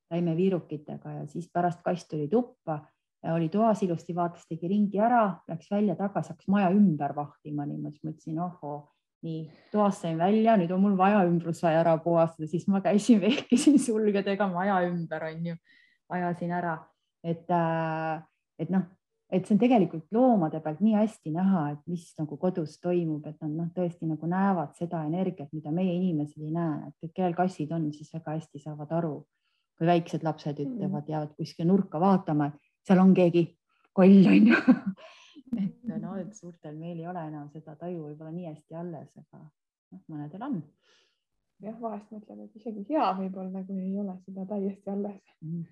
taimeviirukitega 0.10 1.12
ja 1.12 1.26
siis 1.28 1.50
pärast 1.54 1.82
kass 1.82 2.08
tuli 2.08 2.28
tuppa 2.28 2.80
ja 3.24 3.34
oli 3.34 3.50
toas 3.50 3.82
ilusti, 3.84 4.16
vaatas, 4.16 4.45
tegi 4.50 4.68
ringi 4.68 5.02
ära, 5.02 5.39
läks 5.50 5.72
välja 5.72 5.95
tagasi, 5.95 6.36
hakkas 6.36 6.48
maja 6.54 6.70
ümber 6.70 7.16
vahtima 7.16 7.66
niimoodi, 7.66 7.98
siis 7.98 8.06
mõtlesin, 8.06 8.39
ohoo, 8.45 8.78
nii 9.26 9.41
toast 9.74 10.06
sain 10.06 10.18
välja, 10.22 10.56
nüüd 10.60 10.72
on 10.72 10.84
mul 10.84 10.98
vaja 11.00 11.24
ümbrus 11.28 11.64
vaja 11.66 11.82
ära 11.82 11.98
puhastada, 12.04 12.48
siis 12.48 12.68
ma 12.70 12.82
käisin, 12.86 13.22
vehkisin 13.26 13.80
sulgedega 13.82 14.48
maja 14.54 14.80
ümber, 14.88 15.28
on 15.32 15.52
ju, 15.52 15.58
ajasin 16.14 16.54
ära, 16.56 16.78
et 17.26 17.50
äh, 17.52 18.22
et 18.60 18.70
noh, 18.74 18.86
et 19.30 19.45
see 19.45 19.55
on 19.55 19.60
tegelikult 19.60 20.05
loomade 20.16 20.60
pealt 20.64 20.80
nii 20.84 20.95
hästi 20.95 21.34
näha, 21.36 21.64
et 21.74 21.82
mis 21.91 22.05
nagu 22.20 22.38
kodus 22.39 22.78
toimub, 22.84 23.26
et 23.28 23.36
nad 23.43 23.55
noh, 23.60 23.68
tõesti 23.76 24.08
nagu 24.08 24.30
näevad 24.30 24.76
seda 24.80 25.03
energiat, 25.08 25.51
mida 25.55 25.74
meie 25.76 25.97
inimesed 25.97 26.43
ei 26.43 26.53
näe, 26.55 26.91
et 27.03 27.12
kellel 27.14 27.36
kassid 27.36 27.74
on, 27.76 27.89
siis 27.95 28.14
väga 28.16 28.38
hästi 28.38 28.64
saavad 28.64 28.93
aru, 28.99 29.20
kui 29.78 29.89
väiksed 29.89 30.24
lapsed 30.28 30.62
mm. 30.64 30.78
ütlevad, 30.78 31.12
jäävad 31.12 31.36
kuskile 31.36 31.68
nurka 31.68 31.99
vaatama, 32.01 32.51
et 32.53 32.88
seal 32.88 33.03
on 33.03 33.14
keegi 33.18 33.45
koll 33.97 34.28
on 34.32 34.51
ju 34.53 34.64
et 35.58 36.01
no, 36.01 36.16
et 36.20 36.34
suurtel 36.36 36.76
meil 36.76 36.99
ei 36.99 37.08
ole 37.08 37.22
enam 37.28 37.47
seda 37.53 37.76
taju 37.80 38.10
võib-olla 38.10 38.34
nii 38.34 38.49
hästi 38.49 38.80
alles, 38.80 39.12
aga 39.20 39.43
noh, 39.43 40.01
mõnedel 40.08 40.43
on. 40.47 40.62
jah, 41.64 41.76
vahest 41.82 42.12
mõtled, 42.16 42.45
et 42.47 42.62
isegi 42.62 42.86
hea 42.89 43.12
võib-olla, 43.20 43.64
kui 43.68 43.82
ei 43.82 43.99
ole 43.99 44.16
seda 44.24 44.47
täiesti 44.47 44.95
alles. 44.95 45.20
Mm 45.43 45.66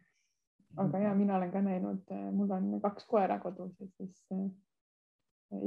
aga 0.78 1.00
ja 1.00 1.14
mina 1.16 1.38
olen 1.38 1.52
ka 1.52 1.62
näinud, 1.62 2.04
äh, 2.12 2.32
mul 2.34 2.52
on 2.52 2.82
kaks 2.82 3.06
koera 3.08 3.40
kodus 3.40 3.80
ja 3.80 3.88
siis 3.98 4.26
äh, 4.34 4.50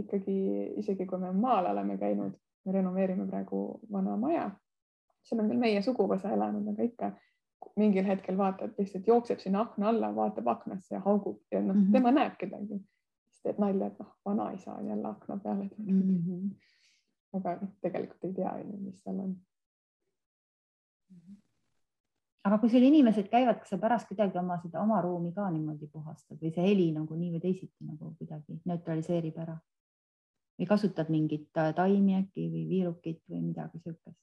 ikkagi 0.03 0.37
isegi 0.83 1.07
kui 1.07 1.19
me 1.19 1.33
maal 1.33 1.71
oleme 1.71 1.99
käinud, 1.99 2.37
me 2.65 2.73
renoveerime 2.73 3.27
praegu 3.31 3.81
vana 3.93 4.17
maja, 4.17 4.51
seal 5.25 5.43
on 5.43 5.51
küll 5.51 5.63
meie 5.63 5.83
suguvõsa 5.83 6.33
elanud, 6.35 6.69
aga 6.73 6.87
ikka 6.87 7.13
mingil 7.79 8.07
hetkel 8.07 8.39
vaatad, 8.39 8.75
lihtsalt 8.79 9.07
jookseb 9.07 9.43
sinna 9.43 9.65
akna 9.67 9.89
alla, 9.93 10.13
vaatab 10.15 10.49
aknasse 10.55 10.95
ja 10.95 11.03
haugub 11.05 11.41
ja 11.53 11.63
noh 11.63 11.75
mm 11.75 11.83
-hmm., 11.83 11.93
tema 11.93 12.15
näeb 12.15 12.39
kedagi, 12.39 12.79
siis 13.27 13.43
teed 13.43 13.59
nalja, 13.59 13.87
et 13.87 13.99
noh, 13.99 14.15
vanaisa 14.25 14.75
on 14.75 14.89
jälle 14.89 15.09
akna 15.09 15.37
peale 15.43 15.69
tulnud 15.69 16.05
mm. 16.05 16.23
-hmm. 16.27 16.55
aga 17.39 17.59
noh, 17.63 17.75
tegelikult 17.81 18.25
ei 18.25 18.33
tea, 18.33 18.55
mis 18.79 19.03
seal 19.03 19.19
on. 19.19 19.37
-hmm 21.13 21.48
aga 22.45 22.59
kui 22.59 22.71
sul 22.71 22.85
inimesed 22.87 23.29
käivad, 23.33 23.59
kas 23.63 23.73
sa 23.75 23.79
pärast 23.81 24.09
kuidagi 24.09 24.39
oma 24.39 24.59
seda 24.63 24.83
oma 24.83 25.01
ruumi 25.03 25.33
ka 25.35 25.49
niimoodi 25.51 25.89
puhastad 25.93 26.39
või 26.43 26.53
see 26.55 26.65
heli 26.65 26.93
nagu 26.95 27.17
nii 27.17 27.33
või 27.35 27.43
teisiti 27.43 27.89
nagu 27.89 28.15
kuidagi 28.19 28.61
neutraliseerib 28.65 29.43
ära? 29.47 29.59
või 30.59 30.67
kasutad 30.67 31.11
mingit 31.11 31.55
äh, 31.59 31.71
taimi 31.75 32.17
äkki 32.19 32.49
või 32.51 32.65
viirukit 32.69 33.21
või 33.31 33.45
midagi 33.47 33.79
niisugust? 33.79 34.17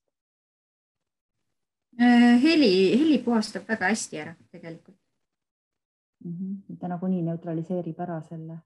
Äh, 2.02 2.36
heli, 2.44 2.72
heli 3.00 3.22
puhastab 3.24 3.68
väga 3.70 3.88
hästi 3.94 4.20
ära 4.20 4.36
tegelikult 4.52 4.98
mm. 6.26 6.34
-hmm. 6.34 6.80
ta 6.80 6.92
nagunii 6.92 7.22
neutraliseerib 7.24 8.00
ära 8.00 8.22
selle. 8.22 8.60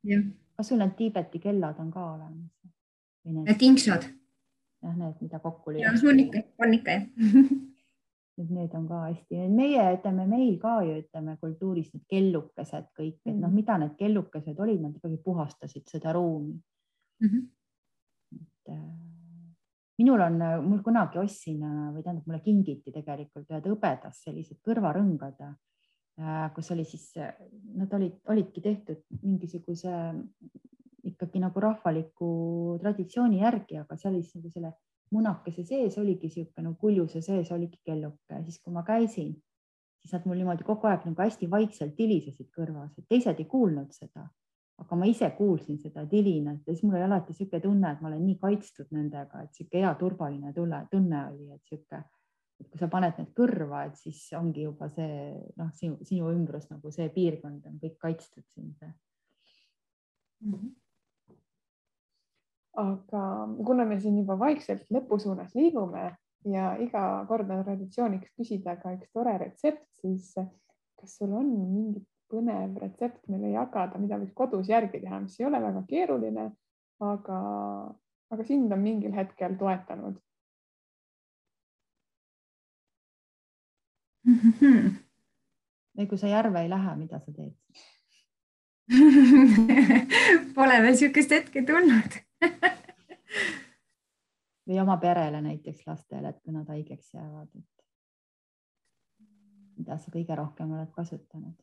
kas 0.58 0.68
sul 0.68 0.82
need 0.82 0.96
Tiibeti 0.98 1.40
kellad 1.40 1.80
on 1.80 1.92
ka 1.92 2.06
olemas? 2.14 2.52
Need 3.24 3.58
tingsad. 3.58 4.10
jah, 4.82 4.96
need, 4.98 5.22
mida 5.22 5.40
kokku 5.40 5.72
lüüakse. 5.72 6.08
on 6.08 6.20
ikka, 6.20 6.44
on 6.58 6.74
ikka 6.74 6.92
jah 6.92 7.06
et 8.40 8.50
need 8.54 8.74
on 8.78 8.88
ka 8.88 9.04
hästi, 9.08 9.44
meie 9.52 9.84
ütleme, 9.98 10.26
meil 10.30 10.58
ka 10.62 10.80
ju 10.86 10.98
ütleme 11.02 11.36
kultuuris 11.42 11.92
need 11.94 12.06
kellukesed 12.12 12.90
kõik, 12.98 13.20
et 13.26 13.36
noh, 13.36 13.50
mm. 13.50 13.56
mida 13.56 13.78
need 13.82 13.96
kellukesed 14.00 14.60
olid, 14.60 14.82
nad 14.84 14.96
ikkagi 14.96 15.20
puhastasid 15.24 15.88
seda 15.92 16.14
ruumi 16.16 16.56
mm. 16.56 17.28
-hmm. 17.28 17.48
et 18.40 18.74
äh, 18.76 18.84
minul 20.00 20.22
on, 20.24 20.40
mul 20.68 20.84
kunagi 20.84 21.20
ostsin 21.20 21.60
või 21.64 22.04
tähendab, 22.04 22.26
mulle 22.28 22.40
kingiti 22.44 22.94
tegelikult 22.96 23.50
ühed 23.52 23.68
hõbedas 23.68 24.24
sellised 24.24 24.62
kõrvarõngad 24.64 25.44
äh,, 25.44 26.48
kus 26.56 26.72
oli 26.72 26.86
siis, 26.88 27.12
nad 27.76 27.94
olid, 27.94 28.20
olidki 28.28 28.62
tehtud 28.62 29.04
mingisuguse 29.22 29.92
ikkagi 31.10 31.42
nagu 31.42 31.60
rahvaliku 31.64 32.30
traditsiooni 32.82 33.42
järgi, 33.42 33.80
aga 33.84 33.98
see 33.98 34.10
oli 34.12 34.24
siis 34.24 34.40
nagu 34.40 34.52
selle 34.54 34.74
munakese 35.12 35.64
sees 35.66 35.98
oligi 35.98 36.28
niisugune 36.30 36.68
nagu 36.68 36.78
kuljuse 36.82 37.22
sees 37.22 37.52
oligi 37.52 37.80
kelluke, 37.86 38.42
siis 38.46 38.60
kui 38.64 38.74
ma 38.74 38.84
käisin, 38.88 39.32
siis 40.02 40.14
nad 40.14 40.28
mul 40.30 40.40
niimoodi 40.40 40.68
kogu 40.68 40.88
aeg 40.90 41.08
nagu 41.10 41.24
hästi 41.24 41.50
vaikselt 41.52 41.96
tilisesid 41.98 42.52
kõrvas, 42.56 42.94
et 42.98 43.08
teised 43.10 43.40
ei 43.40 43.50
kuulnud 43.50 43.96
seda. 43.96 44.30
aga 44.80 44.96
ma 44.96 45.08
ise 45.12 45.28
kuulsin 45.36 45.76
seda 45.76 46.06
tilinat 46.08 46.62
ja 46.64 46.72
siis 46.72 46.86
mul 46.86 46.94
oli 46.96 47.04
alati 47.04 47.34
niisugune 47.34 47.60
tunne, 47.62 47.90
et 47.92 48.02
ma 48.02 48.08
olen 48.08 48.22
nii 48.24 48.38
kaitstud 48.40 48.94
nendega, 48.96 49.42
et 49.44 49.50
niisugune 49.52 49.82
hea 49.84 49.90
turvaline 50.00 50.54
tunne, 50.56 50.80
tunne 50.92 51.24
oli, 51.34 51.50
et 51.52 51.74
niisugune, 51.74 52.00
et 52.62 52.70
kui 52.70 52.80
sa 52.80 52.88
paned 52.88 53.20
need 53.20 53.34
kõrva, 53.36 53.82
et 53.90 54.00
siis 54.00 54.22
ongi 54.40 54.64
juba 54.64 54.88
see 54.96 55.34
noh, 55.60 55.74
sinu, 55.76 56.00
sinu 56.08 56.32
ümbrus 56.32 56.70
nagu 56.72 56.92
see 56.96 57.10
piirkond 57.16 57.68
on 57.68 57.76
kõik 57.82 57.98
kaitstud 58.00 58.48
sind 58.56 58.80
mm. 58.86 60.54
-hmm. 60.54 60.72
Aga 62.78 63.22
kuna 63.66 63.86
me 63.86 64.00
siin 64.00 64.18
juba 64.22 64.38
vaikselt 64.40 64.86
lõpu 64.94 65.20
suunas 65.20 65.56
liigume 65.56 66.12
ja 66.46 66.76
iga 66.80 67.26
kord 67.28 67.50
on 67.50 67.64
traditsiooniks 67.64 68.32
küsida 68.38 68.78
ka 68.82 68.94
üks 68.96 69.10
tore 69.14 69.36
retsept, 69.42 69.86
siis 70.02 70.32
kas 71.00 71.18
sul 71.18 71.34
on 71.36 71.50
mingit 71.50 72.08
põnev 72.30 72.78
retsept 72.82 73.26
meile 73.32 73.54
jagada, 73.56 74.00
mida 74.00 74.20
võiks 74.22 74.36
kodus 74.38 74.70
järgi 74.70 75.02
teha, 75.02 75.20
mis 75.24 75.40
ei 75.40 75.48
ole 75.48 75.62
väga 75.64 75.84
keeruline, 75.90 76.46
aga, 77.04 77.38
aga 78.30 78.48
sind 78.48 78.72
on 78.76 78.84
mingil 78.84 79.16
hetkel 79.16 79.58
toetanud 79.60 80.20
mm? 84.28 84.40
-hmm. 84.62 84.90
või 85.98 86.10
kui 86.12 86.22
sa 86.22 86.28
järve 86.28 86.62
ei 86.62 86.70
lähe, 86.70 86.96
mida 87.02 87.20
sa 87.20 87.32
teed 87.34 87.56
Pole 90.56 90.82
veel 90.82 90.96
niisugust 90.96 91.32
hetke 91.32 91.62
tulnud 91.66 92.29
või 94.68 94.80
oma 94.82 94.98
perele 94.98 95.42
näiteks 95.42 95.88
lastele, 95.88 96.30
et 96.30 96.42
kui 96.44 96.54
nad 96.54 96.68
haigeks 96.70 97.14
jäävad, 97.14 97.50
et 97.56 97.66
mida 99.80 99.98
sa 99.98 100.12
kõige 100.12 100.36
rohkem 100.36 100.72
oled 100.76 100.92
kasutanud 100.96 101.56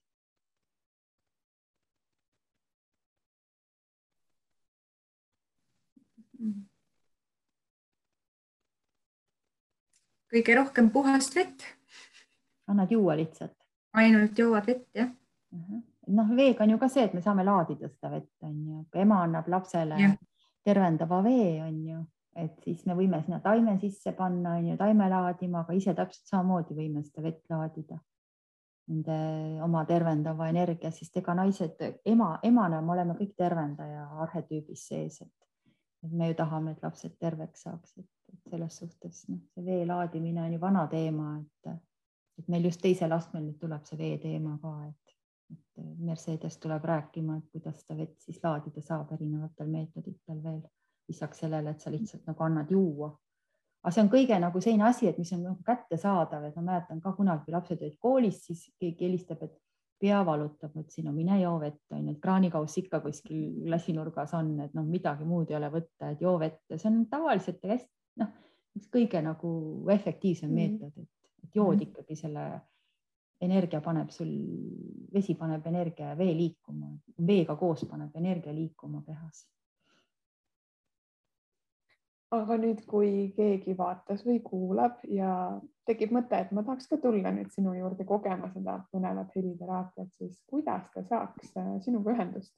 kõige 10.33 10.57
rohkem 10.57 10.91
puhast 10.91 11.37
vett. 11.37 11.63
annad 12.67 12.91
juua 12.91 13.17
lihtsalt? 13.17 13.55
ainult 13.97 14.39
joovad 14.39 14.67
vett, 14.67 14.89
jah 14.95 15.09
uh. 15.09 15.61
-huh. 15.61 15.83
noh, 16.07 16.37
veega 16.37 16.65
on 16.65 16.71
ju 16.71 16.79
ka 16.79 16.89
see, 16.89 17.05
et 17.05 17.15
me 17.15 17.23
saame 17.23 17.45
laadida 17.45 17.89
seda 17.89 18.11
vett, 18.11 18.33
on 18.43 18.67
ju, 18.67 18.87
ema 18.95 19.23
annab 19.23 19.49
lapsele 19.49 20.01
ja. 20.01 20.11
Tervendava 20.67 21.23
vee, 21.25 21.63
on 21.63 21.79
ju, 21.87 22.03
et 22.37 22.59
siis 22.65 22.83
me 22.89 22.97
võime 22.99 23.23
sinna 23.23 23.39
taime 23.45 23.77
sisse 23.81 24.13
panna, 24.17 24.57
on 24.59 24.73
ju, 24.73 24.77
taime 24.81 25.09
laadima, 25.13 25.63
aga 25.63 25.77
ise 25.79 25.95
täpselt 25.97 26.29
samamoodi 26.29 26.77
võime 26.77 27.05
seda 27.07 27.25
vett 27.25 27.43
laadida. 27.53 27.99
Nende 28.87 29.17
oma 29.67 29.81
tervendava 29.87 30.47
energia, 30.47 30.93
sest 30.95 31.17
ega 31.19 31.35
naised, 31.35 31.81
ema, 32.07 32.37
emana 32.47 32.79
me 32.83 32.95
oleme 32.95 33.17
kõik 33.19 33.33
tervendaja 33.39 34.05
arhetüübis 34.23 34.85
sees, 34.93 35.23
et 36.07 36.13
me 36.13 36.31
ju 36.31 36.37
tahame, 36.39 36.77
et 36.77 36.85
lapsed 36.87 37.17
terveks 37.19 37.67
saaksid, 37.67 38.07
et 38.31 38.53
selles 38.53 38.79
suhtes 38.79 39.25
noh, 39.31 39.43
see 39.55 39.67
vee 39.67 39.83
laadimine 39.89 40.45
on 40.45 40.55
ju 40.55 40.63
vana 40.63 40.87
teema, 40.93 41.33
et, 41.41 41.75
et 42.39 42.53
meil 42.53 42.69
just 42.71 42.83
teisel 42.85 43.15
astmel 43.17 43.49
nüüd 43.49 43.59
tuleb 43.59 43.83
see 43.89 43.99
vee 43.99 44.21
teema 44.23 44.55
ka, 44.63 44.77
et, 44.87 45.06
et 45.53 45.85
Mercedes 45.99 46.59
tuleb 46.59 46.85
rääkima, 46.85 47.37
et 47.37 47.51
kuidas 47.53 47.83
seda 47.83 47.99
vett 48.01 48.19
siis 48.21 48.41
laadida 48.43 48.83
saab 48.83 49.13
erinevatel 49.13 49.69
meetoditel 49.71 50.43
veel 50.43 50.61
lisaks 51.09 51.45
sellele, 51.45 51.71
et 51.71 51.81
sa 51.81 51.91
lihtsalt 51.91 52.27
nagu 52.27 52.45
annad 52.45 52.71
juua. 52.71 53.13
aga 53.83 53.93
see 53.95 54.03
on 54.03 54.09
kõige 54.11 54.39
nagu 54.43 54.61
selline 54.61 54.89
asi, 54.89 55.07
et 55.07 55.19
mis 55.19 55.31
on 55.37 55.45
nagu 55.47 55.63
kättesaadav, 55.67 56.49
et 56.49 56.57
ma 56.57 56.63
mäletan 56.73 57.01
ka 57.01 57.13
kunagi, 57.15 57.53
lapsed 57.55 57.83
olid 57.83 57.99
koolis, 58.03 58.41
siis 58.49 58.65
keegi 58.81 59.07
helistab, 59.07 59.45
et 59.47 59.55
pea 60.01 60.19
valutab, 60.27 60.75
ütlesin, 60.75 61.07
no 61.07 61.13
mine 61.15 61.39
joo 61.41 61.55
vett, 61.61 61.81
onju, 61.95 62.17
et 62.17 62.21
kraanikauss 62.21 62.81
ikka 62.83 63.01
kuskil 63.05 63.45
klassinurgas 63.63 64.35
on, 64.37 64.51
et 64.65 64.75
noh, 64.77 64.85
midagi 64.85 65.25
muud 65.25 65.53
ei 65.53 65.59
ole 65.61 65.71
võtta, 65.73 66.11
et 66.11 66.25
joo 66.25 66.35
vett 66.43 66.61
ja 66.73 66.81
see 66.81 66.91
on 66.91 67.05
tavaliselt 67.13 67.63
hästi 67.65 68.21
noh, 68.23 68.33
üks 68.77 68.91
kõige 68.93 69.23
nagu 69.25 69.51
efektiivsem 69.93 70.51
mm 70.51 70.57
-hmm. 70.57 70.81
meetod, 70.81 71.03
et, 71.03 71.31
et 71.45 71.55
jood 71.55 71.77
mm 71.77 71.81
-hmm. 71.81 71.89
ikkagi 71.89 72.17
selle 72.17 72.47
energia 73.41 73.81
paneb 73.85 74.11
sul, 74.11 74.31
vesi 75.13 75.35
paneb 75.35 75.67
energia 75.67 76.13
ja 76.13 76.19
vee 76.19 76.33
liikuma, 76.37 76.95
veega 77.27 77.57
koos 77.57 77.85
paneb 77.91 78.17
energia 78.17 78.55
liikuma 78.55 79.03
kehas 79.07 79.45
aga 82.35 82.57
nüüd, 82.59 82.83
kui 82.91 83.11
keegi 83.37 83.77
vaatas 83.79 84.25
või 84.27 84.41
kuulab 84.45 85.03
ja 85.11 85.31
tekib 85.87 86.13
mõte, 86.17 86.39
et 86.43 86.53
ma 86.55 86.65
tahaks 86.67 86.89
ka 86.91 86.99
tulla 87.03 87.31
nüüd 87.35 87.53
sinu 87.55 87.75
juurde 87.77 88.07
kogema 88.09 88.51
seda 88.55 88.81
põnevat 88.93 89.35
heliteraapiat, 89.37 90.11
siis 90.19 90.39
kuidas 90.51 90.89
ta 90.95 91.05
saaks 91.07 91.53
äh, 91.57 91.77
sinuga 91.85 92.15
ühendust? 92.17 92.55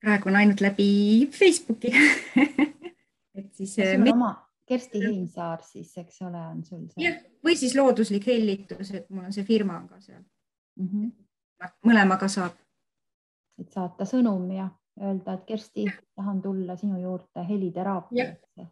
praegu 0.00 0.30
on 0.30 0.38
ainult 0.40 0.62
läbi 0.64 1.28
Facebooki 1.28 1.92
et 3.36 3.50
siis. 3.52 3.74
sul 3.74 4.00
on 4.00 4.14
oma 4.14 4.30
Kersti 4.70 5.02
Heinsaar 5.02 5.60
siis, 5.66 5.92
eks 6.00 6.22
ole, 6.24 6.40
on 6.54 6.64
sul 6.64 6.86
see? 6.88 7.04
jah, 7.04 7.20
või 7.44 7.56
siis 7.56 7.74
looduslik 7.76 8.26
hellitus, 8.26 8.92
et 8.94 9.08
mul 9.10 9.28
on 9.28 9.32
see 9.32 9.44
firma 9.44 9.78
on 9.78 9.88
ka 9.88 10.00
seal 10.00 10.20
mm. 10.20 10.88
-hmm. 10.88 11.70
mõlemaga 11.86 12.28
saab. 12.28 12.56
et 13.60 13.72
saata 13.72 14.04
sõnum 14.04 14.50
ja 14.56 14.68
öelda, 15.00 15.34
et 15.34 15.44
Kersti, 15.46 15.86
tahan 16.16 16.42
tulla 16.42 16.76
sinu 16.76 17.00
juurde 17.00 17.44
heliteraapiasse. 17.48 18.66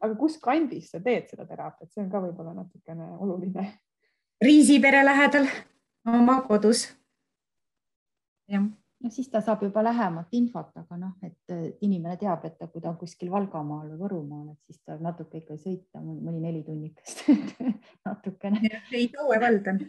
aga 0.00 0.14
kus 0.14 0.38
kandis 0.38 0.90
sa 0.90 1.00
teed 1.00 1.28
seda 1.28 1.46
teraapiat, 1.46 1.92
see 1.92 2.04
on 2.04 2.10
ka 2.10 2.20
võib-olla 2.20 2.54
natukene 2.54 3.10
oluline. 3.18 3.72
Riisipere 4.44 5.04
lähedal, 5.04 5.48
oma 6.06 6.40
kodus. 6.40 6.88
jah 8.48 8.68
no 9.02 9.10
siis 9.14 9.28
ta 9.30 9.40
saab 9.44 9.62
juba 9.62 9.82
lähemat 9.84 10.32
infot, 10.38 10.72
aga 10.80 10.98
noh, 10.98 11.14
et 11.22 11.54
inimene 11.86 12.16
teab, 12.20 12.44
et 12.48 12.58
kui 12.72 12.82
ta 12.82 12.90
on 12.90 12.98
kuskil 13.00 13.30
Valgamaal 13.30 13.92
või 13.92 14.00
Võrumaal, 14.02 14.48
et 14.52 14.60
siis 14.66 14.80
tuleb 14.82 15.04
natuke 15.06 15.42
ikka 15.42 15.58
sõita, 15.60 16.02
mõni 16.02 16.42
neli 16.42 16.64
tunnikest 16.66 17.24
natukene. 18.08 18.62
ei, 18.92 19.06
Tõue 19.14 19.38
vald 19.42 19.70
on. 19.72 19.80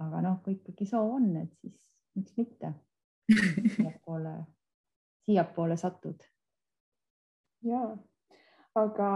aga 0.00 0.22
noh, 0.26 0.38
kui 0.44 0.58
ikkagi 0.58 0.88
soov 0.88 1.16
on, 1.16 1.32
et 1.40 1.52
siis 1.62 1.76
miks 2.18 2.36
mitte 2.36 2.74
siiapoole, 3.74 4.34
siiapoole 5.24 5.76
satud. 5.76 6.22
ja, 7.64 7.82
aga 8.78 9.10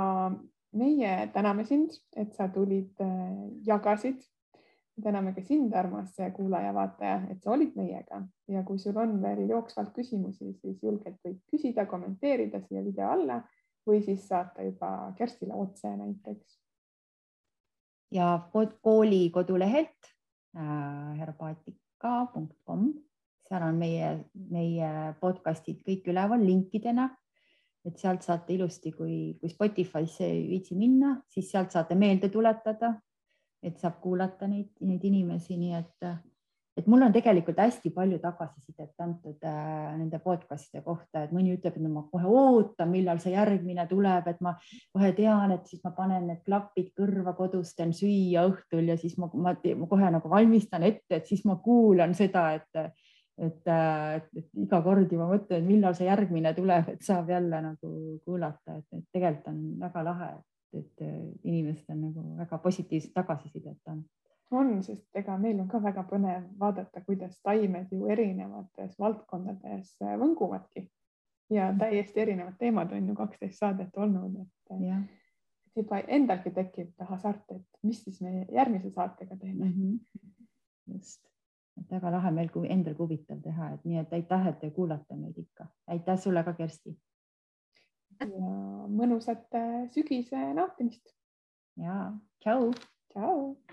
meie 0.74 1.30
täname 1.34 1.64
sind, 1.64 1.94
et 2.16 2.34
sa 2.34 2.48
tulid, 2.52 2.94
jagasid. 3.66 4.22
Täname 5.02 5.32
ka 5.34 5.42
sind, 5.42 5.74
armas 5.74 6.14
kuulaja-vaataja, 6.36 7.16
et 7.32 7.42
sa 7.42 7.50
olid 7.50 7.74
meiega 7.76 8.20
ja 8.48 8.62
kui 8.66 8.78
sul 8.78 8.96
on 9.00 9.16
veel 9.22 9.48
jooksvalt 9.50 9.90
küsimusi, 9.96 10.52
siis 10.60 10.82
julgelt 10.82 11.18
võid 11.26 11.40
küsida, 11.50 11.86
kommenteerida 11.90 12.60
siia 12.62 12.84
video 12.84 13.10
alla 13.10 13.40
või 13.86 14.02
siis 14.04 14.26
saata 14.28 14.62
juba 14.62 15.12
Kerstile 15.18 15.54
otse 15.54 15.90
näiteks. 15.96 16.60
ja 18.14 18.48
kooli 18.82 19.30
kodulehelt 19.30 20.12
äh, 20.56 21.18
Herbaatik 21.18 21.76
ka.com, 21.98 22.92
seal 23.48 23.62
on 23.62 23.76
meie, 23.80 24.24
meie 24.34 24.88
podcast'id 25.20 25.82
kõik 25.86 26.08
üleval 26.12 26.42
linkidena. 26.44 27.10
et 27.84 27.98
sealt 28.00 28.22
saate 28.24 28.54
ilusti, 28.54 28.94
kui, 28.96 29.36
kui 29.40 29.50
Spotify'sse 29.52 30.24
ei 30.24 30.46
viitsi 30.48 30.74
minna, 30.74 31.18
siis 31.28 31.50
sealt 31.50 31.74
saate 31.74 31.94
meelde 31.94 32.30
tuletada, 32.32 32.94
et 33.64 33.80
saab 33.80 33.98
kuulata 34.02 34.48
neid, 34.50 34.70
neid 34.84 35.04
inimesi, 35.10 35.56
nii 35.58 35.74
et 35.80 36.14
et 36.74 36.86
mul 36.90 37.04
on 37.06 37.12
tegelikult 37.14 37.58
hästi 37.62 37.92
palju 37.94 38.18
tagasisidet 38.22 39.02
antud 39.04 39.44
äh, 39.46 39.92
nende 39.94 40.18
podcast'ide 40.22 40.82
kohta, 40.82 41.22
et 41.22 41.34
mõni 41.34 41.54
ütleb, 41.54 41.76
et 41.78 41.86
ma 41.90 42.02
kohe 42.10 42.26
ootan, 42.26 42.90
millal 42.90 43.20
see 43.22 43.34
järgmine 43.36 43.86
tuleb, 43.90 44.26
et 44.30 44.40
ma 44.42 44.56
kohe 44.90 45.12
tean, 45.14 45.54
et 45.54 45.70
siis 45.70 45.84
ma 45.86 45.94
panen 45.94 46.26
need 46.30 46.42
klapid 46.46 46.90
kõrva 46.98 47.36
kodus, 47.38 47.76
teen 47.78 47.94
süüa 47.94 48.46
õhtul 48.50 48.90
ja 48.90 48.98
siis 48.98 49.14
ma, 49.22 49.30
ma, 49.34 49.54
ma 49.54 49.90
kohe 49.90 50.10
nagu 50.16 50.30
valmistan 50.30 50.86
ette, 50.90 51.20
et 51.20 51.30
siis 51.30 51.44
ma 51.46 51.60
kuulan 51.62 52.14
seda, 52.18 52.50
et 52.58 52.86
et, 53.34 53.66
et, 53.66 54.26
et 54.38 54.60
iga 54.62 54.78
kord 54.84 55.10
juba 55.10 55.24
mõtlen, 55.26 55.64
millal 55.66 55.94
see 55.98 56.06
järgmine 56.06 56.52
tuleb, 56.54 56.92
et 56.92 57.00
saab 57.02 57.32
jälle 57.32 57.58
nagu 57.64 57.88
kuulata, 58.22 58.76
et 58.78 59.06
tegelikult 59.10 59.48
on 59.50 59.62
väga 59.80 60.04
lahe, 60.06 60.28
et 60.36 60.53
inimesed 61.44 61.90
on 61.90 62.00
nagu 62.08 62.36
väga 62.38 62.58
positiivset 62.58 63.14
tagasisidet 63.14 63.92
andnud 63.92 64.10
on, 64.50 64.82
sest 64.82 65.16
ega 65.18 65.36
meil 65.40 65.60
on 65.60 65.68
ka 65.68 65.80
väga 65.82 66.04
põnev 66.08 66.46
vaadata, 66.60 67.02
kuidas 67.06 67.36
taimed 67.42 67.92
ju 67.92 68.08
erinevates 68.12 68.98
valdkondades 69.00 69.94
äh, 70.02 70.16
võnguvadki 70.20 70.86
ja 71.50 71.70
mm. 71.72 71.78
täiesti 71.78 72.20
erinevad 72.20 72.56
teemad 72.58 72.92
on 72.92 73.08
ju 73.08 73.14
kaksteist 73.18 73.60
saadet 73.60 73.96
olnud, 73.96 74.40
et 74.40 74.74
äh, 74.76 74.82
ja. 74.88 75.00
juba 75.76 76.00
endalgi 76.18 76.54
tekib 76.54 77.06
hasart, 77.10 77.44
et 77.56 77.82
mis 77.82 78.02
siis 78.04 78.20
me 78.24 78.46
järgmise 78.52 78.90
saatega 78.90 79.36
teeme 79.36 79.64
mm. 79.64 79.72
-hmm. 79.72 80.94
just, 80.94 81.24
et 81.80 81.90
väga 81.90 82.12
lahe 82.18 82.30
meil 82.30 82.50
endal 82.68 82.94
huvitav 82.98 83.40
teha, 83.42 83.72
et 83.74 83.84
nii 83.84 83.98
et 83.98 84.12
aitäh, 84.12 84.46
et 84.48 84.60
te 84.60 84.70
kuulate 84.70 85.16
meid 85.16 85.38
ikka. 85.38 85.66
aitäh 85.86 86.18
sulle 86.18 86.44
ka, 86.44 86.52
Kersti. 86.52 86.98
Ja 88.20 88.54
mõnusat 88.90 89.56
äh, 89.58 89.84
sügise 89.94 90.40
nautimist. 90.54 91.14
ja 91.80 92.12
tšau. 92.44 92.72
tšau. 93.14 93.56